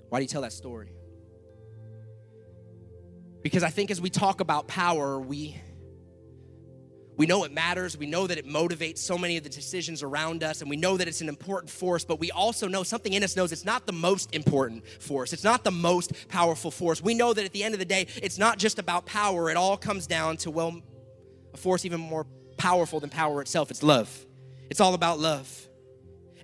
why 0.09 0.19
do 0.19 0.23
you 0.23 0.29
tell 0.29 0.43
that 0.43 0.53
story? 0.53 0.93
Because 3.43 3.63
I 3.63 3.71
think 3.71 3.91
as 3.91 4.01
we 4.01 4.11
talk 4.11 4.41
about 4.41 4.69
power, 4.69 5.19
we, 5.19 5.57
we 7.17 7.27
know 7.27 7.45
it 7.45 7.53
matters. 7.53 7.97
We 7.97 8.07
know 8.07 8.27
that 8.27 8.37
it 8.37 8.47
motivates 8.47 8.99
so 8.99 9.17
many 9.17 9.37
of 9.39 9.43
the 9.43 9.49
decisions 9.49 10.03
around 10.03 10.43
us, 10.43 10.61
and 10.61 10.69
we 10.69 10.77
know 10.77 10.97
that 10.97 11.09
it's 11.09 11.21
an 11.21 11.29
important 11.29 11.71
force, 11.71 12.05
but 12.05 12.21
we 12.21 12.31
also 12.31 12.69
know 12.69 12.83
something 12.83 13.13
in 13.13 13.23
us 13.25 13.37
knows 13.37 13.53
it's 13.53 13.65
not 13.65 13.87
the 13.87 13.93
most 13.93 14.35
important 14.35 14.87
force. 15.01 15.33
It's 15.33 15.45
not 15.45 15.65
the 15.65 15.71
most 15.71 16.29
powerful 16.29 16.71
force. 16.71 17.03
We 17.03 17.15
know 17.15 17.33
that 17.33 17.45
at 17.45 17.53
the 17.53 17.65
end 17.65 17.75
of 17.75 17.81
the 17.81 17.87
day, 17.87 18.07
it's 18.23 18.39
not 18.39 18.59
just 18.59 18.79
about 18.79 19.07
power. 19.07 19.51
It 19.51 19.57
all 19.57 19.77
comes 19.77 20.07
down 20.07 20.37
to, 20.39 20.51
well, 20.51 20.81
a 21.55 21.57
force 21.57 21.85
even 21.85 22.01
more 22.01 22.27
powerful 22.57 23.01
than 23.01 23.09
power 23.09 23.41
itself. 23.41 23.71
It's 23.71 23.83
love. 23.83 24.27
It's 24.69 24.81
all 24.81 24.95
about 24.95 25.19
love. 25.19 25.68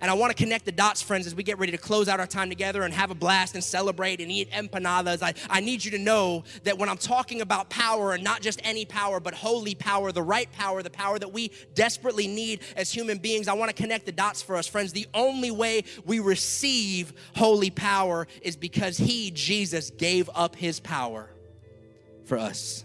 And 0.05 0.11
I 0.11 0.15
want 0.15 0.37
to 0.37 0.37
connect 0.37 0.67
the 0.67 0.73
dots, 0.73 1.01
friends, 1.01 1.27
as 1.27 1.35
we 1.35 1.43
get 1.43 1.59
ready 1.59 1.73
to 1.73 1.79
close 1.79 2.11
out 2.11 2.21
our 2.21 2.27
time 2.27 2.51
together 2.51 2.83
and 2.83 2.93
have 2.93 3.11
a 3.11 3.15
blast 3.15 3.55
and 3.55 3.65
celebrate 3.65 4.21
and 4.21 4.31
eat 4.31 4.51
empanadas. 4.51 5.23
I, 5.23 5.33
I 5.49 5.61
need 5.61 5.83
you 5.83 5.93
to 5.93 5.99
know 5.99 6.45
that 6.65 6.77
when 6.77 6.91
I'm 6.91 6.99
talking 6.99 7.41
about 7.41 7.71
power, 7.71 8.13
and 8.13 8.23
not 8.23 8.43
just 8.43 8.61
any 8.65 8.85
power, 8.85 9.19
but 9.19 9.33
holy 9.33 9.75
power, 9.75 10.13
the 10.13 10.21
right 10.21 10.53
power, 10.53 10.83
the 10.83 10.91
power 10.91 11.19
that 11.19 11.33
we 11.33 11.51
desperately 11.75 12.27
need 12.27 12.61
as 12.77 12.93
human 12.93 13.17
beings, 13.17 13.49
I 13.49 13.55
want 13.55 13.75
to 13.75 13.83
connect 13.83 14.05
the 14.05 14.13
dots 14.13 14.43
for 14.43 14.57
us, 14.57 14.67
friends. 14.67 14.93
The 14.93 15.09
only 15.15 15.51
way 15.51 15.85
we 16.05 16.19
receive 16.19 17.15
holy 17.35 17.71
power 17.71 18.29
is 18.43 18.57
because 18.57 18.99
He, 18.99 19.31
Jesus, 19.31 19.89
gave 19.89 20.29
up 20.35 20.55
His 20.55 20.81
power 20.81 21.31
for 22.27 22.37
us. 22.37 22.84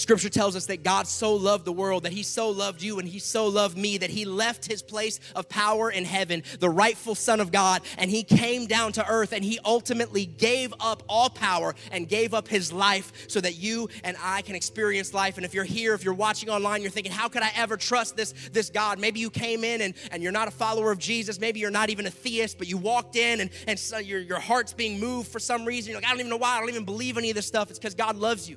Scripture 0.00 0.30
tells 0.30 0.56
us 0.56 0.64
that 0.66 0.82
God 0.82 1.06
so 1.06 1.34
loved 1.34 1.66
the 1.66 1.72
world, 1.72 2.04
that 2.04 2.12
He 2.12 2.22
so 2.22 2.48
loved 2.48 2.80
you, 2.80 2.98
and 2.98 3.06
He 3.06 3.18
so 3.18 3.46
loved 3.48 3.76
me, 3.76 3.98
that 3.98 4.08
He 4.08 4.24
left 4.24 4.66
His 4.66 4.82
place 4.82 5.20
of 5.36 5.46
power 5.46 5.90
in 5.90 6.06
heaven, 6.06 6.42
the 6.58 6.70
rightful 6.70 7.14
Son 7.14 7.38
of 7.38 7.52
God, 7.52 7.82
and 7.98 8.10
He 8.10 8.22
came 8.22 8.66
down 8.66 8.92
to 8.92 9.06
earth 9.06 9.34
and 9.34 9.44
He 9.44 9.58
ultimately 9.62 10.24
gave 10.24 10.72
up 10.80 11.02
all 11.06 11.28
power 11.28 11.74
and 11.92 12.08
gave 12.08 12.32
up 12.32 12.48
His 12.48 12.72
life 12.72 13.12
so 13.28 13.42
that 13.42 13.58
you 13.58 13.90
and 14.02 14.16
I 14.22 14.40
can 14.40 14.54
experience 14.54 15.12
life. 15.12 15.36
And 15.36 15.44
if 15.44 15.52
you're 15.52 15.64
here, 15.64 15.92
if 15.92 16.02
you're 16.02 16.14
watching 16.14 16.48
online, 16.48 16.80
you're 16.80 16.90
thinking, 16.90 17.12
how 17.12 17.28
could 17.28 17.42
I 17.42 17.52
ever 17.54 17.76
trust 17.76 18.16
this, 18.16 18.32
this 18.52 18.70
God? 18.70 18.98
Maybe 18.98 19.20
you 19.20 19.28
came 19.28 19.64
in 19.64 19.82
and, 19.82 19.92
and 20.12 20.22
you're 20.22 20.32
not 20.32 20.48
a 20.48 20.52
follower 20.52 20.90
of 20.92 20.98
Jesus. 20.98 21.38
Maybe 21.38 21.60
you're 21.60 21.70
not 21.70 21.90
even 21.90 22.06
a 22.06 22.10
theist, 22.10 22.56
but 22.56 22.68
you 22.68 22.78
walked 22.78 23.16
in 23.16 23.40
and, 23.40 23.50
and 23.66 23.78
so 23.78 23.98
your, 23.98 24.20
your 24.20 24.40
heart's 24.40 24.72
being 24.72 24.98
moved 24.98 25.28
for 25.28 25.40
some 25.40 25.66
reason. 25.66 25.90
You're 25.90 26.00
like, 26.00 26.06
I 26.06 26.12
don't 26.12 26.20
even 26.20 26.30
know 26.30 26.38
why. 26.38 26.56
I 26.56 26.60
don't 26.60 26.70
even 26.70 26.86
believe 26.86 27.18
any 27.18 27.28
of 27.28 27.36
this 27.36 27.46
stuff. 27.46 27.68
It's 27.68 27.78
because 27.78 27.94
God 27.94 28.16
loves 28.16 28.48
you. 28.48 28.56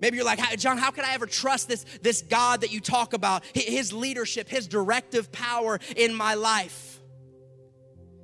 Maybe 0.00 0.16
you're 0.16 0.26
like, 0.26 0.58
John, 0.58 0.78
how 0.78 0.90
could 0.90 1.04
I 1.04 1.14
ever 1.14 1.26
trust 1.26 1.68
this, 1.68 1.84
this 2.02 2.22
God 2.22 2.60
that 2.60 2.72
you 2.72 2.80
talk 2.80 3.14
about, 3.14 3.44
his 3.54 3.92
leadership, 3.92 4.48
his 4.48 4.68
directive 4.68 5.32
power 5.32 5.80
in 5.96 6.14
my 6.14 6.34
life? 6.34 7.00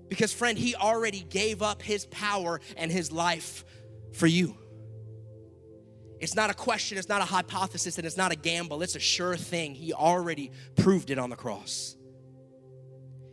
Because, 0.08 0.32
friend, 0.32 0.56
he 0.56 0.74
already 0.76 1.20
gave 1.20 1.62
up 1.62 1.82
his 1.82 2.06
power 2.06 2.60
and 2.76 2.92
his 2.92 3.10
life 3.10 3.64
for 4.12 4.26
you. 4.26 4.56
It's 6.20 6.36
not 6.36 6.48
a 6.48 6.54
question, 6.54 6.96
it's 6.96 7.08
not 7.08 7.20
a 7.20 7.24
hypothesis, 7.24 7.98
and 7.98 8.06
it's 8.06 8.16
not 8.16 8.32
a 8.32 8.36
gamble. 8.36 8.82
It's 8.82 8.94
a 8.94 9.00
sure 9.00 9.36
thing. 9.36 9.74
He 9.74 9.92
already 9.92 10.52
proved 10.76 11.10
it 11.10 11.18
on 11.18 11.28
the 11.28 11.36
cross. 11.36 11.96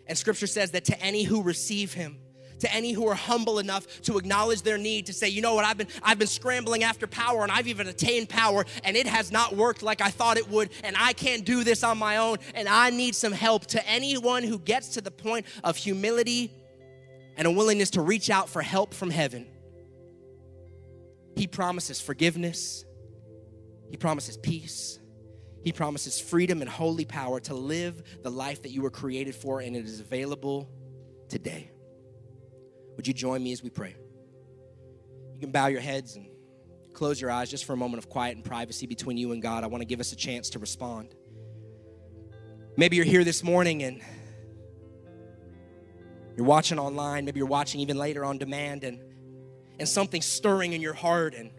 And 0.07 0.17
scripture 0.17 0.47
says 0.47 0.71
that 0.71 0.85
to 0.85 0.99
any 0.99 1.23
who 1.23 1.43
receive 1.43 1.93
him, 1.93 2.17
to 2.61 2.73
any 2.73 2.91
who 2.91 3.07
are 3.07 3.15
humble 3.15 3.59
enough 3.59 4.01
to 4.03 4.17
acknowledge 4.17 4.61
their 4.61 4.77
need 4.77 5.05
to 5.07 5.13
say, 5.13 5.27
you 5.27 5.41
know 5.41 5.53
what, 5.53 5.65
I've 5.65 5.77
been 5.77 5.87
I've 6.01 6.17
been 6.17 6.27
scrambling 6.27 6.83
after 6.83 7.07
power 7.07 7.43
and 7.43 7.51
I've 7.51 7.67
even 7.67 7.87
attained 7.87 8.29
power 8.29 8.65
and 8.83 8.95
it 8.95 9.07
has 9.07 9.31
not 9.31 9.55
worked 9.55 9.83
like 9.83 10.01
I 10.01 10.09
thought 10.09 10.37
it 10.37 10.49
would 10.49 10.69
and 10.83 10.95
I 10.97 11.13
can't 11.13 11.45
do 11.45 11.63
this 11.63 11.83
on 11.83 11.97
my 11.97 12.17
own 12.17 12.37
and 12.55 12.67
I 12.67 12.89
need 12.89 13.15
some 13.15 13.33
help. 13.33 13.65
To 13.67 13.87
anyone 13.87 14.43
who 14.43 14.59
gets 14.59 14.89
to 14.89 15.01
the 15.01 15.11
point 15.11 15.45
of 15.63 15.75
humility 15.75 16.51
and 17.37 17.47
a 17.47 17.51
willingness 17.51 17.91
to 17.91 18.01
reach 18.01 18.29
out 18.29 18.49
for 18.49 18.61
help 18.61 18.93
from 18.93 19.09
heaven, 19.09 19.47
he 21.35 21.47
promises 21.47 22.01
forgiveness. 22.01 22.85
He 23.89 23.97
promises 23.97 24.37
peace. 24.37 24.99
He 25.63 25.71
promises 25.71 26.19
freedom 26.19 26.61
and 26.61 26.69
holy 26.69 27.05
power 27.05 27.39
to 27.41 27.53
live 27.53 28.01
the 28.23 28.31
life 28.31 28.63
that 28.63 28.71
you 28.71 28.81
were 28.81 28.89
created 28.89 29.35
for, 29.35 29.59
and 29.59 29.75
it 29.75 29.85
is 29.85 29.99
available 29.99 30.69
today. 31.29 31.71
Would 33.01 33.07
you 33.07 33.15
join 33.15 33.41
me 33.41 33.51
as 33.51 33.63
we 33.63 33.71
pray? 33.71 33.95
You 35.33 35.39
can 35.39 35.49
bow 35.49 35.65
your 35.65 35.81
heads 35.81 36.17
and 36.17 36.27
close 36.93 37.19
your 37.19 37.31
eyes 37.31 37.49
just 37.49 37.65
for 37.65 37.73
a 37.73 37.75
moment 37.75 37.97
of 37.97 38.11
quiet 38.11 38.35
and 38.35 38.45
privacy 38.45 38.85
between 38.85 39.17
you 39.17 39.31
and 39.31 39.41
God. 39.41 39.63
I 39.63 39.67
want 39.67 39.81
to 39.81 39.87
give 39.87 39.99
us 39.99 40.11
a 40.11 40.15
chance 40.15 40.51
to 40.51 40.59
respond. 40.59 41.15
Maybe 42.77 42.97
you're 42.97 43.05
here 43.05 43.23
this 43.23 43.43
morning 43.43 43.81
and 43.81 44.03
you're 46.37 46.45
watching 46.45 46.77
online, 46.77 47.25
maybe 47.25 47.39
you're 47.39 47.47
watching 47.47 47.81
even 47.81 47.97
later 47.97 48.23
on 48.23 48.37
demand, 48.37 48.83
and, 48.83 48.99
and 49.79 49.89
something's 49.89 50.27
stirring 50.27 50.73
in 50.73 50.79
your 50.79 50.93
heart, 50.93 51.33
and 51.33 51.49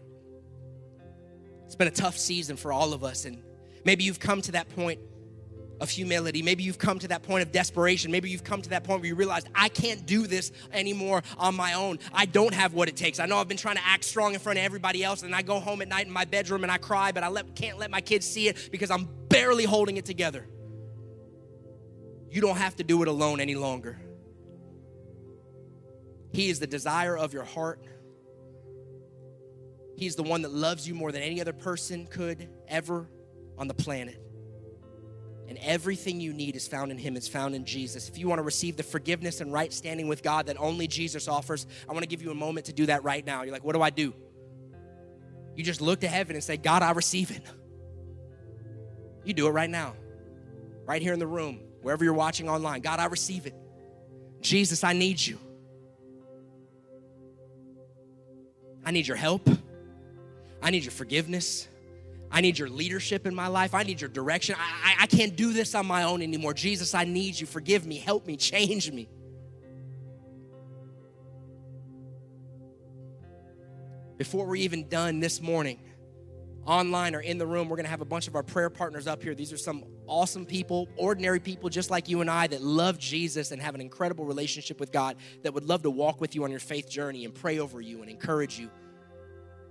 it's 1.65 1.75
been 1.75 1.89
a 1.89 1.91
tough 1.91 2.17
season 2.17 2.55
for 2.55 2.71
all 2.71 2.93
of 2.93 3.03
us. 3.03 3.25
And 3.25 3.43
maybe 3.83 4.05
you've 4.05 4.21
come 4.21 4.41
to 4.43 4.53
that 4.53 4.69
point 4.69 5.01
of 5.81 5.89
humility. 5.89 6.41
Maybe 6.41 6.63
you've 6.63 6.77
come 6.77 6.99
to 6.99 7.07
that 7.09 7.23
point 7.23 7.43
of 7.43 7.51
desperation. 7.51 8.11
Maybe 8.11 8.29
you've 8.29 8.43
come 8.43 8.61
to 8.61 8.69
that 8.69 8.83
point 8.83 9.01
where 9.01 9.07
you 9.07 9.15
realize, 9.15 9.43
I 9.53 9.69
can't 9.69 10.05
do 10.05 10.27
this 10.27 10.51
anymore 10.71 11.23
on 11.37 11.55
my 11.55 11.73
own. 11.73 11.99
I 12.13 12.25
don't 12.25 12.53
have 12.53 12.73
what 12.73 12.87
it 12.87 12.95
takes. 12.95 13.19
I 13.19 13.25
know 13.25 13.37
I've 13.37 13.47
been 13.47 13.57
trying 13.57 13.75
to 13.75 13.85
act 13.85 14.05
strong 14.05 14.33
in 14.33 14.39
front 14.39 14.59
of 14.59 14.65
everybody 14.65 15.03
else, 15.03 15.23
and 15.23 15.35
I 15.35 15.41
go 15.41 15.59
home 15.59 15.81
at 15.81 15.87
night 15.87 16.07
in 16.07 16.13
my 16.13 16.25
bedroom 16.25 16.63
and 16.63 16.71
I 16.71 16.77
cry, 16.77 17.11
but 17.11 17.23
I 17.23 17.27
let, 17.27 17.55
can't 17.55 17.77
let 17.77 17.91
my 17.91 18.01
kids 18.01 18.25
see 18.25 18.47
it 18.47 18.69
because 18.71 18.91
I'm 18.91 19.09
barely 19.29 19.65
holding 19.65 19.97
it 19.97 20.05
together. 20.05 20.47
You 22.29 22.41
don't 22.41 22.57
have 22.57 22.75
to 22.77 22.83
do 22.83 23.01
it 23.01 23.07
alone 23.07 23.39
any 23.39 23.55
longer. 23.55 23.99
He 26.31 26.49
is 26.49 26.59
the 26.59 26.67
desire 26.67 27.15
of 27.15 27.33
your 27.33 27.43
heart. 27.43 27.85
He's 29.97 30.15
the 30.15 30.23
one 30.23 30.41
that 30.41 30.51
loves 30.51 30.87
you 30.87 30.95
more 30.95 31.11
than 31.11 31.21
any 31.21 31.39
other 31.41 31.53
person 31.53 32.07
could 32.07 32.49
ever 32.67 33.07
on 33.57 33.67
the 33.67 33.75
planet. 33.75 34.22
And 35.47 35.57
everything 35.61 36.21
you 36.21 36.33
need 36.33 36.55
is 36.55 36.67
found 36.67 36.91
in 36.91 36.97
Him, 36.97 37.17
it's 37.17 37.27
found 37.27 37.53
in 37.53 37.65
Jesus. 37.65 38.07
If 38.07 38.17
you 38.17 38.27
want 38.27 38.39
to 38.39 38.43
receive 38.43 38.77
the 38.77 38.83
forgiveness 38.83 39.41
and 39.41 39.51
right 39.51 39.71
standing 39.73 40.07
with 40.07 40.23
God 40.23 40.45
that 40.47 40.57
only 40.59 40.87
Jesus 40.87 41.27
offers, 41.27 41.67
I 41.87 41.91
want 41.91 42.03
to 42.03 42.07
give 42.07 42.21
you 42.21 42.31
a 42.31 42.35
moment 42.35 42.67
to 42.67 42.73
do 42.73 42.85
that 42.85 43.03
right 43.03 43.25
now. 43.25 43.43
You're 43.43 43.51
like, 43.51 43.63
what 43.63 43.75
do 43.75 43.81
I 43.81 43.89
do? 43.89 44.13
You 45.55 45.63
just 45.63 45.81
look 45.81 45.99
to 45.99 46.07
heaven 46.07 46.35
and 46.35 46.43
say, 46.43 46.57
God, 46.57 46.81
I 46.81 46.91
receive 46.91 47.29
it. 47.31 47.43
You 49.23 49.33
do 49.33 49.47
it 49.47 49.51
right 49.51 49.69
now, 49.69 49.95
right 50.85 51.01
here 51.01 51.13
in 51.13 51.19
the 51.19 51.27
room, 51.27 51.59
wherever 51.81 52.03
you're 52.03 52.13
watching 52.13 52.49
online. 52.49 52.81
God, 52.81 52.99
I 52.99 53.05
receive 53.05 53.45
it. 53.45 53.55
Jesus, 54.41 54.83
I 54.83 54.93
need 54.93 55.25
you. 55.25 55.39
I 58.85 58.91
need 58.91 59.07
your 59.07 59.17
help. 59.17 59.47
I 60.61 60.71
need 60.71 60.83
your 60.83 60.91
forgiveness. 60.91 61.67
I 62.33 62.41
need 62.41 62.57
your 62.57 62.67
leadership 62.67 63.27
in 63.27 63.35
my 63.35 63.45
life. 63.45 63.75
I 63.75 63.83
need 63.83 64.01
your 64.01 64.09
direction. 64.09 64.55
I, 64.57 64.95
I, 64.99 65.03
I 65.03 65.05
can't 65.05 65.35
do 65.35 65.53
this 65.53 65.75
on 65.75 65.85
my 65.85 66.03
own 66.03 66.23
anymore. 66.23 66.55
Jesus, 66.55 66.95
I 66.95 67.03
need 67.05 67.39
you. 67.39 67.45
Forgive 67.45 67.85
me, 67.85 67.99
help 67.99 68.25
me, 68.25 68.35
change 68.37 68.91
me. 68.91 69.07
Before 74.17 74.47
we're 74.47 74.55
even 74.55 74.89
done 74.89 75.19
this 75.19 75.41
morning, 75.41 75.79
online 76.65 77.13
or 77.13 77.19
in 77.19 77.37
the 77.37 77.45
room, 77.45 77.69
we're 77.69 77.75
going 77.75 77.85
to 77.85 77.91
have 77.91 78.01
a 78.01 78.05
bunch 78.05 78.27
of 78.27 78.35
our 78.35 78.43
prayer 78.43 78.69
partners 78.69 79.05
up 79.05 79.21
here. 79.21 79.35
These 79.35 79.53
are 79.53 79.57
some 79.57 79.83
awesome 80.07 80.45
people, 80.45 80.87
ordinary 80.97 81.39
people 81.39 81.69
just 81.69 81.91
like 81.91 82.09
you 82.09 82.21
and 82.21 82.31
I 82.31 82.47
that 82.47 82.61
love 82.61 82.97
Jesus 82.97 83.51
and 83.51 83.61
have 83.61 83.75
an 83.75 83.81
incredible 83.81 84.25
relationship 84.25 84.79
with 84.79 84.91
God 84.91 85.17
that 85.43 85.53
would 85.53 85.65
love 85.65 85.83
to 85.83 85.91
walk 85.91 86.19
with 86.19 86.33
you 86.33 86.45
on 86.45 86.51
your 86.51 86.59
faith 86.59 86.89
journey 86.89 87.25
and 87.25 87.33
pray 87.35 87.59
over 87.59 87.79
you 87.79 88.01
and 88.01 88.09
encourage 88.09 88.57
you 88.57 88.71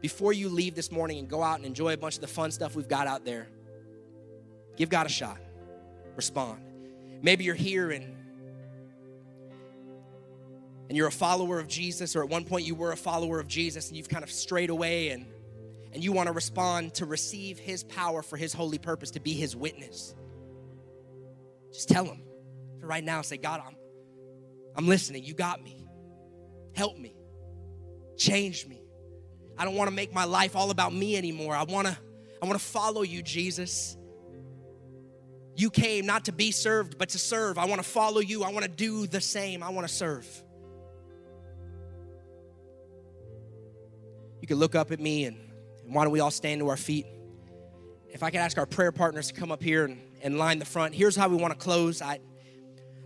before 0.02 0.32
you 0.32 0.48
leave 0.48 0.74
this 0.74 0.92
morning 0.92 1.18
and 1.18 1.28
go 1.28 1.42
out 1.42 1.56
and 1.56 1.64
enjoy 1.64 1.94
a 1.94 1.96
bunch 1.96 2.16
of 2.16 2.20
the 2.20 2.26
fun 2.26 2.50
stuff 2.50 2.76
we've 2.76 2.88
got 2.88 3.06
out 3.06 3.24
there, 3.24 3.48
give 4.76 4.90
God 4.90 5.06
a 5.06 5.08
shot. 5.08 5.38
Respond. 6.16 6.60
Maybe 7.22 7.44
you're 7.44 7.54
here 7.54 7.90
and 7.90 8.16
and 10.88 10.96
you're 10.98 11.06
a 11.06 11.12
follower 11.12 11.58
of 11.58 11.68
Jesus, 11.68 12.14
or 12.16 12.22
at 12.22 12.28
one 12.28 12.44
point 12.44 12.66
you 12.66 12.74
were 12.74 12.92
a 12.92 12.96
follower 12.98 13.40
of 13.40 13.48
Jesus 13.48 13.88
and 13.88 13.96
you've 13.96 14.10
kind 14.10 14.22
of 14.22 14.30
strayed 14.30 14.68
away 14.68 15.08
and, 15.08 15.24
and 15.94 16.04
you 16.04 16.12
want 16.12 16.26
to 16.26 16.34
respond 16.34 16.92
to 16.94 17.06
receive 17.06 17.58
his 17.58 17.82
power 17.84 18.20
for 18.20 18.36
his 18.36 18.52
holy 18.52 18.76
purpose, 18.76 19.12
to 19.12 19.20
be 19.20 19.32
his 19.32 19.56
witness. 19.56 20.14
Just 21.72 21.88
tell 21.88 22.04
him. 22.04 22.20
For 22.78 22.86
right 22.86 23.02
now, 23.02 23.22
say, 23.22 23.38
God, 23.38 23.62
I'm, 23.66 23.74
I'm 24.76 24.86
listening. 24.86 25.24
You 25.24 25.32
got 25.32 25.62
me. 25.62 25.86
Help 26.74 26.98
me. 26.98 27.14
Change 28.18 28.66
me. 28.66 28.81
I 29.58 29.64
don't 29.64 29.74
want 29.74 29.88
to 29.88 29.94
make 29.94 30.12
my 30.12 30.24
life 30.24 30.56
all 30.56 30.70
about 30.70 30.92
me 30.92 31.16
anymore. 31.16 31.54
I 31.54 31.64
want 31.64 31.86
to 31.86 31.96
I 32.42 32.46
want 32.46 32.58
to 32.58 32.64
follow 32.64 33.02
you, 33.02 33.22
Jesus. 33.22 33.96
You 35.54 35.70
came 35.70 36.06
not 36.06 36.24
to 36.24 36.32
be 36.32 36.50
served, 36.50 36.98
but 36.98 37.10
to 37.10 37.18
serve. 37.18 37.58
I 37.58 37.66
want 37.66 37.82
to 37.82 37.88
follow 37.88 38.20
you. 38.20 38.42
I 38.42 38.50
want 38.50 38.64
to 38.64 38.70
do 38.70 39.06
the 39.06 39.20
same. 39.20 39.62
I 39.62 39.68
want 39.68 39.86
to 39.86 39.92
serve. 39.92 40.26
You 44.40 44.48
can 44.48 44.56
look 44.56 44.74
up 44.74 44.90
at 44.90 44.98
me 44.98 45.26
and, 45.26 45.36
and 45.84 45.94
why 45.94 46.02
don't 46.02 46.12
we 46.12 46.20
all 46.20 46.32
stand 46.32 46.60
to 46.60 46.68
our 46.68 46.76
feet? 46.76 47.06
If 48.08 48.22
I 48.22 48.30
could 48.30 48.40
ask 48.40 48.58
our 48.58 48.66
prayer 48.66 48.90
partners 48.90 49.28
to 49.28 49.34
come 49.34 49.52
up 49.52 49.62
here 49.62 49.84
and, 49.84 50.00
and 50.22 50.36
line 50.36 50.58
the 50.58 50.64
front. 50.64 50.94
Here's 50.94 51.14
how 51.14 51.28
we 51.28 51.36
want 51.36 51.52
to 51.52 51.58
close. 51.58 52.02
I 52.02 52.18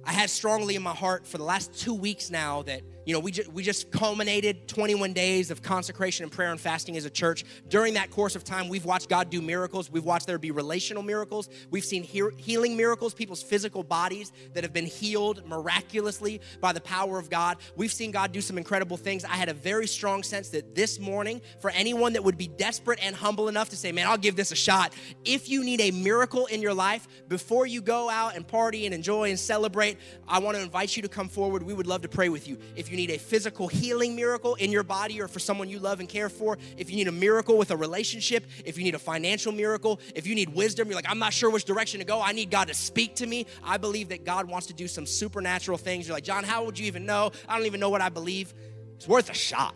I 0.06 0.12
had 0.12 0.30
strongly 0.30 0.76
in 0.76 0.82
my 0.82 0.94
heart 0.94 1.26
for 1.26 1.36
the 1.36 1.44
last 1.44 1.74
two 1.74 1.92
weeks 1.92 2.30
now 2.30 2.62
that 2.62 2.82
you 3.06 3.12
know, 3.12 3.20
we, 3.20 3.30
ju- 3.30 3.48
we 3.54 3.62
just 3.62 3.92
culminated 3.92 4.66
21 4.66 5.12
days 5.12 5.52
of 5.52 5.62
consecration 5.62 6.24
and 6.24 6.32
prayer 6.32 6.50
and 6.50 6.60
fasting 6.60 6.96
as 6.96 7.04
a 7.04 7.10
church. 7.10 7.44
During 7.68 7.94
that 7.94 8.10
course 8.10 8.34
of 8.34 8.42
time, 8.42 8.68
we've 8.68 8.84
watched 8.84 9.08
God 9.08 9.30
do 9.30 9.40
miracles. 9.40 9.90
We've 9.90 10.04
watched 10.04 10.26
there 10.26 10.38
be 10.38 10.50
relational 10.50 11.04
miracles. 11.04 11.48
We've 11.70 11.84
seen 11.84 12.02
he- 12.02 12.28
healing 12.36 12.76
miracles, 12.76 13.14
people's 13.14 13.44
physical 13.44 13.84
bodies 13.84 14.32
that 14.54 14.64
have 14.64 14.72
been 14.72 14.86
healed 14.86 15.46
miraculously 15.46 16.40
by 16.60 16.72
the 16.72 16.80
power 16.80 17.16
of 17.16 17.30
God. 17.30 17.58
We've 17.76 17.92
seen 17.92 18.10
God 18.10 18.32
do 18.32 18.40
some 18.40 18.58
incredible 18.58 18.96
things. 18.96 19.24
I 19.24 19.34
had 19.34 19.48
a 19.48 19.54
very 19.54 19.86
strong 19.86 20.24
sense 20.24 20.48
that 20.48 20.74
this 20.74 20.98
morning, 20.98 21.40
for 21.60 21.70
anyone 21.70 22.14
that 22.14 22.24
would 22.24 22.36
be 22.36 22.48
desperate 22.48 22.98
and 23.00 23.14
humble 23.14 23.46
enough 23.48 23.68
to 23.68 23.76
say, 23.76 23.92
man, 23.92 24.08
I'll 24.08 24.18
give 24.18 24.34
this 24.34 24.50
a 24.50 24.56
shot, 24.56 24.92
if 25.24 25.48
you 25.48 25.62
need 25.62 25.80
a 25.80 25.92
miracle 25.92 26.46
in 26.46 26.60
your 26.60 26.74
life, 26.74 27.06
before 27.28 27.66
you 27.66 27.82
go 27.82 28.10
out 28.10 28.34
and 28.34 28.46
party 28.46 28.84
and 28.84 28.92
enjoy 28.92 29.30
and 29.30 29.38
celebrate, 29.38 29.96
I 30.26 30.40
want 30.40 30.56
to 30.56 30.62
invite 30.62 30.96
you 30.96 31.02
to 31.02 31.08
come 31.08 31.28
forward. 31.28 31.62
We 31.62 31.72
would 31.72 31.86
love 31.86 32.02
to 32.02 32.08
pray 32.08 32.28
with 32.30 32.48
you. 32.48 32.58
If 32.74 32.90
you 32.90 32.95
you 32.98 33.06
need 33.06 33.14
a 33.14 33.18
physical 33.18 33.68
healing 33.68 34.16
miracle 34.16 34.54
in 34.54 34.72
your 34.72 34.82
body 34.82 35.20
or 35.20 35.28
for 35.28 35.38
someone 35.38 35.68
you 35.68 35.78
love 35.78 36.00
and 36.00 36.08
care 36.08 36.28
for, 36.28 36.56
if 36.76 36.90
you 36.90 36.96
need 36.96 37.08
a 37.08 37.12
miracle 37.12 37.58
with 37.58 37.70
a 37.70 37.76
relationship, 37.76 38.46
if 38.64 38.78
you 38.78 38.84
need 38.84 38.94
a 38.94 38.98
financial 38.98 39.52
miracle, 39.52 40.00
if 40.14 40.26
you 40.26 40.34
need 40.34 40.48
wisdom, 40.54 40.88
you're 40.88 40.96
like, 40.96 41.08
I'm 41.08 41.18
not 41.18 41.32
sure 41.32 41.50
which 41.50 41.64
direction 41.64 42.00
to 42.00 42.06
go, 42.06 42.20
I 42.20 42.32
need 42.32 42.50
God 42.50 42.68
to 42.68 42.74
speak 42.74 43.16
to 43.16 43.26
me. 43.26 43.46
I 43.62 43.76
believe 43.76 44.08
that 44.08 44.24
God 44.24 44.48
wants 44.48 44.66
to 44.68 44.72
do 44.72 44.88
some 44.88 45.06
supernatural 45.06 45.78
things. 45.78 46.06
You're 46.06 46.16
like, 46.16 46.24
John, 46.24 46.44
how 46.44 46.64
would 46.64 46.78
you 46.78 46.86
even 46.86 47.04
know? 47.06 47.32
I 47.48 47.56
don't 47.56 47.66
even 47.66 47.80
know 47.80 47.90
what 47.90 48.00
I 48.00 48.08
believe. 48.08 48.54
It's 48.96 49.06
worth 49.06 49.30
a 49.30 49.34
shot. 49.34 49.74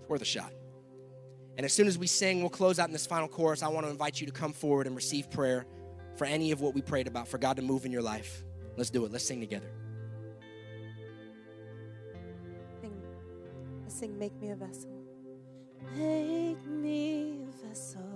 It's 0.00 0.08
worth 0.08 0.22
a 0.22 0.26
shot. 0.26 0.52
And 1.56 1.64
as 1.64 1.72
soon 1.72 1.88
as 1.88 1.98
we 1.98 2.06
sing, 2.06 2.40
we'll 2.40 2.50
close 2.50 2.78
out 2.78 2.86
in 2.86 2.92
this 2.92 3.06
final 3.06 3.28
chorus. 3.28 3.62
I 3.62 3.68
want 3.68 3.84
to 3.84 3.90
invite 3.90 4.20
you 4.20 4.26
to 4.26 4.32
come 4.32 4.52
forward 4.52 4.86
and 4.86 4.94
receive 4.94 5.30
prayer 5.30 5.66
for 6.16 6.24
any 6.24 6.52
of 6.52 6.60
what 6.60 6.74
we 6.74 6.80
prayed 6.80 7.06
about, 7.06 7.28
for 7.28 7.38
God 7.38 7.56
to 7.56 7.62
move 7.62 7.84
in 7.84 7.92
your 7.92 8.02
life. 8.02 8.44
Let's 8.76 8.90
do 8.90 9.04
it. 9.04 9.12
Let's 9.12 9.24
sing 9.24 9.40
together. 9.40 9.68
Sing 13.98 14.16
Make 14.16 14.40
Me 14.40 14.50
a 14.50 14.54
Vessel. 14.54 14.90
Make 15.96 16.64
me 16.66 17.48
a 17.48 17.66
vessel. 17.66 18.07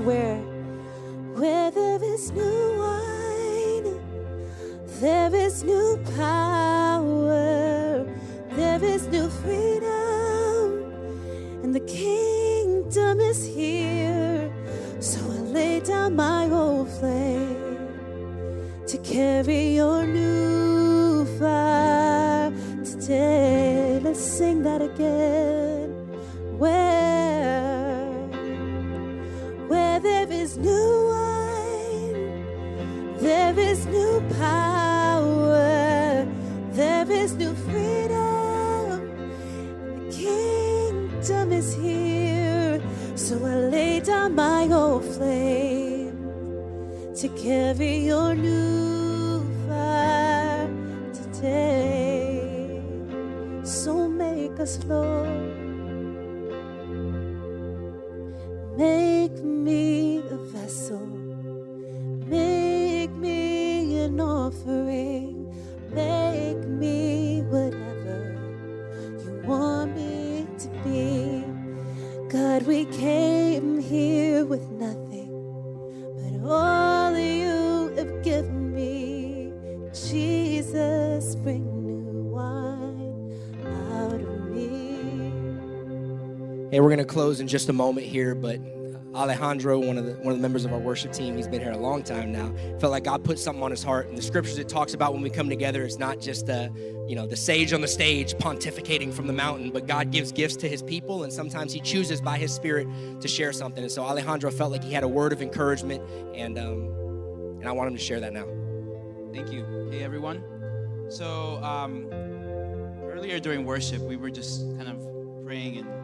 Where, 0.00 0.36
where 0.36 0.51
close 87.12 87.40
in 87.40 87.46
just 87.46 87.68
a 87.68 87.72
moment 87.72 88.06
here, 88.06 88.34
but 88.34 88.58
Alejandro, 89.14 89.78
one 89.78 89.98
of 89.98 90.06
the 90.06 90.14
one 90.14 90.28
of 90.28 90.38
the 90.38 90.42
members 90.42 90.64
of 90.64 90.72
our 90.72 90.78
worship 90.78 91.12
team, 91.12 91.36
he's 91.36 91.46
been 91.46 91.60
here 91.60 91.72
a 91.72 91.76
long 91.76 92.02
time 92.02 92.32
now. 92.32 92.50
Felt 92.80 92.90
like 92.90 93.04
God 93.04 93.22
put 93.22 93.38
something 93.38 93.62
on 93.62 93.70
his 93.70 93.82
heart. 93.82 94.08
And 94.08 94.16
the 94.16 94.22
scriptures 94.22 94.56
it 94.56 94.70
talks 94.70 94.94
about 94.94 95.12
when 95.12 95.20
we 95.20 95.28
come 95.28 95.50
together, 95.50 95.82
it's 95.82 95.98
not 95.98 96.18
just 96.18 96.48
uh, 96.48 96.70
you 97.06 97.14
know 97.14 97.26
the 97.26 97.36
sage 97.36 97.74
on 97.74 97.82
the 97.82 97.88
stage 97.88 98.32
pontificating 98.34 99.12
from 99.12 99.26
the 99.26 99.32
mountain, 99.34 99.70
but 99.70 99.86
God 99.86 100.10
gives 100.10 100.32
gifts 100.32 100.56
to 100.56 100.68
His 100.68 100.82
people, 100.82 101.24
and 101.24 101.32
sometimes 101.32 101.74
He 101.74 101.80
chooses 101.80 102.22
by 102.22 102.38
His 102.38 102.54
Spirit 102.54 102.88
to 103.20 103.28
share 103.28 103.52
something. 103.52 103.82
And 103.82 103.92
so 103.92 104.02
Alejandro 104.02 104.50
felt 104.50 104.72
like 104.72 104.82
he 104.82 104.92
had 104.92 105.04
a 105.04 105.08
word 105.08 105.34
of 105.34 105.42
encouragement, 105.42 106.02
and 106.34 106.58
um, 106.58 106.88
and 107.60 107.68
I 107.68 107.72
want 107.72 107.88
him 107.88 107.96
to 107.96 108.02
share 108.02 108.20
that 108.20 108.32
now. 108.32 108.46
Thank 109.34 109.52
you. 109.52 109.88
Hey, 109.90 110.02
everyone. 110.02 110.42
So, 111.10 111.62
um, 111.62 112.06
earlier 113.04 113.38
during 113.38 113.66
worship, 113.66 114.00
we 114.00 114.16
were 114.16 114.30
just 114.30 114.62
kind 114.78 114.88
of 114.88 115.44
praying 115.44 115.76
and 115.76 116.01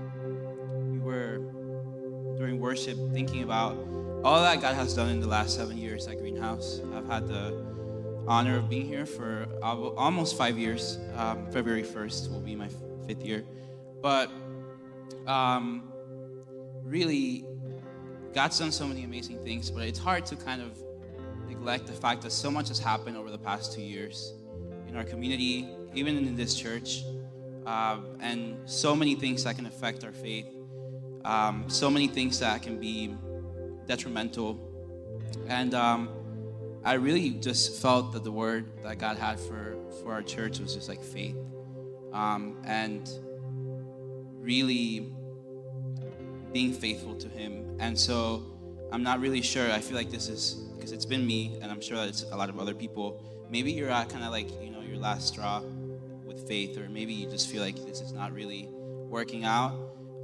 worship, 2.58 2.98
thinking 3.12 3.42
about 3.42 3.76
all 4.24 4.40
that 4.42 4.60
God 4.60 4.74
has 4.74 4.94
done 4.94 5.08
in 5.08 5.20
the 5.20 5.26
last 5.26 5.54
seven 5.54 5.78
years 5.78 6.06
at 6.06 6.18
Greenhouse. 6.18 6.80
I've 6.94 7.06
had 7.06 7.28
the 7.28 7.64
honor 8.26 8.58
of 8.58 8.68
being 8.68 8.86
here 8.86 9.06
for 9.06 9.46
almost 9.62 10.36
five 10.36 10.58
years. 10.58 10.98
Um, 11.16 11.50
February 11.50 11.82
1st 11.82 12.30
will 12.30 12.40
be 12.40 12.54
my 12.54 12.68
fifth 13.06 13.24
year. 13.24 13.44
But 14.02 14.30
um, 15.26 15.90
really, 16.84 17.44
God's 18.34 18.58
done 18.58 18.72
so 18.72 18.86
many 18.86 19.04
amazing 19.04 19.42
things, 19.44 19.70
but 19.70 19.86
it's 19.86 19.98
hard 19.98 20.26
to 20.26 20.36
kind 20.36 20.60
of 20.60 20.78
neglect 21.48 21.86
the 21.86 21.92
fact 21.92 22.22
that 22.22 22.32
so 22.32 22.50
much 22.50 22.68
has 22.68 22.78
happened 22.78 23.16
over 23.16 23.30
the 23.30 23.38
past 23.38 23.72
two 23.72 23.82
years 23.82 24.34
in 24.86 24.96
our 24.96 25.04
community, 25.04 25.68
even 25.94 26.16
in 26.18 26.36
this 26.36 26.54
church, 26.54 27.02
uh, 27.66 27.98
and 28.20 28.56
so 28.68 28.94
many 28.94 29.14
things 29.14 29.44
that 29.44 29.56
can 29.56 29.66
affect 29.66 30.04
our 30.04 30.12
faith, 30.12 30.46
um, 31.28 31.68
so 31.68 31.90
many 31.90 32.08
things 32.08 32.40
that 32.40 32.62
can 32.62 32.80
be 32.80 33.14
detrimental. 33.86 34.58
And 35.46 35.74
um, 35.74 36.08
I 36.84 36.94
really 36.94 37.30
just 37.30 37.82
felt 37.82 38.12
that 38.14 38.24
the 38.24 38.32
word 38.32 38.64
that 38.82 38.98
God 38.98 39.18
had 39.18 39.38
for, 39.38 39.76
for 40.02 40.14
our 40.14 40.22
church 40.22 40.58
was 40.58 40.74
just 40.74 40.88
like 40.88 41.02
faith. 41.02 41.36
Um, 42.14 42.56
and 42.64 43.06
really 44.40 45.12
being 46.50 46.72
faithful 46.72 47.14
to 47.16 47.28
Him. 47.28 47.76
And 47.78 47.98
so 47.98 48.42
I'm 48.90 49.02
not 49.02 49.20
really 49.20 49.42
sure. 49.42 49.70
I 49.70 49.80
feel 49.80 49.96
like 49.96 50.10
this 50.10 50.30
is 50.30 50.54
because 50.76 50.92
it's 50.92 51.04
been 51.04 51.26
me, 51.26 51.58
and 51.60 51.70
I'm 51.70 51.82
sure 51.82 51.98
that 51.98 52.08
it's 52.08 52.22
a 52.22 52.36
lot 52.36 52.48
of 52.48 52.58
other 52.58 52.74
people. 52.74 53.22
Maybe 53.50 53.70
you're 53.70 53.90
at 53.90 54.08
kind 54.08 54.24
of 54.24 54.30
like 54.30 54.50
you 54.62 54.70
know 54.70 54.80
your 54.80 54.96
last 54.96 55.28
straw 55.28 55.60
with 56.24 56.48
faith, 56.48 56.78
or 56.78 56.88
maybe 56.88 57.12
you 57.12 57.28
just 57.28 57.50
feel 57.50 57.62
like 57.62 57.76
this 57.84 58.00
is 58.00 58.12
not 58.12 58.32
really 58.32 58.70
working 58.70 59.44
out. 59.44 59.74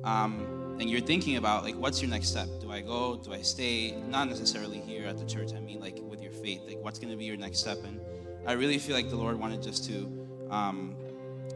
Um, 0.03 0.64
and 0.81 0.91
you're 0.91 1.01
thinking 1.01 1.37
about 1.37 1.63
like, 1.63 1.77
what's 1.77 2.03
your 2.03 2.11
next 2.11 2.29
step? 2.29 2.49
Do 2.61 2.71
I 2.71 2.81
go? 2.81 3.17
Do 3.17 3.33
I 3.33 3.43
stay? 3.43 3.93
Not 4.09 4.29
necessarily 4.29 4.81
here 4.81 5.07
at 5.07 5.19
the 5.19 5.25
church. 5.25 5.53
I 5.55 5.61
mean, 5.61 5.81
like 5.81 5.99
with 6.03 6.21
your 6.21 6.33
faith, 6.33 6.63
like 6.67 6.83
what's 6.83 6.99
going 6.99 7.13
to 7.13 7.17
be 7.17 7.25
your 7.25 7.37
next 7.37 7.61
step? 7.61 7.79
And 7.85 8.01
I 8.47 8.53
really 8.53 8.79
feel 8.79 8.97
like 8.97 9.09
the 9.09 9.17
Lord 9.17 9.39
wanted 9.39 9.63
just 9.63 9.85
to 9.87 10.27
um, 10.51 10.97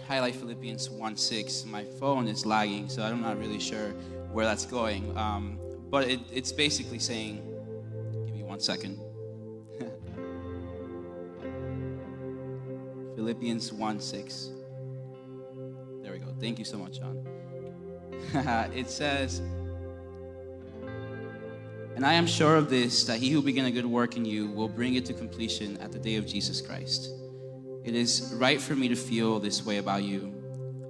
highlight 0.06 0.36
Philippians 0.36 0.90
1 0.90 1.16
6. 1.16 1.64
My 1.66 1.84
phone 1.84 2.28
is 2.28 2.46
lagging, 2.46 2.88
so 2.88 3.02
I'm 3.02 3.20
not 3.20 3.38
really 3.38 3.58
sure 3.58 3.90
where 4.32 4.46
that's 4.46 4.64
going. 4.64 5.16
Um, 5.16 5.58
but 5.90 6.08
it, 6.08 6.20
it's 6.32 6.52
basically 6.52 6.98
saying, 6.98 7.42
give 8.26 8.34
me 8.34 8.42
one 8.42 8.60
second. 8.60 9.00
Philippians 13.16 13.72
1 13.72 14.00
6. 14.00 14.50
There 16.02 16.12
we 16.12 16.20
go. 16.20 16.32
Thank 16.40 16.58
you 16.58 16.64
so 16.64 16.78
much, 16.78 17.00
John. 17.00 17.27
it 18.74 18.90
says, 18.90 19.40
And 21.94 22.04
I 22.04 22.14
am 22.14 22.26
sure 22.26 22.56
of 22.56 22.70
this, 22.70 23.04
that 23.04 23.18
he 23.18 23.30
who 23.30 23.42
began 23.42 23.64
a 23.64 23.70
good 23.70 23.86
work 23.86 24.16
in 24.16 24.24
you 24.24 24.48
will 24.48 24.68
bring 24.68 24.94
it 24.94 25.04
to 25.06 25.14
completion 25.14 25.76
at 25.78 25.92
the 25.92 25.98
day 25.98 26.16
of 26.16 26.26
Jesus 26.26 26.60
Christ. 26.60 27.10
It 27.84 27.94
is 27.94 28.34
right 28.36 28.60
for 28.60 28.76
me 28.76 28.88
to 28.88 28.96
feel 28.96 29.40
this 29.40 29.64
way 29.64 29.78
about 29.78 30.02
you, 30.02 30.34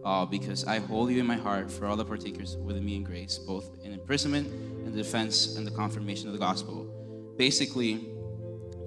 all 0.05 0.27
because 0.27 0.65
I 0.65 0.81
hold 0.81 1.11
you 1.11 1.21
in 1.21 1.27
my 1.27 1.37
heart 1.37 1.71
for 1.71 1.87
all 1.87 1.97
the 1.97 2.05
partakers 2.05 2.57
within 2.57 2.85
me 2.85 2.97
in 2.97 3.05
grace, 3.05 3.39
both 3.39 3.71
in 3.85 3.93
imprisonment 3.93 4.49
and 4.49 4.95
defense 4.95 5.57
and 5.57 5.67
the 5.67 5.71
confirmation 5.71 6.27
of 6.27 6.33
the 6.33 6.41
gospel. 6.41 6.93
Basically, 7.37 8.09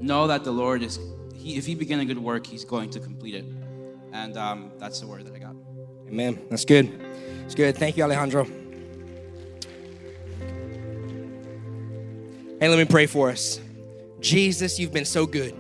know 0.02 0.28
that 0.28 0.44
the 0.44 0.52
Lord 0.52 0.84
is, 0.84 1.00
he, 1.36 1.58
if 1.58 1.66
He 1.66 1.76
began 1.76 2.00
a 2.00 2.06
good 2.06 2.18
work, 2.18 2.46
He's 2.46 2.66
going 2.66 2.90
to 2.90 3.00
complete 3.00 3.36
it. 3.36 3.46
And 4.12 4.36
um, 4.36 4.72
that's 4.78 5.00
the 5.00 5.08
word 5.08 5.26
that 5.26 5.34
I 5.34 5.40
got. 5.40 5.56
Amen. 6.08 6.42
That's 6.50 6.66
good. 6.66 7.02
It's 7.52 7.56
good. 7.58 7.76
Thank 7.76 7.98
you, 7.98 8.04
Alejandro. 8.04 8.46
Hey, 12.62 12.70
let 12.70 12.78
me 12.78 12.86
pray 12.86 13.08
for 13.08 13.30
us. 13.30 13.60
Jesus, 14.22 14.80
you've 14.80 14.94
been 14.94 15.04
so 15.04 15.26
good. 15.26 15.54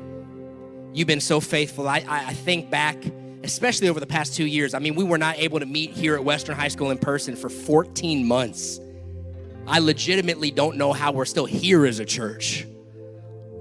You've 0.93 1.09
been 1.09 1.19
so 1.19 1.41
faithful. 1.41 1.89
I, 1.89 1.97
I, 2.07 2.27
I 2.27 2.33
think 2.33 2.69
back, 2.69 2.95
especially 3.43 3.89
over 3.89 3.99
the 3.99 4.07
past 4.07 4.35
two 4.35 4.45
years. 4.45 4.73
I 4.73 4.79
mean, 4.79 4.95
we 4.95 5.03
were 5.03 5.17
not 5.17 5.37
able 5.37 5.59
to 5.59 5.65
meet 5.65 5.91
here 5.91 6.15
at 6.15 6.23
Western 6.23 6.55
High 6.55 6.69
School 6.69 6.91
in 6.91 6.97
person 6.97 7.35
for 7.35 7.49
14 7.49 8.25
months. 8.25 8.79
I 9.67 9.79
legitimately 9.79 10.51
don't 10.51 10.77
know 10.77 10.93
how 10.93 11.11
we're 11.11 11.25
still 11.25 11.45
here 11.45 11.85
as 11.85 11.99
a 11.99 12.05
church, 12.05 12.65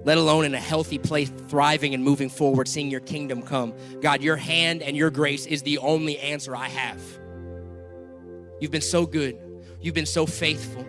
let 0.05 0.19
alone 0.19 0.45
in 0.45 0.55
a 0.55 0.61
healthy 0.61 0.99
place, 0.99 1.33
thriving 1.49 1.95
and 1.95 2.05
moving 2.05 2.29
forward, 2.29 2.69
seeing 2.69 2.93
your 2.93 3.01
kingdom 3.01 3.43
come. 3.43 3.75
God, 4.01 4.23
your 4.23 4.37
hand 4.37 4.83
and 4.83 4.97
your 4.97 5.11
grace 5.11 5.47
is 5.47 5.63
the 5.63 5.79
only 5.79 6.17
answer 6.21 6.55
I 6.55 6.69
have. 6.69 7.03
You've 8.61 8.71
been 8.71 8.81
so 8.81 9.07
good, 9.07 9.39
you've 9.81 9.95
been 9.95 10.07
so 10.07 10.27
faithful. 10.27 10.87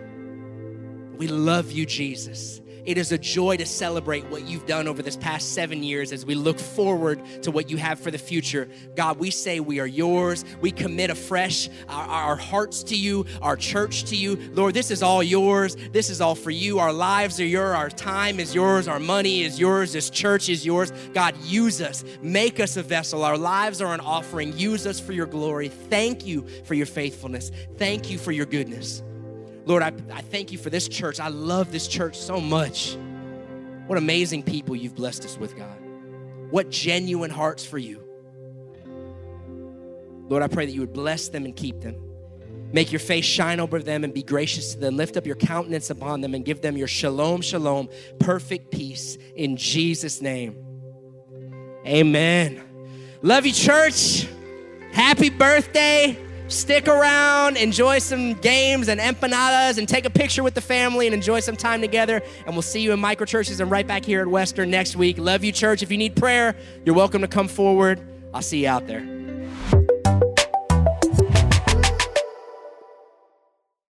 We 1.16 1.26
love 1.28 1.70
you, 1.70 1.86
Jesus. 1.86 2.60
It 2.84 2.98
is 2.98 3.12
a 3.12 3.18
joy 3.18 3.56
to 3.58 3.66
celebrate 3.66 4.24
what 4.26 4.42
you've 4.48 4.66
done 4.66 4.88
over 4.88 5.02
this 5.02 5.16
past 5.16 5.54
seven 5.54 5.82
years 5.82 6.12
as 6.12 6.26
we 6.26 6.34
look 6.34 6.58
forward 6.58 7.20
to 7.42 7.50
what 7.52 7.70
you 7.70 7.76
have 7.76 8.00
for 8.00 8.10
the 8.10 8.18
future. 8.18 8.68
God, 8.96 9.18
we 9.18 9.30
say 9.30 9.60
we 9.60 9.78
are 9.78 9.86
yours. 9.86 10.44
We 10.60 10.72
commit 10.72 11.10
afresh 11.10 11.68
our, 11.88 12.06
our 12.06 12.36
hearts 12.36 12.82
to 12.84 12.96
you, 12.96 13.24
our 13.40 13.56
church 13.56 14.04
to 14.04 14.16
you. 14.16 14.36
Lord, 14.52 14.74
this 14.74 14.90
is 14.90 15.02
all 15.02 15.22
yours. 15.22 15.76
This 15.92 16.10
is 16.10 16.20
all 16.20 16.34
for 16.34 16.50
you. 16.50 16.80
Our 16.80 16.92
lives 16.92 17.40
are 17.40 17.46
yours. 17.46 17.76
Our 17.76 17.90
time 17.90 18.40
is 18.40 18.52
yours. 18.52 18.88
Our 18.88 19.00
money 19.00 19.42
is 19.42 19.60
yours. 19.60 19.92
This 19.92 20.10
church 20.10 20.48
is 20.48 20.66
yours. 20.66 20.92
God, 21.14 21.36
use 21.44 21.80
us. 21.80 22.04
Make 22.20 22.58
us 22.58 22.76
a 22.76 22.82
vessel. 22.82 23.24
Our 23.24 23.38
lives 23.38 23.80
are 23.80 23.94
an 23.94 24.00
offering. 24.00 24.56
Use 24.58 24.86
us 24.86 24.98
for 24.98 25.12
your 25.12 25.26
glory. 25.26 25.68
Thank 25.68 26.26
you 26.26 26.46
for 26.64 26.74
your 26.74 26.86
faithfulness. 26.86 27.52
Thank 27.76 28.10
you 28.10 28.18
for 28.18 28.32
your 28.32 28.46
goodness. 28.46 29.02
Lord, 29.64 29.82
I, 29.82 29.92
I 30.12 30.22
thank 30.22 30.52
you 30.52 30.58
for 30.58 30.70
this 30.70 30.88
church. 30.88 31.20
I 31.20 31.28
love 31.28 31.70
this 31.70 31.86
church 31.86 32.18
so 32.18 32.40
much. 32.40 32.96
What 33.86 33.98
amazing 33.98 34.42
people 34.42 34.74
you've 34.74 34.94
blessed 34.94 35.24
us 35.24 35.38
with, 35.38 35.56
God. 35.56 35.78
What 36.50 36.70
genuine 36.70 37.30
hearts 37.30 37.64
for 37.64 37.78
you. 37.78 38.02
Lord, 40.28 40.42
I 40.42 40.48
pray 40.48 40.66
that 40.66 40.72
you 40.72 40.80
would 40.80 40.92
bless 40.92 41.28
them 41.28 41.44
and 41.44 41.54
keep 41.54 41.80
them. 41.80 41.96
Make 42.72 42.90
your 42.90 43.00
face 43.00 43.24
shine 43.24 43.60
over 43.60 43.80
them 43.80 44.02
and 44.02 44.14
be 44.14 44.22
gracious 44.22 44.72
to 44.72 44.80
them. 44.80 44.96
Lift 44.96 45.16
up 45.16 45.26
your 45.26 45.36
countenance 45.36 45.90
upon 45.90 46.22
them 46.22 46.34
and 46.34 46.44
give 46.44 46.62
them 46.62 46.76
your 46.76 46.88
shalom, 46.88 47.42
shalom, 47.42 47.88
perfect 48.18 48.70
peace 48.70 49.18
in 49.36 49.56
Jesus' 49.56 50.22
name. 50.22 50.56
Amen. 51.86 52.62
Love 53.20 53.44
you, 53.44 53.52
church. 53.52 54.26
Happy 54.92 55.28
birthday 55.28 56.18
stick 56.52 56.86
around, 56.88 57.56
enjoy 57.56 57.98
some 57.98 58.34
games 58.34 58.88
and 58.88 59.00
empanadas, 59.00 59.78
and 59.78 59.88
take 59.88 60.04
a 60.04 60.10
picture 60.10 60.42
with 60.42 60.54
the 60.54 60.60
family 60.60 61.06
and 61.06 61.14
enjoy 61.14 61.40
some 61.40 61.56
time 61.56 61.80
together. 61.80 62.22
And 62.46 62.54
we'll 62.54 62.62
see 62.62 62.80
you 62.80 62.92
in 62.92 63.00
micro 63.00 63.26
churches 63.26 63.60
and 63.60 63.70
right 63.70 63.86
back 63.86 64.04
here 64.04 64.20
at 64.20 64.28
Western 64.28 64.70
next 64.70 64.96
week. 64.96 65.18
Love 65.18 65.44
you, 65.44 65.52
church. 65.52 65.82
If 65.82 65.90
you 65.90 65.98
need 65.98 66.16
prayer, 66.16 66.54
you're 66.84 66.94
welcome 66.94 67.22
to 67.22 67.28
come 67.28 67.48
forward. 67.48 68.00
I'll 68.34 68.42
see 68.42 68.62
you 68.62 68.68
out 68.68 68.86
there. 68.86 69.21